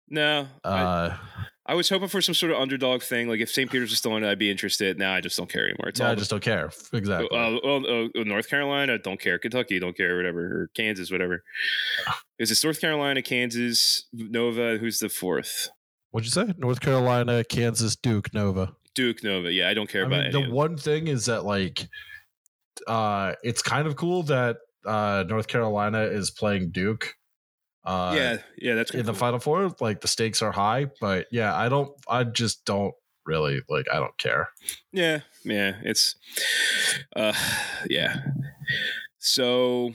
No, 0.10 0.48
Uh, 0.64 1.16
I 1.16 1.61
was 1.74 1.90
hoping 1.90 2.08
for 2.08 2.22
some 2.22 2.36
sort 2.36 2.52
of 2.52 2.60
underdog 2.60 3.02
thing. 3.04 3.28
Like 3.28 3.40
if 3.40 3.50
St. 3.50 3.70
Peter's 3.70 3.92
was 3.92 4.00
still 4.00 4.16
in 4.18 4.24
it, 4.24 4.30
I'd 4.30 4.40
be 4.40 4.50
interested. 4.50 4.98
Now 4.98 5.14
I 5.14 5.22
just 5.22 5.38
don't 5.38 5.50
care 5.50 5.66
anymore. 5.66 5.90
It's 5.90 6.00
yeah, 6.00 6.08
all 6.08 6.12
I 6.12 6.16
just 6.16 6.30
don't 6.30 6.42
care. 6.42 6.72
Exactly. 6.94 7.30
Uh, 7.32 7.60
oh, 7.64 7.84
oh, 7.88 8.10
oh, 8.16 8.24
North 8.24 8.50
Carolina, 8.50 8.98
don't 8.98 9.20
care. 9.20 9.38
Kentucky, 9.40 9.80
don't 9.80 9.96
care. 9.96 10.18
Whatever, 10.18 10.42
or 10.42 10.70
Kansas, 10.76 11.12
whatever. 11.12 11.44
Is 12.40 12.52
it 12.52 12.64
North 12.64 12.82
Carolina, 12.82 13.22
Kansas, 13.22 14.06
Nova? 14.12 14.78
Who's 14.78 15.00
the 15.00 15.10
fourth? 15.10 15.70
What'd 16.10 16.26
you 16.26 16.32
say? 16.32 16.54
North 16.58 16.82
Carolina, 16.82 17.44
Kansas, 17.44 17.96
Duke, 17.96 18.34
Nova. 18.34 18.76
Duke, 18.96 19.24
Nova. 19.24 19.52
Yeah, 19.52 19.70
I 19.70 19.74
don't 19.74 19.90
care 19.90 20.04
I 20.04 20.08
about 20.08 20.34
mean, 20.34 20.50
the 20.50 20.52
one 20.52 20.78
thing 20.78 21.08
is 21.08 21.28
that 21.28 21.46
like, 21.46 21.88
uh, 22.88 23.34
it's 23.44 23.62
kind 23.62 23.88
of 23.88 23.96
cool 23.96 24.24
that 24.24 24.58
uh, 24.86 25.24
North 25.28 25.48
Carolina 25.48 26.02
is 26.02 26.32
playing 26.32 26.72
Duke. 26.72 27.16
Uh, 27.84 28.14
yeah, 28.16 28.38
yeah, 28.58 28.76
that's 28.76 28.92
in 28.92 29.06
the 29.06 29.14
final 29.14 29.40
four, 29.40 29.74
like 29.80 30.02
the 30.02 30.08
stakes 30.08 30.42
are 30.42 30.52
high, 30.52 30.86
but 31.00 31.26
yeah, 31.32 31.56
I 31.56 31.68
don't. 31.70 31.92
I 32.08 32.24
just 32.24 32.64
don't 32.66 32.94
really 33.26 33.62
like. 33.70 33.86
I 33.92 34.00
don't 34.00 34.16
care. 34.18 34.50
Yeah, 34.92 35.22
yeah, 35.44 35.78
it's, 35.82 36.16
uh, 37.16 37.34
yeah. 37.90 38.22
So 39.18 39.94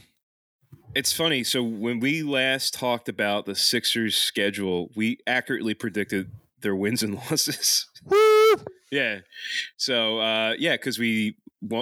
it's 0.95 1.13
funny. 1.13 1.45
So 1.45 1.63
when 1.63 2.01
we 2.01 2.23
last 2.23 2.75
talked 2.75 3.09
about 3.09 3.47
the 3.47 3.55
Sixers' 3.55 4.17
schedule, 4.17 4.91
we 4.97 5.19
accurately 5.27 5.75
predicted 5.75 6.33
their 6.61 6.75
wins 6.75 7.03
and 7.03 7.15
losses. 7.31 7.87
Woo! 8.05 8.57
Yeah. 8.91 9.21
So 9.77 10.19
uh, 10.19 10.55
yeah, 10.59 10.73
because 10.75 10.99
we 10.99 11.37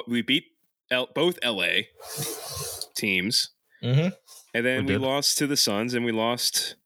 we 0.07 0.21
beat 0.23 0.45
L- 0.91 1.09
both 1.15 1.39
LA 1.43 1.85
teams, 2.95 3.51
Mm-hmm. 3.83 4.09
And 4.55 4.65
then 4.65 4.87
We 4.87 4.97
we, 4.97 4.99
lost 4.99 5.39
to 5.39 5.47
the 5.47 5.57
Suns, 5.57 5.93
and 5.95 6.05
we 6.05 6.13
lost 6.13 6.77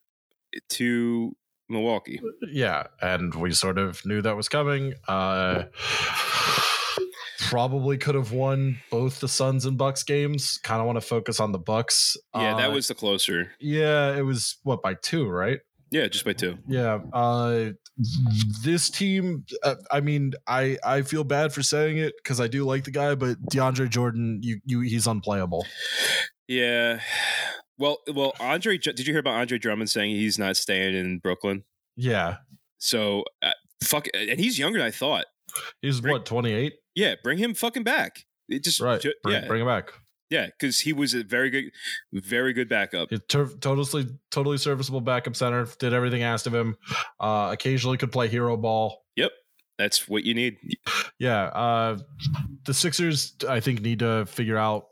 to 0.71 1.37
Milwaukee. 1.69 2.21
Yeah, 2.51 2.85
and 3.01 3.35
we 3.35 3.53
sort 3.53 3.79
of 3.79 4.05
knew 4.07 4.23
that 4.23 4.37
was 4.37 4.49
coming. 4.49 4.95
Uh, 5.07 5.65
probably 7.41 7.97
could 7.99 8.15
have 8.15 8.33
won 8.33 8.79
both 8.91 9.21
the 9.21 9.29
Suns 9.29 9.65
and 9.65 9.79
Bucks 9.79 10.03
games. 10.03 10.59
Kind 10.63 10.81
of 10.81 10.87
want 10.87 10.97
to 10.97 11.07
focus 11.07 11.41
on 11.41 11.53
the 11.53 11.59
Bucks. 11.59 12.17
Yeah, 12.35 12.57
that 12.57 12.71
Uh, 12.71 12.75
was 12.75 12.89
the 12.89 12.95
closer. 12.95 13.53
Yeah, 13.61 14.17
it 14.17 14.23
was 14.23 14.57
what 14.65 14.83
by 14.83 14.95
two, 14.95 15.29
right? 15.29 15.61
Yeah, 15.91 16.07
just 16.09 16.25
by 16.27 16.35
two. 16.35 16.59
Yeah. 16.67 16.99
Uh, 17.15 17.71
this 18.63 18.91
team. 18.91 19.45
Uh, 19.63 19.77
I 19.91 20.01
mean, 20.01 20.35
I 20.47 20.77
I 20.85 21.03
feel 21.03 21.25
bad 21.25 21.53
for 21.55 21.63
saying 21.63 21.97
it 21.97 22.13
because 22.23 22.41
I 22.41 22.47
do 22.47 22.65
like 22.65 22.85
the 22.85 22.91
guy, 22.91 23.15
but 23.15 23.41
DeAndre 23.51 23.89
Jordan, 23.89 24.41
you 24.43 24.61
you 24.67 24.81
he's 24.81 25.07
unplayable. 25.07 25.67
Yeah. 26.49 27.01
Well, 27.81 27.99
well, 28.13 28.33
Andre, 28.41 28.77
did 28.77 28.99
you 28.99 29.13
hear 29.13 29.21
about 29.21 29.35
Andre 29.37 29.57
Drummond 29.57 29.89
saying 29.89 30.11
he's 30.11 30.37
not 30.37 30.57
staying 30.57 30.97
in 30.97 31.21
Brooklyn? 31.21 31.63
Yeah, 31.97 32.39
So, 32.79 33.23
uh, 33.41 33.53
fuck, 33.85 34.09
and 34.13 34.41
he's 34.41 34.59
younger 34.59 34.81
than 34.81 34.89
I 34.89 34.91
thought. 34.91 35.27
he's 35.81 36.01
Bring- 36.01 36.11
what 36.15 36.27
twenty 36.27 36.51
eight. 36.53 36.73
Yeah, 36.97 37.15
bring 37.23 37.39
him 37.39 37.55
fucking 37.55 37.85
back. 37.85 38.25
It 38.49 38.65
just 38.65 38.81
Right. 38.81 39.01
ju- 39.01 39.15
Bring, 39.23 39.43
yeah, 39.43 39.47
bring 39.47 39.61
him 39.61 39.69
back. 39.69 39.93
yeah, 40.29 40.47
because 40.47 40.81
he 40.81 40.93
was 40.93 41.15
a 41.15 41.23
very 41.23 41.51
good, 41.51 41.71
very 42.13 42.53
good 42.53 42.69
backup. 42.69 43.11
Ter- 43.29 43.47
totally 43.61 44.07
totally 44.33 44.59
serviceable 44.59 45.01
backup 45.01 45.37
center. 45.37 45.69
Did 45.79 45.93
everything 45.93 46.25
asked 46.25 46.49
of 46.49 46.55
him. 46.57 46.77
Uh, 47.21 47.51
occasionally 47.53 47.97
could 47.97 48.11
play 48.11 48.27
hero 48.27 48.57
ball. 48.57 49.05
Yep, 49.15 49.31
that's 49.79 50.09
what 50.09 50.25
you 50.25 50.35
need. 50.35 50.57
Yeah. 51.21 51.43
Uh, 51.45 51.99
the 52.67 52.75
Sixers, 52.75 53.37
I 53.49 53.61
think, 53.61 53.83
need 53.83 54.01
to 54.01 54.27
figure 54.27 54.57
out 54.59 54.87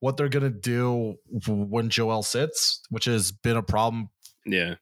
what 0.00 0.16
they're 0.16 0.28
gonna 0.28 0.50
do 0.50 1.16
when 1.46 1.88
Joel 1.90 2.22
sits, 2.22 2.80
which 2.90 3.04
has 3.06 3.32
been 3.32 3.56
a 3.56 3.62
problem 3.62 4.10
Yeah, 4.46 4.74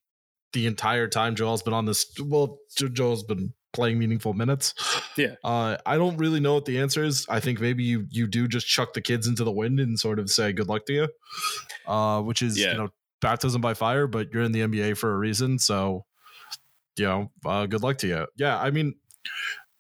the 0.53 0.67
entire 0.67 1.09
time 1.09 1.35
Joel's 1.35 1.63
been 1.63 1.75
on 1.75 1.85
this. 1.87 2.07
Well, 2.25 2.59
Jo- 2.77 2.89
Joel's 2.89 3.23
been 3.25 3.53
playing 3.73 3.99
meaningful 4.01 4.33
minutes. 4.35 4.75
Yeah. 5.17 5.35
Uh, 5.45 5.77
I 5.87 5.97
don't 5.97 6.17
really 6.17 6.41
know 6.41 6.55
what 6.55 6.65
the 6.65 6.81
answer 6.81 7.05
is. 7.05 7.25
I 7.29 7.39
think 7.41 7.61
maybe 7.61 7.85
you 7.85 8.07
you 8.11 8.27
do 8.27 8.49
just 8.49 8.67
chuck 8.67 8.95
the 8.95 9.01
kids 9.01 9.27
into 9.29 9.45
the 9.45 9.53
wind 9.53 9.79
and 9.81 9.99
sort 9.99 10.19
of 10.19 10.29
say 10.31 10.53
good 10.53 10.69
luck 10.69 10.87
to 10.87 10.93
you, 10.93 11.09
uh, 11.87 12.21
which 12.23 12.43
is 12.43 12.59
Yeah. 12.59 12.73
you 12.73 12.79
know 12.79 12.89
baptism 13.21 13.61
by 13.61 13.75
fire. 13.75 14.07
But 14.07 14.33
you're 14.33 14.43
in 14.43 14.53
the 14.53 14.63
NBA 14.63 14.97
for 14.97 15.13
a 15.13 15.19
reason, 15.19 15.59
so 15.59 16.05
you 16.97 17.05
know 17.05 17.31
uh, 17.45 17.67
good 17.67 17.83
luck 17.83 17.99
to 17.99 18.07
you. 18.09 18.27
Yeah, 18.37 18.59
I 18.59 18.71
mean. 18.71 18.95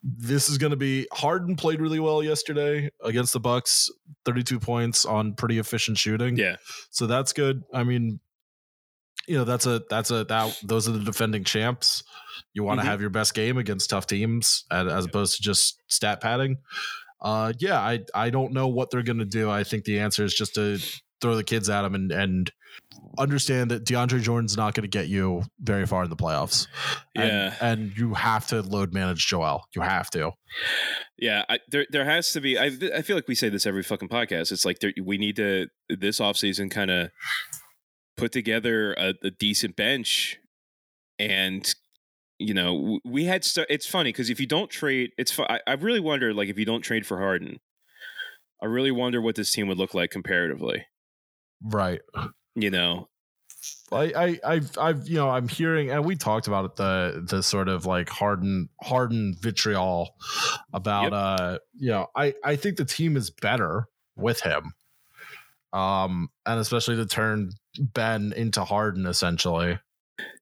This 0.02 0.48
is 0.48 0.56
going 0.58 0.70
to 0.70 0.76
be 0.76 1.06
Harden 1.12 1.56
played 1.56 1.80
really 1.80 2.00
well 2.00 2.22
yesterday 2.22 2.90
against 3.04 3.32
the 3.34 3.40
Bucks, 3.40 3.90
32 4.24 4.58
points 4.58 5.04
on 5.04 5.34
pretty 5.34 5.58
efficient 5.58 5.98
shooting. 5.98 6.36
yeah, 6.36 6.56
So 6.90 7.06
that's 7.06 7.32
good. 7.34 7.62
I 7.74 7.84
mean, 7.84 8.18
you 9.28 9.36
know, 9.36 9.44
that's 9.44 9.66
a 9.66 9.82
that's 9.90 10.10
a 10.10 10.24
that 10.24 10.58
those 10.64 10.88
are 10.88 10.92
the 10.92 11.04
defending 11.04 11.44
champs. 11.44 12.02
You 12.54 12.64
want 12.64 12.80
to 12.80 12.86
Mhm. 12.86 12.90
have 12.90 13.00
your 13.02 13.10
best 13.10 13.34
game 13.34 13.58
against 13.58 13.90
tough 13.90 14.06
teams 14.06 14.64
as, 14.70 14.90
as 14.90 15.04
opposed 15.04 15.36
to 15.36 15.42
just 15.42 15.76
stat 15.88 16.20
padding. 16.22 16.56
Uh 17.20 17.52
yeah, 17.58 17.78
I 17.78 18.00
I 18.14 18.30
don't 18.30 18.52
know 18.54 18.68
what 18.68 18.90
they're 18.90 19.02
gonna 19.02 19.26
do. 19.26 19.50
I 19.50 19.62
think 19.64 19.84
the 19.84 19.98
answer 20.00 20.24
is 20.24 20.34
just 20.34 20.54
to 20.54 20.78
throw 21.20 21.36
the 21.36 21.44
kids 21.44 21.68
at 21.68 21.84
him 21.84 21.94
and 21.94 22.12
and 22.12 22.52
understand 23.18 23.70
that 23.70 23.84
DeAndre 23.84 24.20
Jordan's 24.20 24.56
not 24.56 24.74
going 24.74 24.82
to 24.82 24.88
get 24.88 25.08
you 25.08 25.42
very 25.60 25.86
far 25.86 26.04
in 26.04 26.10
the 26.10 26.16
playoffs. 26.16 26.66
Yeah. 27.14 27.54
and, 27.60 27.96
you 27.96 28.14
have 28.14 28.46
to 28.48 28.62
load 28.62 28.94
manage 28.94 29.26
Joel. 29.26 29.64
You 29.74 29.82
have 29.82 30.10
to. 30.10 30.32
yeah. 31.18 31.44
I, 31.48 31.58
there, 31.68 31.86
there 31.90 32.04
has 32.04 32.32
to 32.32 32.40
be. 32.40 32.58
I, 32.58 32.70
I 32.94 33.02
feel 33.02 33.16
like 33.16 33.28
we 33.28 33.34
say 33.34 33.48
this 33.48 33.66
every 33.66 33.82
fucking 33.82 34.08
podcast. 34.08 34.52
It's 34.52 34.64
like 34.64 34.78
there, 34.78 34.92
we 35.02 35.18
need 35.18 35.36
to 35.36 35.66
this 35.88 36.20
offseason 36.20 36.70
kind 36.70 36.90
of 36.90 37.10
put 38.16 38.32
together 38.32 38.94
a, 38.94 39.14
a 39.22 39.30
decent 39.30 39.76
bench, 39.76 40.38
and 41.18 41.74
you 42.38 42.54
know 42.54 43.00
we 43.04 43.24
had. 43.24 43.44
St- 43.44 43.66
it's 43.68 43.86
funny 43.86 44.12
because 44.12 44.30
if 44.30 44.40
you 44.40 44.46
don't 44.46 44.70
trade, 44.70 45.10
it's. 45.18 45.32
fu- 45.32 45.44
I, 45.44 45.60
I 45.66 45.72
really 45.72 46.00
wonder, 46.00 46.32
like, 46.32 46.48
if 46.48 46.58
you 46.58 46.64
don't 46.64 46.82
trade 46.82 47.06
for 47.06 47.18
Harden, 47.18 47.58
I 48.62 48.66
really 48.66 48.92
wonder 48.92 49.20
what 49.20 49.34
this 49.34 49.52
team 49.52 49.68
would 49.68 49.78
look 49.78 49.94
like 49.94 50.10
comparatively. 50.10 50.86
Right. 51.62 52.00
You 52.54 52.70
know, 52.70 53.08
I, 53.92 54.12
I, 54.16 54.40
I've, 54.44 54.78
I've, 54.78 55.08
you 55.08 55.16
know, 55.16 55.28
I'm 55.28 55.48
hearing, 55.48 55.90
and 55.90 56.04
we 56.04 56.16
talked 56.16 56.46
about 56.46 56.64
it, 56.64 56.76
the, 56.76 57.26
the 57.28 57.42
sort 57.42 57.68
of 57.68 57.86
like 57.86 58.08
hardened, 58.08 58.68
hardened 58.82 59.38
vitriol 59.40 60.14
about, 60.72 61.04
Yep. 61.04 61.12
uh, 61.12 61.58
you 61.74 61.90
know, 61.90 62.06
I, 62.16 62.34
I 62.42 62.56
think 62.56 62.76
the 62.76 62.84
team 62.84 63.16
is 63.16 63.30
better 63.30 63.86
with 64.16 64.40
him. 64.40 64.72
Um, 65.72 66.28
and 66.46 66.58
especially 66.58 66.96
to 66.96 67.06
turn 67.06 67.50
Ben 67.78 68.32
into 68.34 68.64
Harden 68.64 69.06
essentially. 69.06 69.78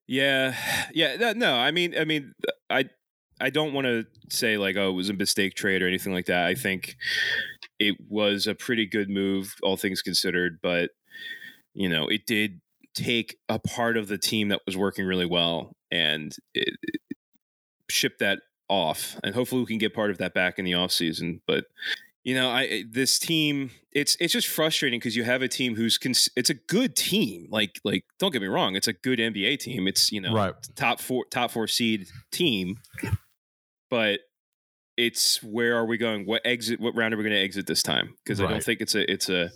Yeah, 0.07 0.55
yeah. 0.93 1.33
No, 1.33 1.53
I 1.53 1.69
mean, 1.69 1.95
I 1.97 2.03
mean, 2.03 2.33
I, 2.69 2.85
I 3.39 3.51
don't 3.51 3.73
want 3.73 3.85
to 3.85 4.05
say 4.29 4.57
like, 4.57 4.75
oh, 4.75 4.89
it 4.89 4.93
was 4.93 5.09
a 5.09 5.13
mistake 5.13 5.53
trade 5.53 5.83
or 5.83 5.87
anything 5.87 6.13
like 6.13 6.25
that. 6.25 6.47
I 6.47 6.55
think 6.55 6.95
it 7.77 7.95
was 8.09 8.47
a 8.47 8.55
pretty 8.55 8.87
good 8.87 9.09
move, 9.09 9.53
all 9.61 9.77
things 9.77 10.01
considered. 10.01 10.57
But 10.63 10.89
you 11.79 11.87
know, 11.89 12.07
it 12.07 12.27
did 12.27 12.59
take 12.93 13.37
a 13.47 13.57
part 13.57 13.95
of 13.97 14.07
the 14.09 14.17
team 14.17 14.49
that 14.49 14.59
was 14.65 14.75
working 14.75 15.05
really 15.05 15.25
well 15.25 15.71
and 15.89 16.35
it, 16.53 16.75
it 16.83 16.99
ship 17.89 18.17
that 18.19 18.39
off, 18.67 19.17
and 19.23 19.33
hopefully 19.33 19.61
we 19.61 19.67
can 19.67 19.77
get 19.79 19.93
part 19.95 20.11
of 20.11 20.17
that 20.19 20.33
back 20.33 20.59
in 20.59 20.65
the 20.65 20.73
off 20.75 20.91
season. 20.91 21.41
But 21.47 21.65
you 22.23 22.35
know, 22.35 22.49
I 22.51 22.83
this 22.91 23.17
team, 23.17 23.71
it's 23.93 24.15
it's 24.19 24.33
just 24.33 24.47
frustrating 24.47 24.99
because 24.99 25.15
you 25.15 25.23
have 25.23 25.41
a 25.41 25.47
team 25.47 25.75
who's 25.75 25.97
cons- 25.97 26.29
it's 26.35 26.49
a 26.49 26.53
good 26.53 26.95
team. 26.95 27.47
Like 27.49 27.79
like 27.83 28.03
don't 28.19 28.31
get 28.31 28.41
me 28.41 28.47
wrong, 28.49 28.75
it's 28.75 28.87
a 28.89 28.93
good 28.93 29.17
NBA 29.19 29.59
team. 29.59 29.87
It's 29.87 30.11
you 30.11 30.21
know 30.21 30.33
Right. 30.33 30.53
top 30.75 30.99
four 30.99 31.25
top 31.31 31.49
four 31.51 31.67
seed 31.67 32.07
team, 32.31 32.75
but 33.89 34.19
it's 34.99 35.41
where 35.41 35.75
are 35.77 35.85
we 35.85 35.97
going? 35.97 36.25
What 36.25 36.41
exit? 36.45 36.79
What 36.79 36.93
round 36.95 37.13
are 37.13 37.17
we 37.17 37.23
going 37.23 37.35
to 37.35 37.41
exit 37.41 37.65
this 37.65 37.81
time? 37.81 38.15
Because 38.23 38.39
I 38.41 38.43
don't 38.49 38.63
think 38.63 38.81
it's 38.81 38.95
a 38.95 39.09
it's 39.11 39.29
a 39.29 39.49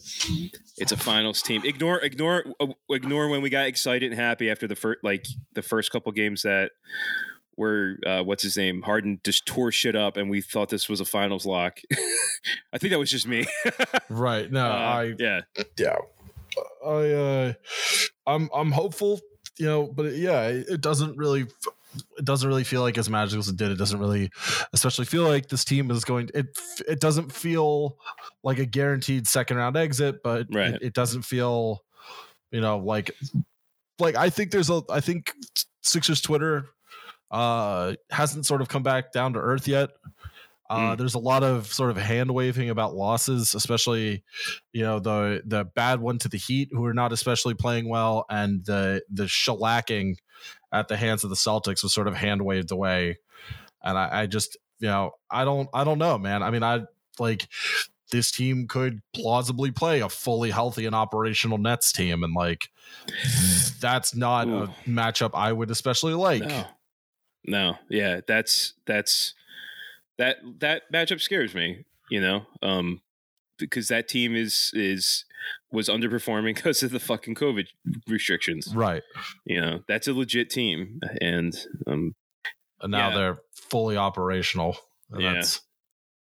it's 0.77 0.91
a 0.91 0.97
finals 0.97 1.41
team. 1.41 1.61
Ignore 1.65 1.99
ignore 1.99 2.45
uh, 2.59 2.67
ignore 2.89 3.27
when 3.27 3.41
we 3.41 3.49
got 3.49 3.67
excited 3.67 4.11
and 4.11 4.19
happy 4.19 4.49
after 4.49 4.67
the 4.67 4.75
first 4.75 5.03
like 5.03 5.27
the 5.53 5.61
first 5.61 5.91
couple 5.91 6.11
games 6.13 6.43
that 6.43 6.71
where 7.55 7.97
uh, 8.07 8.23
what's 8.23 8.41
his 8.41 8.57
name 8.57 8.81
Harden 8.81 9.19
just 9.23 9.45
tore 9.45 9.71
shit 9.71 9.95
up 9.95 10.17
and 10.17 10.29
we 10.29 10.41
thought 10.41 10.69
this 10.69 10.87
was 10.89 11.01
a 11.01 11.05
finals 11.05 11.45
lock. 11.45 11.79
I 12.73 12.77
think 12.77 12.91
that 12.91 12.99
was 12.99 13.11
just 13.11 13.27
me. 13.27 13.45
Right. 14.09 14.51
No, 14.51 14.65
Uh, 14.65 14.69
I, 14.73 15.13
yeah 15.19 15.41
yeah 15.77 15.95
i 16.85 16.89
uh 16.89 17.53
i'm 18.27 18.47
i'm 18.53 18.71
hopeful 18.71 19.19
you 19.57 19.65
know 19.65 19.87
but 19.87 20.13
yeah 20.13 20.43
it, 20.43 20.67
it 20.69 20.81
doesn't 20.81 21.17
really 21.17 21.45
it 22.17 22.25
doesn't 22.25 22.47
really 22.47 22.63
feel 22.63 22.81
like 22.81 22.97
as 22.97 23.09
magical 23.09 23.39
as 23.39 23.47
it 23.47 23.55
did 23.57 23.71
it 23.71 23.77
doesn't 23.77 23.99
really 23.99 24.29
especially 24.73 25.05
feel 25.05 25.23
like 25.23 25.47
this 25.49 25.63
team 25.65 25.89
is 25.91 26.03
going 26.03 26.29
it 26.33 26.47
it 26.87 26.99
doesn't 26.99 27.31
feel 27.31 27.97
like 28.43 28.59
a 28.59 28.65
guaranteed 28.65 29.27
second 29.27 29.57
round 29.57 29.75
exit 29.77 30.21
but 30.23 30.47
Right. 30.51 30.73
it, 30.75 30.81
it 30.81 30.93
doesn't 30.93 31.23
feel 31.23 31.83
you 32.51 32.61
know 32.61 32.77
like 32.77 33.11
like 33.99 34.15
i 34.15 34.29
think 34.29 34.51
there's 34.51 34.69
a 34.69 34.81
i 34.89 34.99
think 34.99 35.33
sixers 35.81 36.21
twitter 36.21 36.67
uh 37.31 37.93
hasn't 38.09 38.45
sort 38.45 38.61
of 38.61 38.67
come 38.67 38.83
back 38.83 39.11
down 39.11 39.33
to 39.33 39.39
earth 39.39 39.67
yet 39.67 39.89
uh, 40.69 40.93
Mm. 40.93 40.97
There's 40.97 41.13
a 41.13 41.19
lot 41.19 41.43
of 41.43 41.67
sort 41.71 41.91
of 41.91 41.97
hand 41.97 42.31
waving 42.31 42.69
about 42.71 42.95
losses, 42.95 43.53
especially 43.53 44.23
you 44.71 44.81
know 44.81 44.97
the 44.99 45.43
the 45.45 45.65
bad 45.65 45.99
one 45.99 46.17
to 46.19 46.29
the 46.29 46.37
Heat, 46.37 46.69
who 46.71 46.83
are 46.85 46.93
not 46.93 47.11
especially 47.11 47.53
playing 47.53 47.89
well, 47.89 48.25
and 48.29 48.65
the 48.65 49.03
the 49.11 49.25
shellacking 49.25 50.15
at 50.73 50.87
the 50.87 50.97
hands 50.97 51.23
of 51.23 51.29
the 51.29 51.35
Celtics 51.35 51.83
was 51.83 51.93
sort 51.93 52.07
of 52.07 52.15
hand 52.15 52.41
waved 52.41 52.71
away. 52.71 53.19
And 53.83 53.97
I, 53.97 54.23
I 54.23 54.25
just 54.25 54.57
you 54.79 54.87
know 54.87 55.11
I 55.29 55.45
don't 55.45 55.69
I 55.73 55.83
don't 55.83 55.99
know, 55.99 56.17
man. 56.17 56.43
I 56.43 56.49
mean 56.49 56.63
I 56.63 56.81
like 57.19 57.47
this 58.11 58.31
team 58.31 58.67
could 58.67 59.01
plausibly 59.13 59.71
play 59.71 60.01
a 60.01 60.09
fully 60.09 60.51
healthy 60.51 60.85
and 60.85 60.95
operational 60.95 61.57
Nets 61.57 61.91
team, 61.91 62.23
and 62.23 62.33
like 62.33 62.69
that's 63.79 64.15
not 64.15 64.47
Ooh. 64.47 64.63
a 64.63 64.67
matchup 64.87 65.31
I 65.33 65.53
would 65.53 65.71
especially 65.71 66.13
like. 66.13 66.43
no 66.43 66.65
no 67.45 67.75
yeah 67.89 68.21
that's 68.25 68.73
that's 68.85 69.33
that 70.17 70.37
that 70.59 70.83
matchup 70.91 71.21
scares 71.21 71.53
me. 71.53 71.85
You 72.09 72.21
know 72.21 72.45
um 72.61 73.01
because 73.57 73.87
that 73.89 74.07
team 74.07 74.35
is 74.35 74.71
is 74.73 75.25
was 75.71 75.89
underperforming 75.89 76.55
because 76.55 76.83
of 76.83 76.91
the 76.91 76.99
fucking 76.99 77.35
COVID 77.35 77.67
restrictions. 78.07 78.73
Right. 78.75 79.03
You 79.45 79.61
know 79.61 79.79
that's 79.87 80.07
a 80.07 80.13
legit 80.13 80.49
team 80.49 80.99
and 81.21 81.53
um 81.87 82.15
And 82.81 82.91
now 82.91 83.09
Yeah. 83.09 83.15
they're 83.15 83.37
fully 83.53 83.97
operational. 83.97 84.77
Yeah. 85.17 85.33
that's 85.33 85.61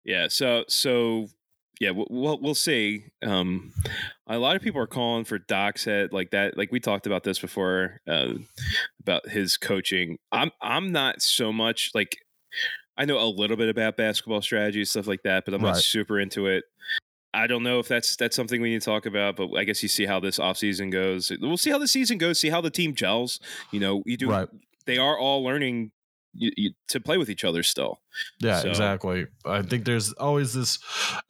Yeah. 0.03 0.27
So 0.29 0.65
so 0.67 1.27
yeah, 1.79 1.89
we'll 1.89 2.07
we'll, 2.09 2.39
we'll 2.39 2.55
see. 2.55 3.05
Um, 3.23 3.73
a 4.27 4.37
lot 4.37 4.55
of 4.55 4.61
people 4.61 4.79
are 4.79 4.87
calling 4.87 5.25
for 5.25 5.39
Doc's 5.39 5.83
head 5.83 6.13
like 6.13 6.29
that. 6.31 6.55
Like 6.55 6.71
we 6.71 6.79
talked 6.79 7.07
about 7.07 7.23
this 7.23 7.39
before 7.39 7.99
uh, 8.07 8.33
about 9.01 9.27
his 9.27 9.57
coaching. 9.57 10.17
I'm 10.31 10.51
I'm 10.61 10.91
not 10.91 11.21
so 11.21 11.51
much 11.51 11.91
like 11.95 12.17
I 12.95 13.05
know 13.05 13.17
a 13.19 13.25
little 13.27 13.57
bit 13.57 13.69
about 13.69 13.97
basketball 13.97 14.41
strategy 14.43 14.85
stuff 14.85 15.07
like 15.07 15.23
that, 15.23 15.45
but 15.45 15.53
I'm 15.55 15.63
Right. 15.63 15.71
not 15.71 15.77
super 15.81 16.19
into 16.19 16.45
it. 16.45 16.63
I 17.33 17.47
don't 17.47 17.63
know 17.63 17.79
if 17.79 17.87
that's 17.87 18.15
that's 18.15 18.35
something 18.35 18.61
we 18.61 18.69
need 18.69 18.81
to 18.81 18.85
talk 18.85 19.05
about, 19.05 19.35
but 19.35 19.53
I 19.55 19.63
guess 19.63 19.81
you 19.81 19.89
see 19.89 20.05
how 20.05 20.19
this 20.19 20.37
offseason 20.39 20.91
goes. 20.91 21.31
We'll 21.41 21.57
see 21.57 21.71
how 21.71 21.77
the 21.79 21.87
season 21.87 22.17
goes, 22.17 22.39
see 22.39 22.49
how 22.49 22.61
the 22.61 22.69
team 22.69 22.93
gels. 22.93 23.39
You 23.71 23.79
know, 23.79 24.03
you 24.05 24.17
do 24.17 24.29
right. 24.29 24.47
they 24.85 24.97
are 24.97 25.17
all 25.17 25.43
learning 25.43 25.91
you, 26.35 26.51
you, 26.57 26.71
to 26.89 26.99
play 26.99 27.17
with 27.17 27.29
each 27.29 27.43
other 27.43 27.63
still. 27.63 28.01
Yeah, 28.39 28.59
So- 28.61 28.69
exactly. 28.69 29.27
I 29.45 29.61
think 29.63 29.85
there's 29.85 30.13
always 30.13 30.53
this 30.53 30.79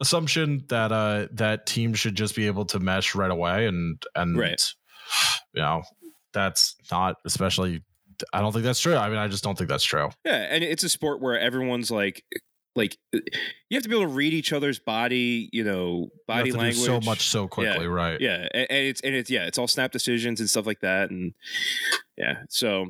assumption 0.00 0.64
that 0.68 0.92
uh 0.92 1.28
that 1.32 1.66
teams 1.66 1.98
should 1.98 2.14
just 2.16 2.34
be 2.36 2.46
able 2.46 2.64
to 2.66 2.78
mesh 2.80 3.14
right 3.14 3.30
away 3.30 3.66
and 3.66 4.02
and 4.14 4.36
Right. 4.38 4.62
you 5.54 5.62
know, 5.62 5.82
that's 6.32 6.76
not 6.90 7.16
especially 7.24 7.82
I 8.32 8.40
don't 8.40 8.52
think 8.52 8.64
that's 8.64 8.80
true. 8.80 8.94
I 8.96 9.08
mean, 9.08 9.18
I 9.18 9.26
just 9.28 9.42
don't 9.42 9.58
think 9.58 9.68
that's 9.68 9.84
true. 9.84 10.08
Yeah, 10.24 10.36
and 10.36 10.62
it's 10.62 10.84
a 10.84 10.88
sport 10.88 11.20
where 11.20 11.38
everyone's 11.38 11.90
like, 11.90 12.22
like 12.76 12.96
you 13.12 13.20
have 13.72 13.82
to 13.82 13.88
be 13.88 13.94
able 13.94 14.06
to 14.08 14.12
read 14.14 14.32
each 14.34 14.52
other's 14.52 14.78
body, 14.78 15.48
you 15.52 15.62
know, 15.64 16.08
body 16.26 16.50
you 16.50 16.56
language. 16.56 16.76
so 16.84 17.00
much 17.00 17.28
so 17.28 17.46
quickly, 17.46 17.86
right? 17.86 18.20
Yeah, 18.20 18.48
and, 18.52 18.66
and 18.70 18.86
it's 18.86 19.00
and 19.02 19.14
it's 19.14 19.30
yeah, 19.30 19.44
it's 19.46 19.58
all 19.58 19.68
snap 19.68 19.92
decisions 19.92 20.40
and 20.40 20.50
stuff 20.50 20.66
like 20.66 20.80
that, 20.80 21.10
and 21.10 21.34
yeah, 22.16 22.42
so 22.48 22.86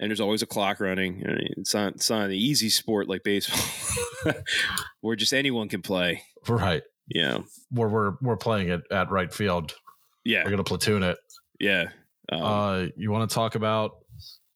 and 0.00 0.10
there's 0.10 0.20
always 0.20 0.42
a 0.42 0.46
clock 0.46 0.80
running. 0.80 1.22
I 1.26 1.30
mean, 1.32 1.54
it's 1.56 1.72
not 1.74 1.94
it's 1.94 2.10
not 2.10 2.26
an 2.26 2.32
easy 2.32 2.68
sport 2.68 3.08
like 3.08 3.22
baseball, 3.22 4.34
where 5.00 5.16
just 5.16 5.32
anyone 5.32 5.68
can 5.68 5.82
play. 5.82 6.22
Right. 6.48 6.82
Yeah, 7.08 7.38
Where 7.70 7.88
we're 7.88 8.12
we're 8.22 8.36
playing 8.36 8.70
it 8.70 8.80
at 8.90 9.10
right 9.10 9.32
field. 9.32 9.74
yeah, 10.24 10.42
We're 10.44 10.50
gonna 10.50 10.64
platoon 10.64 11.02
it. 11.02 11.18
yeah. 11.60 11.88
Um, 12.32 12.42
Uh 12.42 12.86
you 12.96 13.10
want 13.10 13.28
to 13.28 13.34
talk 13.34 13.54
about 13.54 13.96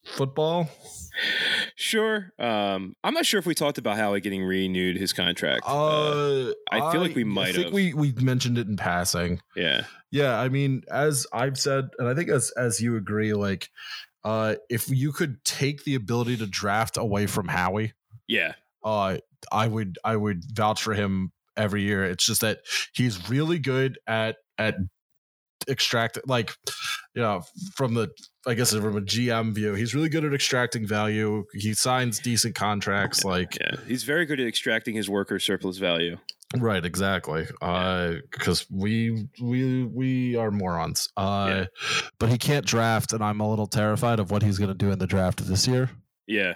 football? 0.08 0.68
sure. 1.76 2.32
Um, 2.38 2.94
I'm 3.02 3.14
not 3.14 3.26
sure 3.26 3.38
if 3.38 3.46
we 3.46 3.54
talked 3.54 3.78
about 3.78 3.96
Howie 3.96 4.20
getting 4.20 4.44
renewed 4.44 4.96
his 4.96 5.12
contract. 5.12 5.64
Uh, 5.66 6.52
I 6.70 6.92
feel 6.92 7.00
like 7.00 7.14
we 7.14 7.24
might. 7.24 7.50
I 7.50 7.52
think 7.52 7.64
have. 7.66 7.72
we 7.74 7.94
we 7.94 8.12
mentioned 8.12 8.58
it 8.58 8.66
in 8.66 8.76
passing. 8.76 9.40
yeah, 9.56 9.84
Yeah, 10.10 10.38
I 10.38 10.48
mean, 10.48 10.82
as 10.90 11.26
I've 11.32 11.58
said, 11.58 11.88
and 11.98 12.08
I 12.08 12.14
think 12.14 12.28
as 12.30 12.50
as 12.52 12.80
you 12.80 12.96
agree, 12.96 13.34
like, 13.34 13.70
uh, 14.24 14.56
if 14.68 14.88
you 14.88 15.12
could 15.12 15.44
take 15.44 15.84
the 15.84 15.94
ability 15.94 16.36
to 16.38 16.46
draft 16.46 16.96
away 16.96 17.26
from 17.26 17.48
Howie, 17.48 17.92
yeah, 18.26 18.52
uh, 18.84 19.18
I 19.52 19.68
would 19.68 19.98
I 20.04 20.16
would 20.16 20.44
vouch 20.54 20.82
for 20.82 20.94
him 20.94 21.32
every 21.56 21.82
year. 21.82 22.04
It's 22.04 22.24
just 22.24 22.40
that 22.40 22.60
he's 22.94 23.28
really 23.28 23.58
good 23.58 23.98
at 24.06 24.36
at 24.56 24.76
extract 25.66 26.18
like 26.26 26.54
you 27.14 27.22
know 27.22 27.42
from 27.74 27.94
the 27.94 28.08
I 28.48 28.54
guess 28.54 28.74
from 28.74 28.96
a 28.96 29.00
GM 29.02 29.52
view, 29.54 29.74
he's 29.74 29.94
really 29.94 30.08
good 30.08 30.24
at 30.24 30.32
extracting 30.32 30.86
value. 30.86 31.44
He 31.52 31.74
signs 31.74 32.18
decent 32.18 32.54
contracts, 32.54 33.22
like 33.24 33.58
yeah. 33.60 33.76
He's 33.86 34.04
very 34.04 34.24
good 34.24 34.40
at 34.40 34.46
extracting 34.46 34.94
his 34.94 35.08
worker 35.08 35.38
surplus 35.38 35.76
value. 35.76 36.16
Right, 36.56 36.82
exactly. 36.82 37.46
Uh 37.60 38.14
because 38.32 38.64
we 38.70 39.28
we 39.40 39.84
we 39.84 40.36
are 40.36 40.50
morons. 40.50 41.08
Uh 41.14 41.66
but 42.18 42.30
he 42.30 42.38
can't 42.38 42.64
draft 42.64 43.12
and 43.12 43.22
I'm 43.22 43.40
a 43.40 43.48
little 43.48 43.66
terrified 43.66 44.18
of 44.18 44.30
what 44.30 44.42
he's 44.42 44.56
going 44.58 44.70
to 44.70 44.74
do 44.74 44.90
in 44.90 44.98
the 44.98 45.06
draft 45.06 45.46
this 45.46 45.68
year 45.68 45.90
Yeah, 46.26 46.54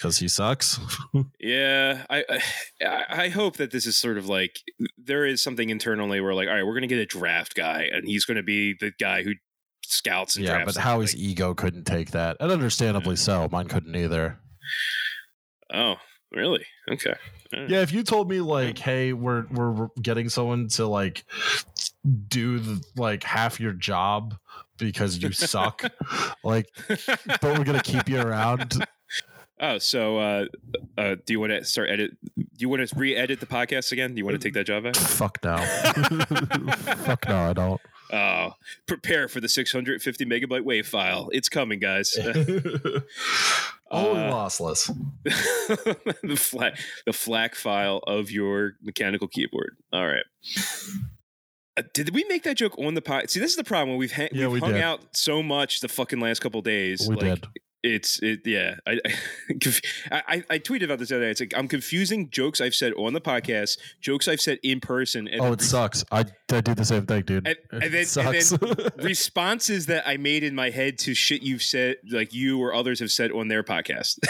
cuz 0.00 0.16
he 0.18 0.28
sucks. 0.28 0.80
yeah. 1.40 2.06
I, 2.08 2.24
I 2.30 3.04
I 3.24 3.28
hope 3.28 3.58
that 3.58 3.70
this 3.70 3.86
is 3.86 3.98
sort 3.98 4.16
of 4.16 4.28
like 4.28 4.60
there 4.96 5.26
is 5.26 5.42
something 5.42 5.68
internally 5.68 6.20
where 6.22 6.34
like, 6.34 6.48
all 6.48 6.54
right, 6.54 6.64
we're 6.66 6.74
gonna 6.74 6.86
get 6.86 6.98
a 6.98 7.06
draft 7.06 7.54
guy, 7.54 7.88
and 7.92 8.06
he's 8.06 8.24
gonna 8.24 8.42
be 8.42 8.74
the 8.80 8.92
guy 8.98 9.24
who 9.24 9.32
scouts 9.92 10.36
and 10.36 10.44
yeah, 10.44 10.64
but 10.64 10.76
Howie's 10.76 11.14
everything. 11.14 11.30
ego 11.30 11.54
couldn't 11.54 11.84
take 11.84 12.10
that. 12.12 12.36
And 12.40 12.50
understandably 12.50 13.16
so. 13.16 13.48
Mine 13.50 13.68
couldn't 13.68 13.94
either. 13.96 14.38
oh, 15.72 15.94
really? 16.32 16.64
Okay. 16.90 17.14
Right. 17.52 17.68
Yeah, 17.70 17.80
if 17.80 17.92
you 17.92 18.02
told 18.02 18.28
me 18.28 18.40
like, 18.40 18.78
"Hey, 18.78 19.14
we're 19.14 19.46
we're 19.50 19.88
getting 20.02 20.28
someone 20.28 20.68
to 20.70 20.86
like 20.86 21.24
do 22.28 22.58
the, 22.58 22.82
like 22.96 23.22
half 23.24 23.58
your 23.58 23.72
job 23.72 24.36
because 24.76 25.16
you 25.16 25.32
suck," 25.32 25.82
like, 26.44 26.66
but 26.88 27.42
we're 27.42 27.64
gonna 27.64 27.82
keep 27.82 28.08
you 28.08 28.20
around. 28.20 28.84
Oh, 29.60 29.78
so 29.78 30.18
uh, 30.18 30.44
uh, 30.96 31.16
do 31.26 31.32
you 31.32 31.40
want 31.40 31.50
to 31.50 31.64
start 31.64 31.90
edit? 31.90 32.12
Do 32.36 32.44
you 32.58 32.68
want 32.68 32.88
to 32.88 32.96
re-edit 32.96 33.40
the 33.40 33.46
podcast 33.46 33.90
again? 33.90 34.14
Do 34.14 34.18
you 34.18 34.24
want 34.24 34.40
to 34.40 34.46
take 34.46 34.54
that 34.54 34.66
job 34.68 34.84
back? 34.84 34.94
Fuck 34.94 35.38
no. 35.42 35.56
Fuck 37.04 37.26
no, 37.28 37.36
I 37.36 37.52
don't. 37.54 37.80
Oh, 38.12 38.52
prepare 38.86 39.28
for 39.28 39.40
the 39.40 39.48
650 39.48 40.24
megabyte 40.24 40.64
wave 40.64 40.86
file. 40.86 41.28
It's 41.32 41.48
coming, 41.48 41.78
guys. 41.78 42.16
oh, 42.20 43.02
Uh, 43.90 44.32
lossless. 44.32 44.86
the 45.24 46.36
FLAC 46.36 46.78
the 47.06 47.12
FLAC 47.12 47.54
file 47.54 47.98
of 48.06 48.30
your 48.30 48.72
mechanical 48.82 49.28
keyboard. 49.28 49.76
All 49.92 50.06
right. 50.06 50.24
Uh, 51.76 51.82
did 51.94 52.14
we 52.14 52.24
make 52.28 52.42
that 52.44 52.56
joke 52.56 52.76
on 52.78 52.94
the 52.94 53.02
pod? 53.02 53.30
See, 53.30 53.40
this 53.40 53.50
is 53.52 53.56
the 53.56 53.64
problem. 53.64 53.96
We've, 53.98 54.12
ha- 54.12 54.28
Yeah, 54.32 54.46
we've 54.48 54.52
we 54.54 54.60
hung 54.60 54.72
did. 54.72 54.82
out 54.82 55.00
so 55.16 55.42
much 55.42 55.80
the 55.80 55.88
fucking 55.88 56.18
last 56.20 56.40
couple 56.40 56.60
days. 56.62 57.06
We 57.08 57.14
like, 57.16 57.40
did. 57.40 57.46
It's 57.84 58.18
it 58.22 58.40
yeah. 58.44 58.74
I, 58.86 58.98
I 60.10 60.44
I 60.50 60.58
tweeted 60.58 60.82
about 60.84 60.98
this 60.98 61.10
the 61.10 61.16
other 61.16 61.26
day. 61.26 61.30
It's 61.30 61.40
like 61.40 61.52
I'm 61.56 61.68
confusing 61.68 62.28
jokes 62.30 62.60
I've 62.60 62.74
said 62.74 62.92
on 62.94 63.12
the 63.12 63.20
podcast, 63.20 63.78
jokes 64.00 64.26
I've 64.26 64.40
said 64.40 64.58
in 64.64 64.80
person, 64.80 65.28
and 65.28 65.40
Oh, 65.40 65.44
then 65.44 65.52
it 65.54 65.60
sucks. 65.62 66.04
I, 66.10 66.24
I 66.52 66.60
do 66.60 66.74
the 66.74 66.84
same 66.84 67.06
thing, 67.06 67.22
dude. 67.22 67.46
And- 67.46 67.56
and 67.70 67.84
it 67.84 67.90
then- 68.14 68.26
and 68.26 68.42
sucks. 68.42 68.52
responses 69.04 69.86
that 69.86 70.08
I 70.08 70.16
made 70.16 70.42
in 70.42 70.54
my 70.56 70.70
head 70.70 70.98
to 70.98 71.14
shit 71.14 71.42
you've 71.42 71.62
said, 71.62 71.96
like 72.10 72.34
you 72.34 72.60
or 72.60 72.74
others 72.74 72.98
have 72.98 73.12
said 73.12 73.30
on 73.30 73.46
their 73.48 73.62
podcast. 73.62 74.18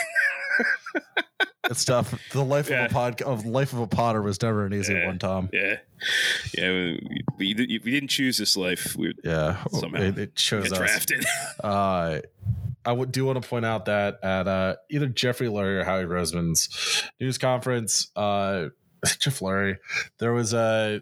it's 1.64 1.84
tough. 1.84 2.14
The 2.32 2.44
life 2.44 2.68
Yeah. 2.70 2.84
of 2.86 2.90
a 2.90 2.94
pod 2.94 3.22
of 3.22 3.46
life 3.46 3.72
of 3.72 3.80
a 3.80 3.86
Potter 3.86 4.22
was 4.22 4.40
never 4.42 4.64
an 4.66 4.72
easy 4.74 4.94
Yeah. 4.94 5.06
one, 5.06 5.18
Tom. 5.18 5.48
yeah, 5.52 5.76
yeah. 6.56 6.70
We, 6.70 7.54
we, 7.54 7.80
we 7.84 7.90
didn't 7.90 8.08
choose 8.08 8.36
this 8.38 8.56
life. 8.56 8.96
We 8.96 9.14
Yeah, 9.24 9.62
Somehow. 9.72 10.02
it, 10.02 10.18
it 10.18 10.38
shows 10.38 10.70
got 10.70 10.72
us. 10.72 10.78
drafted. 10.78 11.24
Uh, 11.62 12.20
I 12.84 12.92
would 12.92 13.10
do 13.12 13.24
want 13.26 13.42
to 13.42 13.46
point 13.48 13.66
out 13.66 13.86
that 13.86 14.20
at 14.22 14.46
uh, 14.48 14.76
either 14.90 15.08
Jeffrey 15.08 15.48
Lurie 15.48 15.80
or 15.80 15.84
Howie 15.84 16.04
Roseman's 16.04 17.02
news 17.20 17.36
conference, 17.36 18.10
uh, 18.16 18.68
Jeff 19.18 19.40
Lurie, 19.40 19.76
there 20.18 20.32
was 20.32 20.54
a 20.54 21.00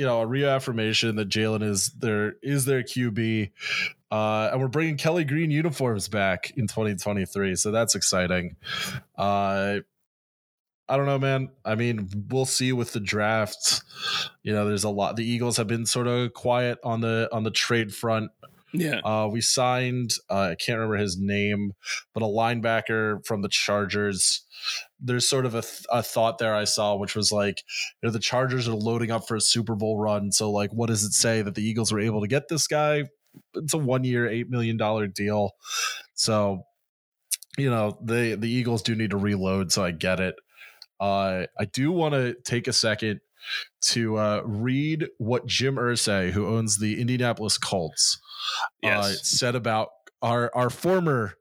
you 0.00 0.06
know 0.06 0.22
a 0.22 0.26
reaffirmation 0.26 1.16
that 1.16 1.28
Jalen 1.28 1.62
is 1.62 1.90
there 1.90 2.36
is 2.42 2.64
their 2.64 2.82
QB, 2.82 3.50
uh, 4.10 4.48
and 4.50 4.58
we're 4.58 4.68
bringing 4.68 4.96
Kelly 4.96 5.24
Green 5.24 5.50
uniforms 5.50 6.08
back 6.08 6.54
in 6.56 6.66
2023, 6.66 7.54
so 7.54 7.70
that's 7.70 7.94
exciting. 7.94 8.56
Uh, 9.18 9.80
I 10.88 10.96
don't 10.96 11.04
know, 11.04 11.18
man. 11.18 11.50
I 11.66 11.74
mean, 11.74 12.08
we'll 12.30 12.46
see 12.46 12.72
with 12.72 12.94
the 12.94 13.00
draft. 13.00 13.82
You 14.42 14.54
know, 14.54 14.66
there's 14.66 14.84
a 14.84 14.88
lot. 14.88 15.16
The 15.16 15.30
Eagles 15.30 15.58
have 15.58 15.66
been 15.66 15.84
sort 15.84 16.06
of 16.06 16.32
quiet 16.32 16.78
on 16.82 17.02
the 17.02 17.28
on 17.30 17.44
the 17.44 17.50
trade 17.50 17.94
front. 17.94 18.30
Yeah. 18.72 19.00
Uh, 19.04 19.28
we 19.30 19.40
signed, 19.40 20.12
uh, 20.30 20.50
I 20.52 20.54
can't 20.54 20.78
remember 20.78 20.96
his 20.96 21.18
name, 21.18 21.72
but 22.14 22.22
a 22.22 22.26
linebacker 22.26 23.24
from 23.26 23.42
the 23.42 23.48
Chargers. 23.48 24.44
There's 25.00 25.28
sort 25.28 25.46
of 25.46 25.54
a, 25.54 25.62
th- 25.62 25.86
a 25.90 26.02
thought 26.02 26.38
there 26.38 26.54
I 26.54 26.64
saw, 26.64 26.96
which 26.96 27.16
was 27.16 27.32
like, 27.32 27.62
you 28.02 28.06
know, 28.06 28.12
the 28.12 28.18
Chargers 28.18 28.68
are 28.68 28.74
loading 28.74 29.10
up 29.10 29.26
for 29.26 29.36
a 29.36 29.40
Super 29.40 29.74
Bowl 29.74 29.98
run. 29.98 30.32
So, 30.32 30.50
like, 30.50 30.72
what 30.72 30.88
does 30.88 31.02
it 31.02 31.12
say 31.12 31.42
that 31.42 31.54
the 31.54 31.62
Eagles 31.62 31.92
were 31.92 32.00
able 32.00 32.20
to 32.20 32.28
get 32.28 32.48
this 32.48 32.66
guy? 32.66 33.04
It's 33.54 33.74
a 33.74 33.78
one 33.78 34.04
year, 34.04 34.28
$8 34.28 34.48
million 34.48 34.78
deal. 35.12 35.52
So, 36.14 36.64
you 37.56 37.70
know, 37.70 37.98
the, 38.02 38.36
the 38.36 38.50
Eagles 38.50 38.82
do 38.82 38.94
need 38.94 39.10
to 39.10 39.16
reload. 39.16 39.72
So 39.72 39.84
I 39.84 39.90
get 39.90 40.20
it. 40.20 40.36
Uh, 41.00 41.46
I 41.58 41.64
do 41.64 41.90
want 41.90 42.14
to 42.14 42.36
take 42.44 42.68
a 42.68 42.72
second 42.72 43.20
to 43.82 44.18
uh, 44.18 44.42
read 44.44 45.08
what 45.18 45.46
Jim 45.46 45.76
Irsay, 45.76 46.30
who 46.30 46.46
owns 46.46 46.78
the 46.78 47.00
Indianapolis 47.00 47.58
Colts, 47.58 48.20
uh, 48.84 49.02
said 49.22 49.54
about 49.54 49.88
our 50.22 50.50
our 50.54 50.70
former 50.70 51.34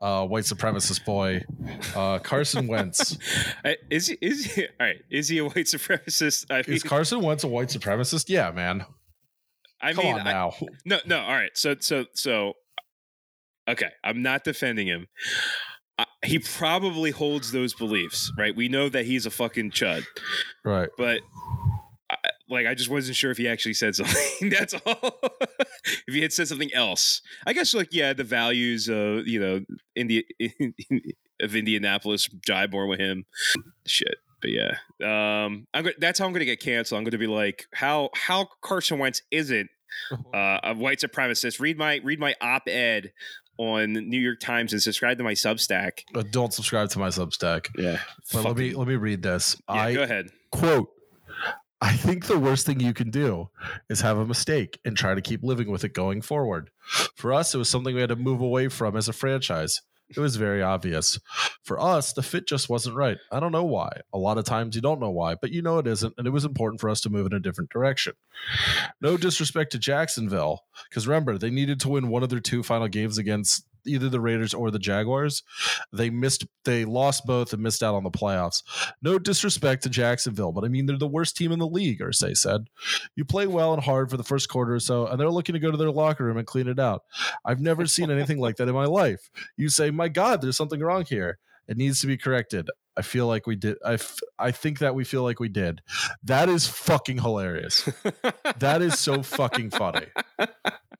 uh, 0.00 0.26
white 0.26 0.44
supremacist 0.44 1.04
boy 1.04 1.42
uh, 1.94 2.18
Carson 2.20 2.66
Wentz. 2.66 3.16
Uh, 3.64 3.72
is 3.90 4.06
he? 4.06 4.16
Is 4.22 4.44
he? 4.54 4.62
All 4.62 4.86
right. 4.86 4.96
Is 5.10 5.28
he 5.28 5.36
a 5.38 5.44
white 5.44 5.66
supremacist? 5.66 6.46
I 6.50 6.62
mean, 6.66 6.76
Is 6.76 6.82
Carson 6.82 7.20
Wentz 7.20 7.44
a 7.44 7.48
white 7.48 7.68
supremacist? 7.68 8.30
Yeah, 8.30 8.50
man. 8.52 8.86
I 9.82 9.92
Come 9.92 10.04
mean, 10.04 10.14
on 10.14 10.20
I- 10.26 10.32
now. 10.32 10.52
no, 10.86 10.98
no. 11.04 11.20
All 11.20 11.32
right. 11.34 11.50
So, 11.54 11.76
so, 11.80 12.06
so. 12.14 12.54
Okay, 13.68 13.90
I'm 14.02 14.22
not 14.22 14.44
defending 14.44 14.86
him. 14.86 15.06
Uh, 15.98 16.06
he 16.24 16.38
probably 16.38 17.10
holds 17.10 17.52
those 17.52 17.74
beliefs, 17.74 18.32
right? 18.38 18.56
We 18.56 18.68
know 18.68 18.88
that 18.88 19.04
he's 19.04 19.26
a 19.26 19.30
fucking 19.30 19.72
chud, 19.72 20.04
right. 20.64 20.88
but 20.96 21.18
I, 21.18 21.69
like 22.50 22.66
I 22.66 22.74
just 22.74 22.90
wasn't 22.90 23.16
sure 23.16 23.30
if 23.30 23.38
he 23.38 23.48
actually 23.48 23.74
said 23.74 23.94
something. 23.96 24.50
That's 24.50 24.74
all. 24.74 25.20
if 26.06 26.14
he 26.14 26.20
had 26.20 26.32
said 26.32 26.48
something 26.48 26.72
else, 26.74 27.22
I 27.46 27.52
guess 27.52 27.72
like 27.74 27.92
yeah, 27.92 28.12
the 28.12 28.24
values 28.24 28.88
of 28.88 29.26
you 29.26 29.40
know 29.40 29.64
India 29.94 30.22
of 31.40 31.54
Indianapolis 31.54 32.28
jive 32.28 32.72
more 32.72 32.86
with 32.86 33.00
him. 33.00 33.24
Shit. 33.86 34.16
But 34.40 34.50
yeah, 34.52 34.76
um, 35.02 35.66
I'm 35.74 35.84
go- 35.84 35.90
that's 35.98 36.18
how 36.18 36.24
I'm 36.24 36.32
going 36.32 36.40
to 36.40 36.46
get 36.46 36.60
canceled. 36.60 36.96
I'm 36.96 37.04
going 37.04 37.10
to 37.12 37.18
be 37.18 37.26
like, 37.26 37.66
how 37.74 38.08
how 38.14 38.48
Carson 38.62 38.98
Wentz 38.98 39.20
isn't 39.30 39.68
uh, 40.34 40.58
a 40.64 40.74
white 40.74 40.98
supremacist. 40.98 41.60
Read 41.60 41.76
my 41.76 42.00
read 42.02 42.18
my 42.18 42.34
op-ed 42.40 43.12
on 43.58 43.92
New 43.92 44.18
York 44.18 44.40
Times 44.40 44.72
and 44.72 44.80
subscribe 44.80 45.18
to 45.18 45.24
my 45.24 45.34
Substack. 45.34 46.04
Uh, 46.14 46.22
don't 46.30 46.54
subscribe 46.54 46.88
to 46.90 46.98
my 46.98 47.08
Substack. 47.08 47.66
Yeah, 47.76 47.98
But 48.32 48.44
let 48.44 48.56
me 48.56 48.72
let 48.72 48.88
me 48.88 48.96
read 48.96 49.22
this. 49.22 49.60
Yeah, 49.68 49.74
I 49.74 49.94
go 49.94 50.02
ahead. 50.02 50.30
Quote. 50.50 50.88
I 51.80 51.96
think 51.96 52.26
the 52.26 52.38
worst 52.38 52.66
thing 52.66 52.80
you 52.80 52.92
can 52.92 53.10
do 53.10 53.48
is 53.88 54.02
have 54.02 54.18
a 54.18 54.26
mistake 54.26 54.78
and 54.84 54.96
try 54.96 55.14
to 55.14 55.22
keep 55.22 55.42
living 55.42 55.70
with 55.70 55.82
it 55.82 55.94
going 55.94 56.20
forward. 56.20 56.70
For 57.16 57.32
us, 57.32 57.54
it 57.54 57.58
was 57.58 57.70
something 57.70 57.94
we 57.94 58.02
had 58.02 58.10
to 58.10 58.16
move 58.16 58.40
away 58.40 58.68
from 58.68 58.96
as 58.96 59.08
a 59.08 59.14
franchise. 59.14 59.80
It 60.10 60.18
was 60.18 60.36
very 60.36 60.60
obvious. 60.60 61.20
For 61.62 61.80
us, 61.80 62.12
the 62.12 62.22
fit 62.22 62.46
just 62.46 62.68
wasn't 62.68 62.96
right. 62.96 63.18
I 63.30 63.38
don't 63.38 63.52
know 63.52 63.64
why. 63.64 64.00
A 64.12 64.18
lot 64.18 64.38
of 64.38 64.44
times 64.44 64.74
you 64.74 64.82
don't 64.82 65.00
know 65.00 65.10
why, 65.10 65.36
but 65.36 65.52
you 65.52 65.62
know 65.62 65.78
it 65.78 65.86
isn't, 65.86 66.14
and 66.18 66.26
it 66.26 66.30
was 66.30 66.44
important 66.44 66.80
for 66.80 66.90
us 66.90 67.00
to 67.02 67.10
move 67.10 67.26
in 67.26 67.32
a 67.32 67.40
different 67.40 67.70
direction. 67.70 68.14
No 69.00 69.16
disrespect 69.16 69.70
to 69.72 69.78
Jacksonville, 69.78 70.64
because 70.88 71.06
remember, 71.06 71.38
they 71.38 71.50
needed 71.50 71.78
to 71.80 71.90
win 71.90 72.08
one 72.08 72.24
of 72.24 72.28
their 72.28 72.40
two 72.40 72.64
final 72.64 72.88
games 72.88 73.18
against 73.18 73.64
either 73.86 74.08
the 74.08 74.20
Raiders 74.20 74.54
or 74.54 74.70
the 74.70 74.78
Jaguars. 74.78 75.42
They 75.92 76.10
missed 76.10 76.46
they 76.64 76.84
lost 76.84 77.26
both 77.26 77.52
and 77.52 77.62
missed 77.62 77.82
out 77.82 77.94
on 77.94 78.04
the 78.04 78.10
playoffs. 78.10 78.62
No 79.02 79.18
disrespect 79.18 79.82
to 79.82 79.90
Jacksonville, 79.90 80.52
but 80.52 80.64
I 80.64 80.68
mean 80.68 80.86
they're 80.86 80.98
the 80.98 81.06
worst 81.06 81.36
team 81.36 81.52
in 81.52 81.58
the 81.58 81.66
league, 81.66 82.00
Irsay 82.00 82.36
said. 82.36 82.66
You 83.16 83.24
play 83.24 83.46
well 83.46 83.72
and 83.74 83.82
hard 83.82 84.10
for 84.10 84.16
the 84.16 84.24
first 84.24 84.48
quarter 84.48 84.74
or 84.74 84.80
so, 84.80 85.06
and 85.06 85.18
they're 85.18 85.30
looking 85.30 85.52
to 85.54 85.58
go 85.58 85.70
to 85.70 85.76
their 85.76 85.90
locker 85.90 86.24
room 86.24 86.36
and 86.36 86.46
clean 86.46 86.68
it 86.68 86.78
out. 86.78 87.02
I've 87.44 87.60
never 87.60 87.86
seen 87.86 88.10
anything 88.10 88.38
like 88.38 88.56
that 88.56 88.68
in 88.68 88.74
my 88.74 88.86
life. 88.86 89.30
You 89.56 89.68
say, 89.68 89.90
My 89.90 90.08
God, 90.08 90.40
there's 90.40 90.56
something 90.56 90.80
wrong 90.80 91.04
here. 91.04 91.38
It 91.68 91.76
needs 91.76 92.00
to 92.00 92.06
be 92.06 92.16
corrected. 92.16 92.68
I 92.96 93.02
feel 93.02 93.26
like 93.26 93.46
we 93.46 93.56
did. 93.56 93.76
I, 93.84 93.94
f- 93.94 94.18
I 94.38 94.50
think 94.50 94.80
that 94.80 94.94
we 94.94 95.04
feel 95.04 95.22
like 95.22 95.40
we 95.40 95.48
did. 95.48 95.80
That 96.24 96.48
is 96.48 96.66
fucking 96.66 97.18
hilarious. 97.18 97.88
That 98.58 98.82
is 98.82 98.98
so 98.98 99.22
fucking 99.22 99.70
funny. 99.70 100.06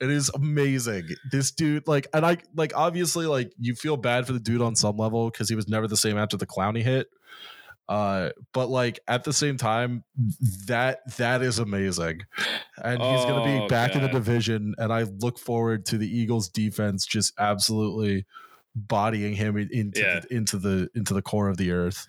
It 0.00 0.10
is 0.10 0.30
amazing. 0.34 1.08
This 1.30 1.50
dude, 1.50 1.86
like, 1.86 2.06
and 2.14 2.24
I 2.24 2.38
like 2.54 2.72
obviously 2.74 3.26
like 3.26 3.52
you 3.58 3.74
feel 3.74 3.96
bad 3.98 4.26
for 4.26 4.32
the 4.32 4.40
dude 4.40 4.62
on 4.62 4.74
some 4.76 4.96
level 4.96 5.30
because 5.30 5.48
he 5.48 5.54
was 5.54 5.68
never 5.68 5.86
the 5.86 5.96
same 5.96 6.16
after 6.16 6.36
the 6.38 6.46
Clowney 6.46 6.82
hit. 6.82 7.08
Uh, 7.88 8.30
but 8.54 8.68
like 8.70 9.00
at 9.08 9.24
the 9.24 9.32
same 9.32 9.56
time, 9.56 10.04
that 10.68 11.00
that 11.16 11.42
is 11.42 11.58
amazing, 11.58 12.20
and 12.82 13.02
he's 13.02 13.24
gonna 13.24 13.42
Oh, 13.42 13.60
be 13.62 13.66
back 13.66 13.96
in 13.96 14.02
the 14.02 14.08
division. 14.08 14.74
And 14.78 14.92
I 14.92 15.02
look 15.02 15.38
forward 15.40 15.84
to 15.86 15.98
the 15.98 16.06
Eagles' 16.08 16.48
defense 16.48 17.04
just 17.04 17.32
absolutely 17.38 18.26
bodying 18.74 19.34
him 19.34 19.56
into 19.56 20.00
Yeah. 20.00 20.20
the, 20.20 20.34
into 20.34 20.58
the 20.58 20.88
into 20.94 21.14
the 21.14 21.22
core 21.22 21.48
of 21.48 21.56
the 21.56 21.70
earth. 21.72 22.06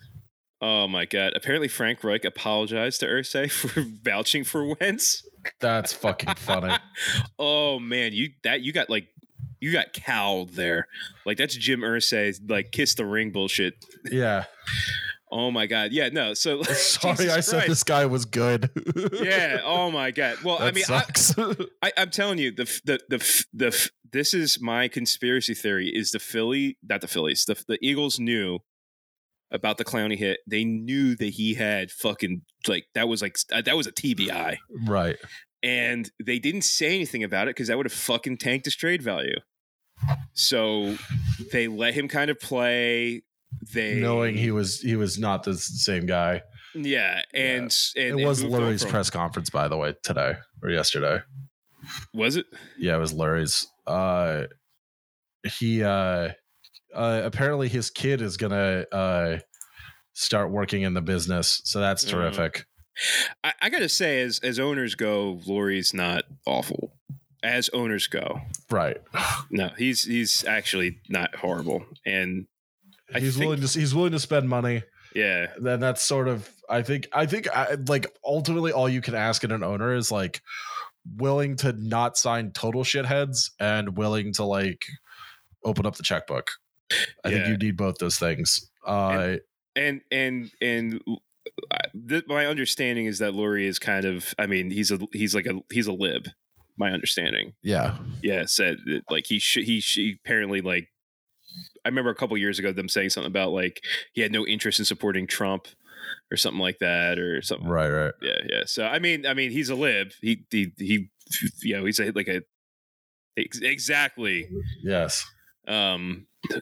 Oh 0.60 0.86
my 0.86 1.06
god! 1.06 1.32
Apparently, 1.34 1.66
Frank 1.68 2.04
Reich 2.04 2.24
apologized 2.24 3.00
to 3.00 3.06
Irsay 3.06 3.50
for 3.50 3.84
vouching 4.04 4.44
for 4.44 4.74
Wentz. 4.76 5.26
That's 5.60 5.92
fucking 5.92 6.34
funny. 6.36 6.74
oh 7.38 7.78
man, 7.80 8.12
you 8.12 8.30
that 8.44 8.60
you 8.60 8.72
got 8.72 8.88
like 8.88 9.08
you 9.60 9.72
got 9.72 9.92
cowed 9.92 10.50
there. 10.50 10.86
Like 11.26 11.36
that's 11.38 11.56
Jim 11.56 11.80
Irsay 11.80 12.38
like 12.48 12.70
kiss 12.70 12.94
the 12.94 13.04
ring 13.04 13.32
bullshit. 13.32 13.74
Yeah. 14.10 14.44
Oh 15.34 15.50
my 15.50 15.66
god, 15.66 15.92
yeah, 15.92 16.10
no. 16.10 16.34
So 16.34 16.62
Sorry, 16.62 17.16
Jesus 17.16 17.34
I 17.34 17.40
said 17.40 17.56
Christ. 17.56 17.68
this 17.68 17.84
guy 17.84 18.06
was 18.06 18.26
good. 18.26 18.70
Yeah. 19.12 19.60
Oh 19.64 19.90
my 19.90 20.10
god. 20.10 20.42
Well, 20.44 20.58
that 20.58 20.68
I 20.68 20.70
mean, 20.72 20.84
sucks. 20.84 21.34
I, 21.82 21.92
I'm 21.96 22.10
telling 22.10 22.38
you, 22.38 22.50
the 22.50 22.64
the 22.84 23.00
the 23.08 23.44
the 23.54 23.90
this 24.12 24.34
is 24.34 24.60
my 24.60 24.88
conspiracy 24.88 25.54
theory: 25.54 25.88
is 25.88 26.10
the 26.10 26.18
Philly, 26.18 26.76
not 26.82 27.00
the 27.00 27.08
Phillies, 27.08 27.44
the 27.46 27.62
the 27.66 27.78
Eagles 27.80 28.18
knew 28.18 28.58
about 29.50 29.78
the 29.78 29.84
Clowney 29.84 30.18
hit. 30.18 30.40
They 30.46 30.64
knew 30.64 31.14
that 31.16 31.30
he 31.30 31.54
had 31.54 31.90
fucking 31.90 32.42
like 32.68 32.86
that 32.94 33.08
was 33.08 33.22
like 33.22 33.36
uh, 33.52 33.62
that 33.62 33.76
was 33.76 33.86
a 33.86 33.92
TBI, 33.92 34.58
right. 34.86 35.16
and 35.62 36.10
they 36.22 36.38
didn't 36.38 36.62
say 36.62 36.94
anything 36.94 37.24
about 37.24 37.48
it 37.48 37.54
because 37.54 37.68
that 37.68 37.76
would 37.76 37.86
have 37.86 37.92
fucking 37.92 38.38
tanked 38.38 38.66
his 38.66 38.76
trade 38.76 39.02
value. 39.02 39.36
So 40.32 40.96
they 41.52 41.68
let 41.68 41.94
him 41.94 42.08
kind 42.08 42.30
of 42.30 42.38
play. 42.40 43.22
They 43.72 44.00
Knowing 44.00 44.36
he 44.36 44.50
was 44.50 44.80
he 44.80 44.96
was 44.96 45.18
not 45.18 45.42
the 45.44 45.54
same 45.56 46.06
guy. 46.06 46.42
yeah, 46.74 47.22
and 47.34 47.74
and 47.96 48.20
it 48.20 48.24
was 48.26 48.42
Lurie's 48.42 48.84
press 48.84 49.10
conference, 49.10 49.50
by 49.50 49.68
the 49.68 49.76
way, 49.76 49.94
today 50.02 50.34
or 50.62 50.70
yesterday. 50.70 51.20
Was 52.14 52.36
it? 52.36 52.46
Yeah, 52.78 52.96
it 52.96 53.00
was 53.00 53.12
Lurie's. 53.12 53.66
Uh, 53.86 54.44
he 55.58 55.82
uh, 55.82 56.30
uh, 56.94 57.20
apparently 57.24 57.68
his 57.68 57.90
kid 57.90 58.20
is 58.22 58.36
gonna 58.36 58.84
uh, 58.92 59.38
start 60.14 60.50
working 60.50 60.82
in 60.82 60.94
the 60.94 61.02
business, 61.02 61.60
so 61.64 61.80
that's 61.80 62.04
Mm. 62.04 62.10
terrific. 62.10 62.66
I, 63.42 63.52
I 63.62 63.70
gotta 63.70 63.88
say, 63.88 64.20
as 64.20 64.38
as 64.40 64.58
owners 64.58 64.94
go, 64.94 65.40
Lurie's 65.46 65.92
not 65.94 66.24
awful. 66.46 66.92
As 67.42 67.68
owners 67.70 68.06
go, 68.06 68.40
Right. 68.70 68.98
no, 69.50 69.70
he's 69.76 70.04
he's 70.04 70.44
actually 70.44 71.00
not 71.08 71.34
horrible. 71.36 71.84
And 72.06 72.46
I 73.14 73.20
he's 73.20 73.34
think- 73.34 73.44
willing 73.46 73.60
to 73.66 73.78
he's 73.78 73.94
willing 73.94 74.12
to 74.12 74.18
spend 74.18 74.48
money. 74.48 74.82
yeah, 75.14 75.48
Then 75.58 75.80
that's 75.80 76.02
sort 76.02 76.28
of 76.28 76.48
I 76.70 76.82
think 76.82 77.08
I 77.12 77.26
think 77.26 77.48
I, 77.54 77.76
like 77.88 78.06
ultimately 78.24 78.72
all 78.72 78.88
you 78.88 79.00
can 79.02 79.14
ask 79.14 79.44
in 79.44 79.50
an 79.52 79.62
owner 79.62 79.94
is 79.94 80.10
like 80.10 80.40
willing 81.16 81.56
to 81.56 81.72
not 81.72 82.16
sign 82.16 82.52
total 82.52 82.82
shitheads 82.84 83.50
and 83.60 83.96
willing 83.96 84.32
to 84.34 84.44
like 84.44 84.84
open 85.64 85.84
up 85.86 85.96
the 85.96 86.02
checkbook. 86.02 86.50
I 87.24 87.30
think 87.30 87.46
you 87.48 87.56
need 87.56 87.76
both 87.76 87.96
those 87.98 88.18
things. 88.18 88.70
Uh, 88.86 89.36
and 89.76 90.00
and 90.10 90.50
and 90.60 91.00
uh, 91.70 91.76
th- 92.08 92.24
my 92.28 92.46
understanding 92.46 93.06
is 93.06 93.18
that 93.20 93.32
Lurie 93.32 93.66
is 93.66 93.78
kind 93.78 94.04
of. 94.04 94.34
I 94.38 94.46
mean, 94.46 94.70
he's 94.70 94.90
a 94.90 94.98
he's 95.12 95.34
like 95.34 95.46
a 95.46 95.60
he's 95.70 95.86
a 95.86 95.92
lib. 95.92 96.28
My 96.78 96.90
understanding. 96.90 97.52
yeah, 97.62 97.98
yeah 98.22 98.44
said 98.46 98.78
that, 98.86 99.02
like 99.10 99.24
he 99.26 99.38
sh- 99.38 99.64
he 99.64 99.80
she 99.80 100.16
apparently 100.24 100.60
like 100.62 100.88
I 101.84 101.88
remember 101.88 102.10
a 102.10 102.14
couple 102.14 102.36
years 102.36 102.58
ago 102.58 102.72
them 102.72 102.88
saying 102.88 103.10
something 103.10 103.30
about 103.30 103.52
like 103.52 103.82
he 104.12 104.20
had 104.20 104.32
no 104.32 104.46
interest 104.46 104.78
in 104.78 104.84
supporting 104.84 105.26
Trump 105.26 105.66
or 106.30 106.36
something 106.36 106.60
like 106.60 106.78
that 106.78 107.18
or 107.18 107.42
something. 107.42 107.68
right, 107.68 107.88
right. 107.88 108.14
Yeah, 108.20 108.40
yeah. 108.48 108.62
So 108.66 108.86
I 108.86 108.98
mean, 108.98 109.26
I 109.26 109.34
mean, 109.34 109.50
he's 109.50 109.70
a 109.70 109.74
lib. 109.74 110.12
He 110.20 110.44
he 110.50 110.72
he, 110.78 111.10
you 111.62 111.76
know, 111.76 111.84
he's 111.84 112.00
a, 112.00 112.10
like 112.12 112.28
a 112.28 112.42
ex- 113.36 113.60
exactly. 113.60 114.48
Yes. 114.82 115.24
Um, 115.68 116.26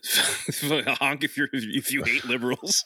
honk 0.98 1.24
if 1.24 1.36
you're 1.36 1.48
if 1.52 1.90
you 1.92 2.02
hate 2.04 2.24
liberals. 2.24 2.84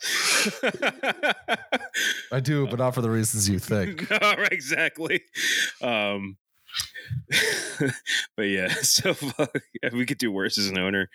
I 2.33 2.41
do, 2.41 2.67
but 2.71 2.79
not 2.79 2.95
for 2.95 3.03
the 3.03 3.11
reasons 3.11 3.49
you 3.49 3.59
think. 3.59 4.09
no, 4.11 4.19
right, 4.21 4.53
exactly. 4.53 5.23
Um, 5.83 6.37
but 8.37 8.43
yeah, 8.45 8.69
so 8.83 9.15
yeah, 9.83 9.91
we 9.93 10.07
could 10.07 10.19
do 10.19 10.31
worse 10.31 10.59
as 10.59 10.69
an 10.69 10.79
owner. 10.79 11.09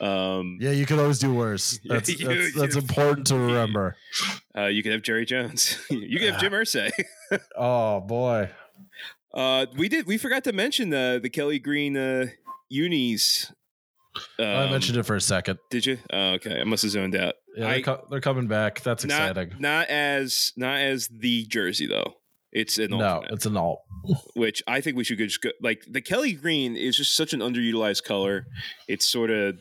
Um, 0.00 0.58
Yeah, 0.60 0.70
you 0.70 0.86
could 0.86 0.98
always 0.98 1.18
do 1.18 1.32
worse. 1.34 1.78
That's 1.84 2.08
you- 2.08 2.26
that's, 2.26 2.54
that's 2.54 2.74
you- 2.74 2.80
important 2.80 3.26
to 3.28 3.36
remember. 3.36 3.96
uh, 4.56 4.66
you 4.66 4.82
could 4.82 4.92
have 4.92 5.02
Jerry 5.02 5.24
Jones. 5.26 5.78
you 5.90 6.18
could 6.18 6.30
have 6.32 6.40
Jim 6.40 6.52
Irsay. 6.52 6.90
Oh 7.56 8.00
boy. 8.00 8.50
Uh, 9.34 9.66
we 9.76 9.88
did. 9.88 10.06
We 10.06 10.18
forgot 10.18 10.44
to 10.44 10.52
mention 10.52 10.90
the 10.90 11.20
the 11.22 11.28
Kelly 11.30 11.58
Green 11.58 11.96
uh, 11.96 12.26
unis. 12.68 13.52
Um, 14.38 14.46
I 14.46 14.70
mentioned 14.70 14.98
it 14.98 15.04
for 15.04 15.14
a 15.16 15.20
second. 15.20 15.58
Did 15.70 15.86
you? 15.86 15.98
Oh, 16.12 16.30
okay, 16.34 16.60
I 16.60 16.64
must 16.64 16.82
have 16.82 16.90
zoned 16.92 17.14
out. 17.14 17.34
Yeah, 17.54 17.66
they're, 17.66 17.74
I- 17.74 17.82
co- 17.82 18.06
they're 18.10 18.20
coming 18.20 18.46
back. 18.48 18.80
That's 18.82 19.04
not, 19.04 19.30
exciting. 19.30 19.54
Not 19.60 19.88
as 19.88 20.52
not 20.56 20.78
as 20.80 21.08
the 21.08 21.44
jersey 21.44 21.86
though. 21.86 22.14
It's 22.58 22.78
an 22.78 22.90
No, 22.90 22.98
alternate. 23.06 23.34
it's 23.34 23.46
an 23.46 23.56
alt. 23.56 23.82
which 24.34 24.62
I 24.66 24.80
think 24.80 24.96
we 24.96 25.04
should 25.04 25.18
just 25.18 25.40
go. 25.42 25.50
Like 25.60 25.84
the 25.88 26.00
Kelly 26.00 26.32
green 26.32 26.76
is 26.76 26.96
just 26.96 27.14
such 27.16 27.32
an 27.32 27.40
underutilized 27.40 28.04
color. 28.04 28.46
It's 28.86 29.06
sort 29.06 29.30
of, 29.30 29.58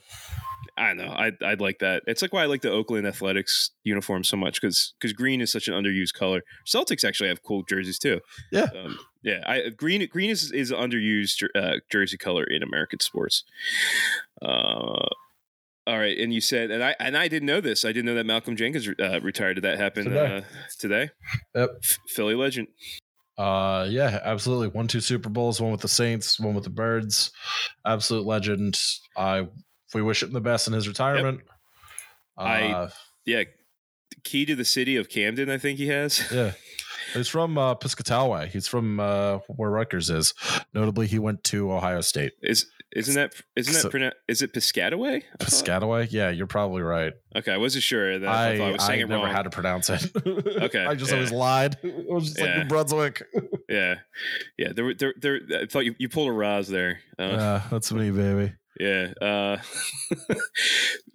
I 0.78 0.88
don't 0.88 0.98
know. 0.98 1.12
I 1.12 1.32
I'd 1.44 1.60
like 1.62 1.80
that. 1.80 2.04
It's 2.08 2.22
like 2.22 2.34
why 2.34 2.44
I 2.44 2.46
like 2.46 2.62
the 2.62 2.72
Oakland 2.72 3.08
Athletics 3.08 3.72
uniform 3.84 4.24
so 4.24 4.38
much 4.38 4.62
because 4.62 4.94
because 5.00 5.14
green 5.14 5.42
is 5.42 5.52
such 5.52 5.68
an 5.68 5.74
underused 5.74 6.14
color. 6.14 6.42
Celtics 6.66 7.04
actually 7.08 7.30
have 7.30 7.44
cool 7.44 7.64
jerseys 7.64 8.00
too. 8.00 8.20
Yeah. 8.52 8.68
um, 8.76 8.98
yeah. 9.24 9.44
I 9.46 9.70
green 9.70 10.08
green 10.08 10.30
is 10.30 10.52
is 10.52 10.72
underused 10.72 11.44
uh, 11.56 11.80
jersey 11.92 12.18
color 12.18 12.44
in 12.44 12.62
American 12.64 13.00
sports. 13.00 13.44
Uh. 14.42 15.08
All 15.88 15.98
right, 15.98 16.18
and 16.18 16.34
you 16.34 16.42
said, 16.42 16.70
and 16.70 16.84
I 16.84 16.96
and 17.00 17.16
I 17.18 17.30
didn't 17.30 17.46
know 17.46 17.62
this. 17.62 17.86
I 17.86 17.90
didn't 17.94 18.06
know 18.08 18.16
that 18.16 18.26
Malcolm 18.26 18.58
Jenkins 18.58 18.90
uh, 19.00 19.22
retired. 19.22 19.54
Did 19.54 19.64
that 19.64 19.78
happen 19.80 20.04
Today. 20.06 20.36
Uh, 20.38 20.42
today? 20.80 21.10
Yep. 21.56 21.70
Philly 22.10 22.36
legend. 22.36 22.68
Uh, 23.38 23.88
yeah, 23.90 24.20
absolutely. 24.24 24.68
One, 24.68 24.88
two 24.88 25.00
Super 25.00 25.30
Bowls. 25.30 25.62
One 25.62 25.72
with 25.72 25.80
the 25.82 25.88
Saints. 25.88 26.40
One 26.40 26.56
with 26.56 26.66
the 26.66 26.70
Birds. 26.70 27.32
Absolute 27.86 28.26
legend. 28.26 28.78
I 29.16 29.48
we 29.94 30.02
wish 30.02 30.24
him 30.24 30.34
the 30.34 30.42
best 30.42 30.68
in 30.68 30.74
his 30.74 30.88
retirement. 30.90 31.40
I- 32.38 32.72
Uh, 32.72 32.90
Yeah, 33.26 33.44
key 34.26 34.46
to 34.46 34.56
the 34.56 34.66
city 34.66 34.98
of 34.98 35.08
Camden. 35.10 35.50
I 35.50 35.58
think 35.58 35.78
he 35.78 35.88
has. 35.88 36.22
yeah. 36.34 36.52
He's 37.14 37.30
from 37.30 37.58
uh, 37.58 37.76
Piscataway. 37.76 38.50
He's 38.50 38.68
from 38.68 39.00
uh, 39.00 39.38
where 39.48 39.70
Rutgers 39.70 40.10
is. 40.10 40.34
Notably, 40.74 41.08
he 41.08 41.18
went 41.20 41.46
to 41.46 41.72
Ohio 41.72 42.02
State. 42.02 42.34
Is 42.42 42.66
isn't 42.96 43.16
that 43.16 43.34
isn't 43.56 43.74
that 43.74 43.82
So- 43.82 43.90
pronoun- 43.90 44.12
is 44.28 44.42
it 44.42 44.54
Piscataway? 44.54 45.24
Piscataway? 45.40 46.08
Yeah, 46.12 46.30
you're 46.30 46.48
probably 46.48 46.82
right. 46.82 47.14
Okay, 47.36 47.52
I 47.52 47.58
wasn't 47.58 47.84
sure. 47.84 48.18
That 48.20 48.30
I, 48.30 48.58
I, 48.58 48.68
I 48.70 48.72
was 48.72 48.84
saying 48.86 49.00
it 49.02 49.04
I 49.04 49.06
I 49.06 49.10
never 49.10 49.24
wrong. 49.26 49.34
had 49.36 49.44
to 49.44 49.50
pronounce 49.50 49.90
it. 49.90 50.10
Okay, 50.68 50.86
I 50.86 50.96
just 50.96 51.12
yeah. 51.12 51.18
always 51.18 51.32
lied. 51.32 51.78
It 51.84 52.08
was 52.10 52.26
just 52.26 52.40
like 52.40 52.50
Yeah. 52.50 52.58
New 52.64 52.70
Brunswick. 52.70 53.24
yeah, 53.70 53.96
yeah. 54.58 54.72
There, 54.74 54.94
there, 54.94 55.14
there. 55.20 55.40
I 55.62 55.66
thought 55.66 55.86
you, 55.86 55.96
you 56.00 56.10
pulled 56.10 56.30
a 56.30 56.32
Roz 56.32 56.68
there. 56.68 57.00
Uh, 57.20 57.24
Yeah, 57.24 57.62
that's 57.70 57.92
me, 57.92 58.10
baby. 58.12 58.54
yeah. 58.80 59.14
Uh, 59.22 59.58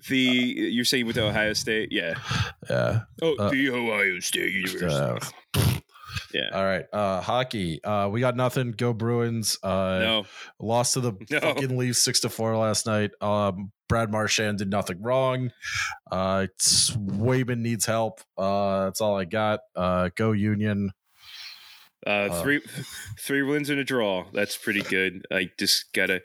the 0.09 0.19
you're 0.19 0.85
saying 0.85 1.07
with 1.07 1.19
Ohio 1.19 1.53
State? 1.55 1.91
Yeah. 1.93 2.15
Yeah. 2.71 3.01
Oh, 3.21 3.35
Uh, 3.37 3.51
the 3.51 3.71
Ohio 3.71 4.21
State 4.21 4.53
University. 4.53 5.27
Uh, 6.15 6.19
yeah. 6.35 6.49
all 6.53 6.65
right. 6.65 6.85
Uh, 6.93 7.21
hockey. 7.21 7.83
Uh, 7.85 8.09
we 8.09 8.21
got 8.21 8.37
nothing. 8.37 8.73
Go 8.73 8.93
Bruins. 8.93 9.59
Uh, 9.63 9.99
no. 10.01 10.25
Lost 10.61 10.95
to 10.95 11.01
the 11.01 11.13
No. 11.31 11.41
fucking 11.41 11.77
Leafs 11.77 11.99
six 11.99 12.21
to 12.21 12.29
four 12.29 12.57
last 12.57 12.87
night. 12.87 13.11
Um, 13.21 13.73
Brad 13.89 14.11
Marchand 14.11 14.59
did 14.59 14.71
nothing 14.71 15.03
wrong. 15.03 15.51
Uh, 16.11 16.47
Swayman 16.61 17.59
needs 17.59 17.85
help. 17.87 18.21
Uh, 18.39 18.85
that's 18.85 19.01
all 19.01 19.17
I 19.19 19.25
got. 19.25 19.61
Uh, 19.77 20.11
go 20.17 20.33
Union. 20.33 20.91
Uh, 22.07 22.11
Uh, 22.11 22.43
three 22.43 22.61
three 23.21 23.43
wins 23.43 23.71
and 23.71 23.79
a 23.79 23.85
draw. 23.85 24.25
That's 24.33 24.57
pretty 24.57 24.83
good. 24.83 25.25
I 25.31 25.51
just 25.59 25.93
gotta. 25.93 26.23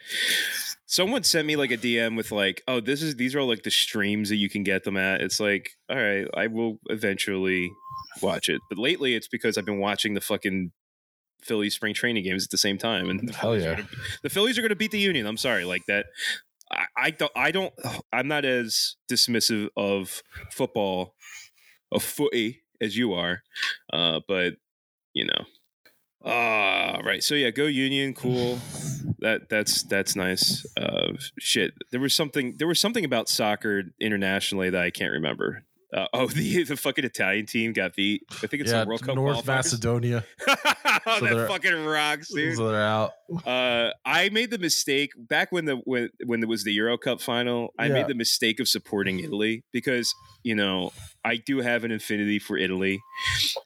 Someone 0.90 1.24
sent 1.24 1.46
me 1.46 1.58
like 1.58 1.72
a 1.72 1.78
DM 1.78 2.16
with 2.16 2.32
like, 2.32 2.64
oh, 2.68 2.80
this 2.80 3.02
is 3.02 3.16
these 3.18 3.36
are 3.36 3.40
all 3.42 3.48
like 3.48 3.64
the 3.64 3.70
streams 3.72 4.30
that 4.30 4.38
you 4.38 4.50
can 4.50 4.64
get 4.64 4.86
them 4.86 4.96
at. 4.98 5.20
It's 5.22 5.40
like, 5.40 5.72
all 5.90 5.98
right, 5.98 6.26
I 6.34 6.48
will 6.48 6.80
eventually 6.90 7.70
watch 8.22 8.50
it, 8.50 8.62
but 8.70 8.78
lately 8.78 9.16
it's 9.16 9.28
because 9.28 9.58
I've 9.58 9.66
been 9.66 9.80
watching 9.80 10.14
the 10.14 10.22
fucking 10.22 10.72
Philly 11.42 11.70
spring 11.70 11.94
training 11.94 12.24
games 12.24 12.44
at 12.44 12.50
the 12.50 12.58
same 12.58 12.78
time, 12.78 13.10
and 13.10 13.28
the 13.30 13.34
Hell 13.34 13.52
Phillies 13.52 13.64
are 13.66 13.70
yeah. 13.70 13.76
gonna- 13.76 13.88
the 14.24 14.30
Phillies 14.30 14.58
are 14.58 14.62
going 14.62 14.70
to 14.70 14.76
beat 14.76 14.92
the 14.92 15.00
Union. 15.00 15.26
I'm 15.26 15.38
sorry, 15.38 15.66
like 15.66 15.86
that. 15.88 16.08
I, 16.72 16.86
I 16.98 17.12
don't. 17.12 17.32
I 17.36 17.52
don't. 17.52 17.74
I'm 18.12 18.28
not 18.28 18.44
as 18.44 18.96
dismissive 19.10 19.70
of 19.78 20.22
football, 20.52 21.16
of 21.92 22.04
footy 22.04 22.64
as 22.82 22.98
you 22.98 23.14
are, 23.14 23.44
uh, 23.94 24.20
but 24.28 24.56
you 25.14 25.26
know. 25.26 25.46
Ah, 26.26 27.00
right. 27.06 27.24
So 27.24 27.36
yeah, 27.36 27.52
go 27.52 27.66
Union. 27.66 28.14
Cool. 28.14 28.60
That 29.20 29.50
that's 29.50 29.84
that's 29.84 30.16
nice. 30.16 30.66
Uh, 30.76 31.14
shit. 31.40 31.74
There 31.92 32.02
was 32.02 32.14
something. 32.14 32.56
There 32.58 32.68
was 32.68 32.82
something 32.82 33.06
about 33.06 33.30
soccer 33.30 33.84
internationally 34.02 34.70
that 34.70 34.82
I 34.82 34.90
can't 34.90 35.14
remember. 35.14 35.64
Uh, 35.94 36.06
oh, 36.14 36.28
the 36.28 36.64
the 36.64 36.76
fucking 36.76 37.06
Italian 37.06 37.46
team 37.46 37.72
got 37.74 37.96
beat. 37.96 38.24
I 38.32 38.48
think 38.48 38.62
it's 38.62 38.72
yeah, 38.72 38.82
the 38.84 38.88
World 38.90 39.04
Cup 39.04 39.16
North. 39.16 39.46
Macedonia. 39.48 40.26
oh, 40.48 40.56
So 41.20 41.26
that 41.26 41.48
fucking 41.48 41.86
rocks, 41.86 42.28
dude. 42.34 42.58
So 42.58 42.68
they're 42.70 42.82
out. 42.82 43.14
Uh, 43.46 43.92
I 44.06 44.30
made 44.30 44.52
the 44.52 44.58
mistake 44.58 45.12
back 45.18 45.52
when 45.52 45.66
the 45.66 45.76
when 45.86 46.10
when 46.26 46.42
there 46.42 46.50
was 46.50 46.64
the 46.64 46.74
Euro 46.74 46.98
Cup 46.98 47.22
final. 47.22 47.74
I 47.80 47.88
Yeah. 47.88 47.94
made 47.94 48.08
the 48.08 48.16
mistake 48.16 48.60
of 48.60 48.68
supporting 48.68 49.20
Italy 49.22 49.64
because 49.72 50.14
you 50.44 50.56
know 50.56 50.92
I 51.24 51.38
do 51.38 51.60
have 51.60 51.84
an 51.86 51.92
affinity 51.94 52.40
for 52.40 52.58
Italy, 52.58 53.00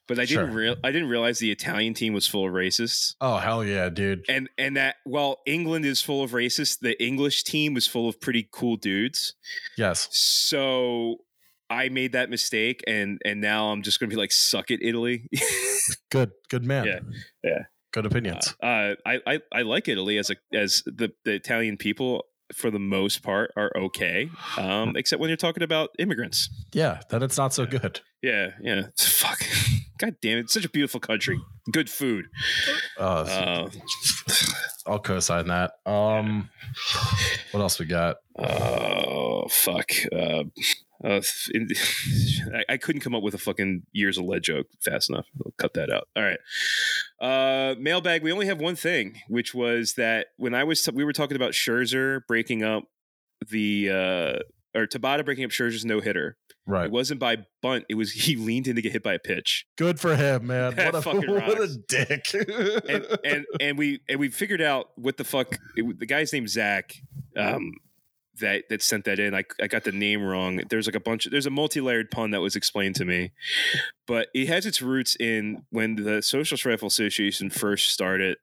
but 0.07 0.19
I 0.19 0.26
didn't 0.26 0.47
Sure. 0.47 0.55
real 0.55 0.76
I 0.84 0.91
didn't 0.91 1.09
realize 1.09 1.39
the 1.39 1.51
Italian 1.51 1.93
team 1.95 2.13
was 2.13 2.28
full 2.28 2.45
of 2.47 2.53
racists. 2.53 3.15
Oh 3.19 3.38
hell 3.38 3.63
yeah, 3.65 3.89
dude. 3.89 4.26
And 4.30 4.47
and 4.59 4.78
that 4.78 4.97
while 5.05 5.39
England 5.47 5.86
is 5.86 6.01
full 6.03 6.24
of 6.24 6.32
racists, 6.32 6.78
the 6.80 7.01
English 7.03 7.43
team 7.43 7.74
was 7.74 7.88
full 7.88 8.07
of 8.07 8.22
pretty 8.22 8.47
cool 8.51 8.78
dudes. 8.78 9.34
Yes. 9.76 10.07
So 10.11 11.17
I 11.72 11.89
made 11.89 12.11
that 12.11 12.30
mistake, 12.30 12.84
and 12.86 13.19
and 13.26 13.39
now 13.41 13.69
I'm 13.72 13.82
just 13.82 13.99
gonna 13.99 14.09
be 14.09 14.15
like, 14.15 14.32
suck 14.32 14.69
it, 14.72 14.80
Italy. 14.84 15.30
Good. 16.11 16.32
Good 16.49 16.65
man. 16.65 16.86
Yeah, 16.86 16.99
yeah. 17.43 17.59
Good 17.93 18.05
opinions. 18.05 18.55
Uh, 18.61 18.95
I, 19.05 19.19
I 19.26 19.39
I 19.51 19.61
like 19.63 19.88
Italy 19.88 20.17
as 20.17 20.30
a 20.30 20.36
as 20.53 20.84
the 20.86 21.11
the 21.26 21.34
Italian 21.34 21.78
people 21.78 22.26
for 22.53 22.69
the 22.69 22.80
most 22.80 23.24
part 23.24 23.51
are 23.55 23.72
okay, 23.76 24.30
um, 24.57 24.93
except 24.97 25.19
when 25.22 25.30
you're 25.30 25.38
talking 25.38 25.63
about 25.63 25.89
immigrants. 25.99 26.49
yeah. 26.74 26.99
Then 27.09 27.24
it's 27.24 27.38
not 27.38 27.53
so 27.53 27.65
good. 27.65 28.01
Yeah, 28.22 28.51
yeah. 28.61 28.88
Fuck. 28.99 29.39
God 29.97 30.15
damn 30.22 30.38
it! 30.39 30.41
It's 30.41 30.53
such 30.53 30.65
a 30.65 30.69
beautiful 30.69 30.99
country. 30.99 31.39
Good 31.72 31.89
food. 31.89 32.26
Uh, 32.97 33.24
Uh, 33.30 33.69
I'll 34.88 34.99
co-sign 34.99 35.47
that. 35.47 35.74
Um, 35.86 36.49
what 37.51 37.59
else 37.61 37.78
we 37.80 37.86
got? 37.86 38.17
oh 38.39 39.47
fuck. 39.49 39.91
Uh, 41.03 41.21
in- 41.53 41.67
I, 42.53 42.73
I 42.73 42.77
couldn't 42.77 43.01
come 43.01 43.15
up 43.15 43.23
with 43.23 43.33
a 43.33 43.37
fucking 43.39 43.83
years 43.91 44.17
of 44.17 44.25
lead 44.25 44.43
joke 44.43 44.67
fast 44.83 45.09
enough. 45.09 45.25
I'll 45.45 45.53
cut 45.57 45.73
that 45.75 45.91
out. 45.91 46.07
All 46.15 46.23
right. 46.23 46.39
Uh, 47.19 47.75
mailbag. 47.79 48.23
We 48.23 48.31
only 48.31 48.47
have 48.47 48.59
one 48.59 48.75
thing, 48.75 49.21
which 49.27 49.53
was 49.53 49.93
that 49.95 50.27
when 50.37 50.53
I 50.53 50.63
was 50.63 50.87
we 50.93 51.03
were 51.03 51.13
talking 51.13 51.35
about 51.35 51.51
Scherzer 51.51 52.21
breaking 52.27 52.63
up 52.63 52.83
the 53.49 53.89
uh, 53.89 54.79
or 54.79 54.87
Tabata 54.87 55.25
breaking 55.25 55.45
up 55.45 55.51
Scherzer's 55.51 55.85
no 55.85 55.99
hitter, 56.01 56.37
Right. 56.67 56.85
It 56.85 56.91
wasn't 56.91 57.19
by 57.19 57.37
bunt. 57.61 57.85
It 57.89 57.95
was 57.95 58.11
he 58.13 58.35
leaned 58.35 58.67
in 58.67 58.75
to 58.75 58.81
get 58.81 58.91
hit 58.91 59.03
by 59.03 59.13
a 59.13 59.19
pitch. 59.19 59.65
Good 59.77 59.99
for 59.99 60.15
him, 60.15 60.47
man. 60.47 60.75
That 60.75 60.93
What 60.93 60.95
a, 60.95 61.01
fucking 61.01 61.31
what 61.31 61.59
a 61.59 61.77
dick. 61.87 62.33
and 62.33 63.05
and 63.25 63.45
and 63.59 63.77
we 63.77 64.01
and 64.07 64.19
we 64.19 64.29
figured 64.29 64.61
out 64.61 64.89
what 64.95 65.17
the 65.17 65.23
fuck 65.23 65.57
it, 65.75 65.99
the 65.99 66.05
guy's 66.05 66.31
named 66.31 66.49
Zach 66.49 66.93
um 67.35 67.73
that 68.41 68.65
that 68.69 68.81
sent 68.83 69.05
that 69.05 69.17
in 69.19 69.33
I, 69.33 69.43
I 69.61 69.67
got 69.67 69.83
the 69.85 69.91
name 69.91 70.21
wrong 70.23 70.61
there's 70.69 70.85
like 70.87 70.95
a 70.95 70.99
bunch 70.99 71.25
of 71.25 71.31
there's 71.31 71.45
a 71.45 71.49
multi-layered 71.51 72.11
pun 72.11 72.31
that 72.31 72.41
was 72.41 72.55
explained 72.55 72.95
to 72.95 73.05
me 73.05 73.31
but 74.05 74.27
it 74.33 74.47
has 74.49 74.65
its 74.65 74.81
roots 74.81 75.15
in 75.19 75.63
when 75.69 75.95
the 75.95 76.21
socialist 76.21 76.65
rifle 76.65 76.87
association 76.89 77.49
first 77.49 77.87
started 77.89 78.37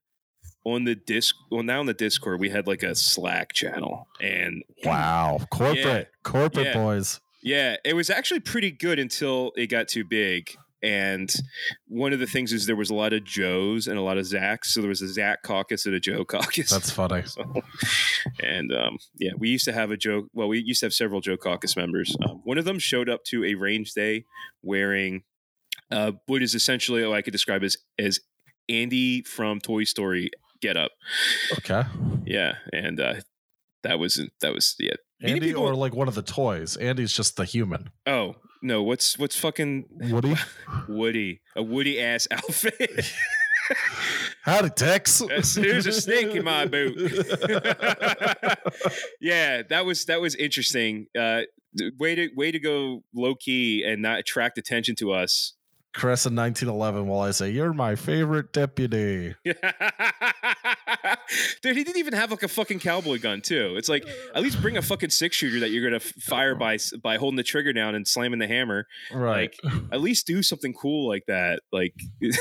on 0.65 0.85
the 0.85 0.95
disc 0.95 1.35
well 1.51 1.63
now 1.63 1.81
on 1.81 1.87
the 1.87 1.95
discord 1.95 2.41
we 2.41 2.51
had 2.51 2.67
like 2.67 2.83
a 2.83 2.95
slack 2.95 3.53
channel 3.53 4.07
and 4.21 4.63
wow. 4.85 5.39
Corporate. 5.51 6.09
Corporate 6.25 6.67
Yeah. 6.67 6.75
boys. 6.75 7.21
yeah, 7.43 7.77
it 7.85 7.95
was 7.95 8.11
actually 8.11 8.41
pretty 8.41 8.71
good 8.71 8.99
until 8.99 9.53
it 9.57 9.69
got 9.69 9.89
too 9.89 10.05
big. 10.05 10.57
And 10.83 11.33
one 11.89 12.13
of 12.13 12.21
the 12.21 12.27
things 12.27 12.53
is 12.53 12.67
there 12.67 12.77
was 12.77 12.91
a 12.91 12.95
lot 12.95 13.13
of 13.13 13.25
Joes 13.25 13.89
and 13.89 13.99
a 13.99 14.03
lot 14.03 14.17
of 14.17 14.25
Zachs. 14.25 14.67
So 14.67 14.81
there 14.81 14.89
was 14.89 15.03
a 15.03 15.09
Zach 15.09 15.43
caucus 15.43 15.87
and 15.87 15.95
a 15.95 16.01
Joe 16.01 16.25
caucus. 16.25 16.71
That's 16.71 16.91
funny. 16.91 17.23
So, 17.29 17.63
and 18.43 18.73
um, 18.73 18.99
yeah, 19.19 19.33
we 19.37 19.49
used 19.49 19.65
to 19.65 19.73
have 19.73 19.91
a 19.91 19.97
Joe. 19.97 20.29
Well, 20.33 20.49
we 20.49 20.61
used 20.61 20.81
to 20.81 20.87
have 20.87 20.95
several 20.95 21.21
Joe 21.21 21.37
caucus 21.37 21.77
members. 21.77 22.17
Um, 22.25 22.41
one 22.45 22.59
of 22.59 22.65
them 22.65 22.79
showed 22.79 23.09
up 23.09 23.25
to 23.25 23.45
a 23.45 23.55
range 23.55 23.93
day 23.93 24.25
wearing 24.63 25.23
uh, 25.91 26.13
what 26.27 26.43
is 26.43 26.55
essentially 26.55 27.05
what 27.07 27.17
I 27.17 27.23
could 27.23 27.33
describe 27.33 27.63
as 27.63 27.77
as 27.99 28.21
Andy 28.69 29.23
from 29.23 29.61
Toy 29.61 29.85
Story 29.85 30.31
get 30.61 30.77
up. 30.77 30.93
Okay. 31.59 31.85
Yeah, 32.25 32.55
and 32.73 33.01
uh, 33.01 33.15
that 33.83 33.99
was 33.99 34.21
that 34.41 34.53
was 34.53 34.75
yeah. 34.79 34.95
Andy 35.21 35.41
people- 35.41 35.65
or 35.65 35.75
like 35.75 35.95
one 35.95 36.09
of 36.09 36.15
the 36.15 36.23
toys. 36.23 36.77
Andy's 36.77 37.13
just 37.13 37.37
the 37.37 37.45
human. 37.45 37.91
Oh 38.07 38.37
no, 38.63 38.83
what's 38.83 39.19
what's 39.19 39.37
fucking 39.39 39.87
Woody? 39.91 40.35
Woody, 40.89 41.41
a 41.57 41.63
Woody 41.63 42.01
ass 42.01 42.27
outfit. 42.33 43.13
Howdy, 44.45 44.71
Tex. 44.71 45.19
That's- 45.19 45.55
There's 45.57 45.87
a 45.87 45.93
snake 45.93 46.35
in 46.35 46.45
my 46.45 46.67
boot. 46.67 46.97
yeah, 49.21 49.63
that 49.69 49.85
was 49.85 50.05
that 50.07 50.21
was 50.21 50.35
interesting. 50.35 51.07
Uh, 51.19 51.43
way 51.99 52.15
to 52.15 52.29
way 52.35 52.51
to 52.51 52.59
go 52.59 53.03
low 53.15 53.35
key 53.35 53.85
and 53.85 54.03
not 54.03 54.19
attract 54.19 54.59
attention 54.59 54.95
to 54.97 55.13
us. 55.13 55.55
Chris 55.95 56.27
in 56.27 56.37
1911 56.37 57.07
while 57.07 57.21
I 57.21 57.31
say, 57.33 57.51
You're 57.51 57.73
my 57.73 57.95
favorite 57.97 58.53
deputy. 58.53 59.35
Dude, 61.63 61.77
he 61.77 61.85
didn't 61.85 61.99
even 61.99 62.15
have 62.15 62.31
like 62.31 62.43
a 62.43 62.49
fucking 62.49 62.79
cowboy 62.79 63.19
gun 63.19 63.41
too. 63.41 63.75
It's 63.77 63.89
like 63.89 64.05
at 64.35 64.43
least 64.43 64.61
bring 64.61 64.77
a 64.77 64.83
fucking 64.83 65.11
six 65.11 65.37
shooter 65.37 65.61
that 65.61 65.71
you're 65.71 65.89
gonna 65.89 66.01
fire 66.01 66.55
by 66.55 66.79
by 67.03 67.17
holding 67.17 67.37
the 67.37 67.43
trigger 67.43 67.73
down 67.73 67.95
and 67.95 68.07
slamming 68.07 68.39
the 68.39 68.47
hammer. 68.47 68.87
Right. 69.13 69.55
Like 69.63 69.75
at 69.93 70.01
least 70.01 70.27
do 70.27 70.43
something 70.43 70.73
cool 70.75 71.09
like 71.09 71.25
that. 71.27 71.61
Like 71.73 71.95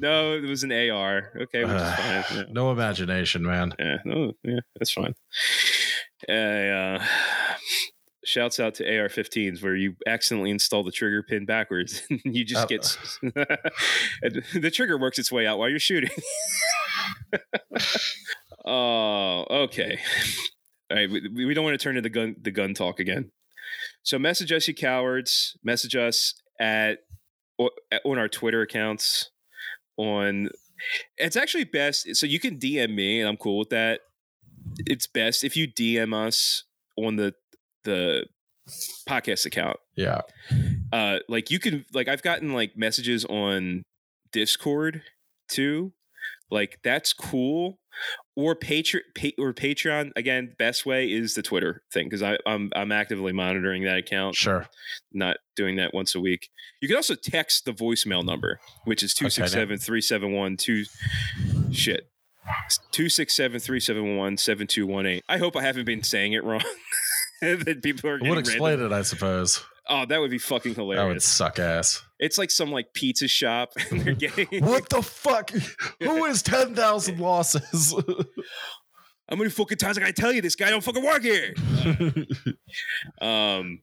no, 0.00 0.34
it 0.34 0.48
was 0.48 0.62
an 0.62 0.72
AR. 0.72 1.32
Okay, 1.42 1.64
which 1.64 1.74
is 1.74 1.94
fine. 1.94 2.24
Yeah. 2.34 2.42
no 2.50 2.70
imagination, 2.70 3.42
man. 3.44 3.72
Yeah, 3.78 3.98
no, 4.04 4.32
yeah, 4.42 4.60
that's 4.78 4.92
fine. 4.92 5.14
Uh, 6.28 6.32
uh, 6.32 7.04
shouts 8.28 8.60
out 8.60 8.74
to 8.74 8.84
AR-15s 8.84 9.62
where 9.62 9.74
you 9.74 9.96
accidentally 10.06 10.50
install 10.50 10.84
the 10.84 10.92
trigger 10.92 11.22
pin 11.22 11.46
backwards. 11.46 12.02
and 12.10 12.20
you 12.24 12.44
just 12.44 12.64
Uh, 12.64 12.66
get 12.66 12.82
the 14.54 14.70
trigger 14.70 14.98
works 14.98 15.18
its 15.18 15.32
way 15.32 15.46
out 15.46 15.58
while 15.58 15.68
you're 15.70 15.78
shooting. 15.78 16.10
oh, 18.66 19.46
okay. 19.50 19.98
All 20.90 20.96
right, 20.96 21.10
we, 21.10 21.46
we 21.46 21.54
don't 21.54 21.64
want 21.64 21.78
to 21.78 21.82
turn 21.82 21.94
to 21.94 22.02
the 22.02 22.10
gun 22.10 22.36
the 22.40 22.50
gun 22.50 22.74
talk 22.74 23.00
again. 23.00 23.30
So 24.02 24.18
message 24.18 24.52
us, 24.52 24.68
you 24.68 24.74
cowards. 24.74 25.56
Message 25.64 25.96
us 25.96 26.34
at 26.60 26.98
on 27.58 28.18
our 28.18 28.28
Twitter 28.28 28.62
accounts. 28.62 29.30
On 29.96 30.48
it's 31.16 31.36
actually 31.36 31.64
best. 31.64 32.14
So 32.16 32.26
you 32.26 32.38
can 32.38 32.58
DM 32.58 32.94
me, 32.94 33.20
and 33.20 33.28
I'm 33.28 33.36
cool 33.36 33.58
with 33.58 33.70
that. 33.70 34.00
It's 34.86 35.06
best 35.06 35.44
if 35.44 35.56
you 35.56 35.66
DM 35.66 36.14
us 36.14 36.64
on 36.96 37.16
the 37.16 37.34
the 37.84 38.26
podcast 39.08 39.46
account. 39.46 39.76
Yeah. 39.96 40.20
Uh, 40.92 41.18
like 41.28 41.50
you 41.50 41.58
can 41.58 41.84
like 41.92 42.08
I've 42.08 42.22
gotten 42.22 42.52
like 42.52 42.72
messages 42.76 43.24
on 43.24 43.82
Discord 44.32 45.02
too. 45.48 45.92
Like 46.50 46.78
that's 46.84 47.12
cool. 47.12 47.78
Or 48.36 48.54
Patreon, 48.54 49.00
pa- 49.16 49.42
or 49.42 49.52
Patreon 49.52 50.12
again. 50.14 50.54
Best 50.58 50.86
way 50.86 51.10
is 51.10 51.34
the 51.34 51.42
Twitter 51.42 51.82
thing 51.92 52.08
because 52.08 52.22
I'm 52.46 52.70
I'm 52.74 52.92
actively 52.92 53.32
monitoring 53.32 53.82
that 53.84 53.98
account 53.98 54.36
Sure. 54.36 54.66
not 55.12 55.38
doing 55.56 55.76
that 55.76 55.92
once 55.92 56.14
a 56.14 56.20
week. 56.20 56.48
You 56.80 56.86
can 56.88 56.96
also 56.96 57.16
text 57.16 57.64
the 57.64 57.72
voicemail 57.72 58.24
number, 58.24 58.60
which 58.84 59.02
is 59.02 59.12
267 59.14 59.78
371 59.78 60.56
2 60.56 60.84
shit. 61.72 62.08
267 62.92 63.58
371 63.60 64.36
7218. 64.36 65.20
I 65.28 65.38
hope 65.38 65.56
I 65.56 65.62
haven't 65.62 65.84
been 65.84 66.02
saying 66.02 66.32
it 66.34 66.44
wrong. 66.44 66.62
that 67.64 67.80
people 67.82 68.10
are 68.10 68.18
getting 68.18 68.34
would 68.34 68.38
explain 68.40 68.80
it, 68.80 68.92
I 68.92 69.02
suppose. 69.02 69.64
Oh, 69.88 70.04
that 70.04 70.20
would 70.20 70.30
be 70.30 70.38
fucking 70.38 70.74
hilarious. 70.74 71.02
That 71.02 71.08
would 71.08 71.22
suck 71.22 71.58
ass. 71.58 72.02
It's 72.18 72.36
like 72.36 72.50
some 72.50 72.70
like 72.70 72.92
pizza 72.92 73.26
shop 73.28 73.72
and 73.90 74.00
they're 74.02 74.14
getting 74.14 74.64
What 74.64 74.88
the 74.88 75.02
fuck? 75.02 75.50
Who 76.02 76.24
is 76.26 76.42
10,000 76.42 77.18
losses? 77.18 77.94
how 79.30 79.36
many 79.36 79.50
fucking 79.50 79.78
times 79.78 79.96
I 79.96 80.00
gotta 80.00 80.12
tell 80.12 80.32
you 80.32 80.42
this 80.42 80.56
guy 80.56 80.70
don't 80.70 80.84
fucking 80.84 81.04
work 81.04 81.22
here? 81.22 81.54
um 83.20 83.80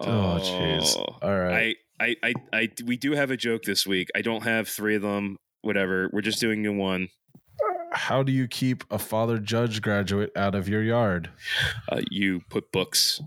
Oh, 0.00 0.38
jeez. 0.40 0.96
All 1.22 1.38
right. 1.38 1.76
I, 2.00 2.04
I, 2.04 2.16
I, 2.22 2.34
I, 2.52 2.68
we 2.84 2.96
do 2.96 3.12
have 3.12 3.30
a 3.30 3.36
joke 3.36 3.62
this 3.64 3.86
week. 3.86 4.08
I 4.14 4.22
don't 4.22 4.44
have 4.44 4.68
three 4.68 4.94
of 4.94 5.02
them. 5.02 5.36
Whatever. 5.62 6.08
We're 6.12 6.20
just 6.20 6.40
doing 6.40 6.62
the 6.62 6.72
one. 6.72 7.08
How 7.98 8.22
do 8.22 8.30
you 8.30 8.46
keep 8.46 8.84
a 8.92 8.98
father 8.98 9.38
judge 9.38 9.82
graduate 9.82 10.30
out 10.36 10.54
of 10.54 10.68
your 10.68 10.84
yard? 10.84 11.30
Uh, 11.90 12.00
you 12.12 12.42
put 12.48 12.70
books 12.70 13.20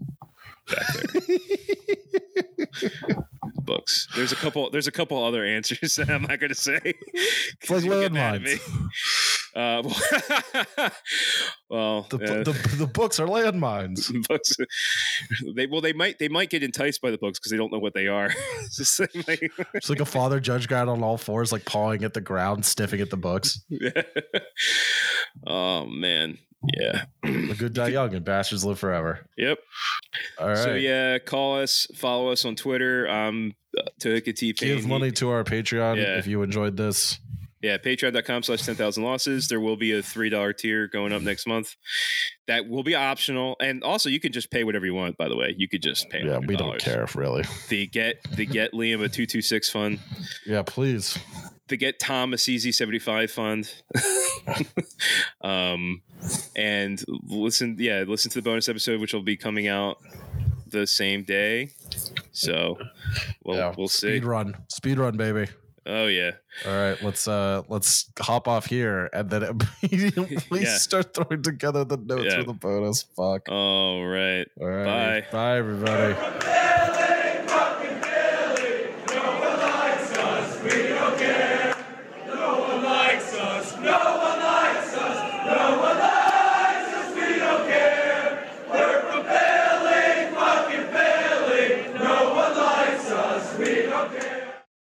back 0.65 0.87
there. 1.13 3.17
books. 3.65 4.07
There's 4.15 4.31
a 4.31 4.37
couple. 4.37 4.69
There's 4.69 4.87
a 4.87 4.91
couple 4.91 5.21
other 5.21 5.43
answers 5.43 5.95
that 5.97 6.09
I'm 6.09 6.21
not 6.21 6.39
going 6.39 6.49
to 6.49 6.55
say. 6.55 6.79
Like 7.69 7.83
landmines. 7.83 8.61
Uh, 9.55 9.83
well, 11.69 12.03
The, 12.09 12.17
uh, 12.17 12.43
the, 12.43 12.75
the 12.77 12.87
books 12.87 13.19
are 13.19 13.27
landmines. 13.27 14.11
books. 14.27 14.55
They 15.55 15.67
well, 15.67 15.81
they 15.81 15.93
might 15.93 16.19
they 16.19 16.29
might 16.29 16.49
get 16.49 16.63
enticed 16.63 17.01
by 17.01 17.11
the 17.11 17.17
books 17.17 17.39
because 17.39 17.51
they 17.51 17.57
don't 17.57 17.71
know 17.71 17.79
what 17.79 17.93
they 17.93 18.07
are. 18.07 18.29
It's 18.79 18.99
like- 18.99 19.51
It's 19.73 19.89
like 19.89 19.99
a 19.99 20.05
father 20.05 20.39
judge 20.39 20.67
grad 20.67 20.87
on 20.87 21.03
all 21.03 21.17
fours, 21.17 21.51
like 21.51 21.65
pawing 21.65 22.03
at 22.03 22.13
the 22.13 22.21
ground, 22.21 22.65
sniffing 22.65 23.01
at 23.01 23.09
the 23.09 23.17
books. 23.17 23.61
Yeah. 23.69 24.01
oh 25.45 25.85
man, 25.85 26.37
yeah. 26.77 27.03
The 27.23 27.55
good 27.57 27.73
die 27.81 27.89
young 27.89 28.13
and 28.13 28.23
bastards 28.25 28.63
live 28.65 28.79
forever. 28.79 29.27
Yep. 29.37 29.59
All 30.39 30.47
right. 30.47 30.57
So 30.57 30.73
yeah, 30.75 31.19
call 31.19 31.59
us, 31.59 31.87
follow 31.95 32.29
us 32.31 32.45
on 32.45 32.55
Twitter. 32.55 33.09
Um, 33.09 33.53
Tahika 34.01 34.35
T. 34.35 34.53
Give 34.53 34.85
money 34.87 35.11
to 35.11 35.29
our 35.29 35.43
Patreon 35.43 35.97
Yeah. 35.97 36.17
if 36.17 36.27
you 36.27 36.41
enjoyed 36.43 36.77
this. 36.77 37.19
Yeah, 37.61 37.77
patreon.com 37.77 38.43
slash 38.43 38.63
10,000 38.63 39.03
losses. 39.03 39.47
There 39.47 39.59
will 39.59 39.77
be 39.77 39.91
a 39.91 40.01
$3 40.01 40.57
tier 40.57 40.87
going 40.87 41.13
up 41.13 41.21
next 41.21 41.47
month. 41.47 41.75
That 42.47 42.67
will 42.67 42.83
be 42.83 42.95
optional. 42.95 43.55
And 43.59 43.83
also, 43.83 44.09
you 44.09 44.19
can 44.19 44.31
just 44.31 44.49
pay 44.49 44.63
whatever 44.63 44.85
you 44.85 44.95
want, 44.95 45.17
by 45.17 45.27
the 45.27 45.35
way. 45.35 45.53
You 45.55 45.67
could 45.67 45.83
just 45.83 46.09
pay 46.09 46.23
Yeah, 46.23 46.39
we 46.39 46.55
don't 46.55 46.79
care 46.79 47.03
if 47.03 47.15
really. 47.15 47.43
The 47.69 47.85
get 47.87 48.17
the 48.35 48.45
get 48.45 48.73
Liam 48.73 48.95
a 48.95 49.09
226 49.09 49.69
fund. 49.69 49.99
Yeah, 50.45 50.63
please. 50.63 51.17
The 51.67 51.77
get 51.77 51.99
Tom 51.99 52.33
a 52.33 52.37
CZ75 52.37 53.29
fund. 53.29 53.71
um, 55.41 56.01
and 56.55 57.01
listen, 57.23 57.77
yeah, 57.79 58.03
listen 58.07 58.31
to 58.31 58.41
the 58.41 58.49
bonus 58.49 58.67
episode, 58.69 58.99
which 58.99 59.13
will 59.13 59.21
be 59.21 59.37
coming 59.37 59.67
out 59.67 59.99
the 60.67 60.87
same 60.87 61.23
day. 61.23 61.69
So 62.31 62.77
we'll, 63.45 63.57
yeah, 63.57 63.73
we'll 63.77 63.87
see. 63.87 64.17
Speed 64.17 64.25
run. 64.25 64.55
Speed 64.69 64.97
run, 64.97 65.15
baby. 65.15 65.47
Oh, 65.85 66.05
yeah. 66.07 66.31
All 66.67 66.73
right, 66.75 67.01
let's 67.01 67.27
uh 67.27 67.63
let's 67.69 68.11
hop 68.19 68.47
off 68.47 68.65
here 68.67 69.09
and 69.13 69.29
then 69.29 69.59
immediately 69.81 70.63
Yeah. 70.63 70.77
start 70.77 71.13
throwing 71.13 71.41
together 71.41 71.83
the 71.85 71.97
notes 71.97 72.25
Yeah. 72.25 72.37
for 72.39 72.43
the 72.43 72.53
bonus. 72.53 73.03
Fuck. 73.15 73.49
All 73.49 74.05
right. 74.05 74.45
All 74.59 74.67
right. 74.67 75.23
Bye. 75.23 75.27
Bye 75.31 75.57
everybody. 75.57 76.57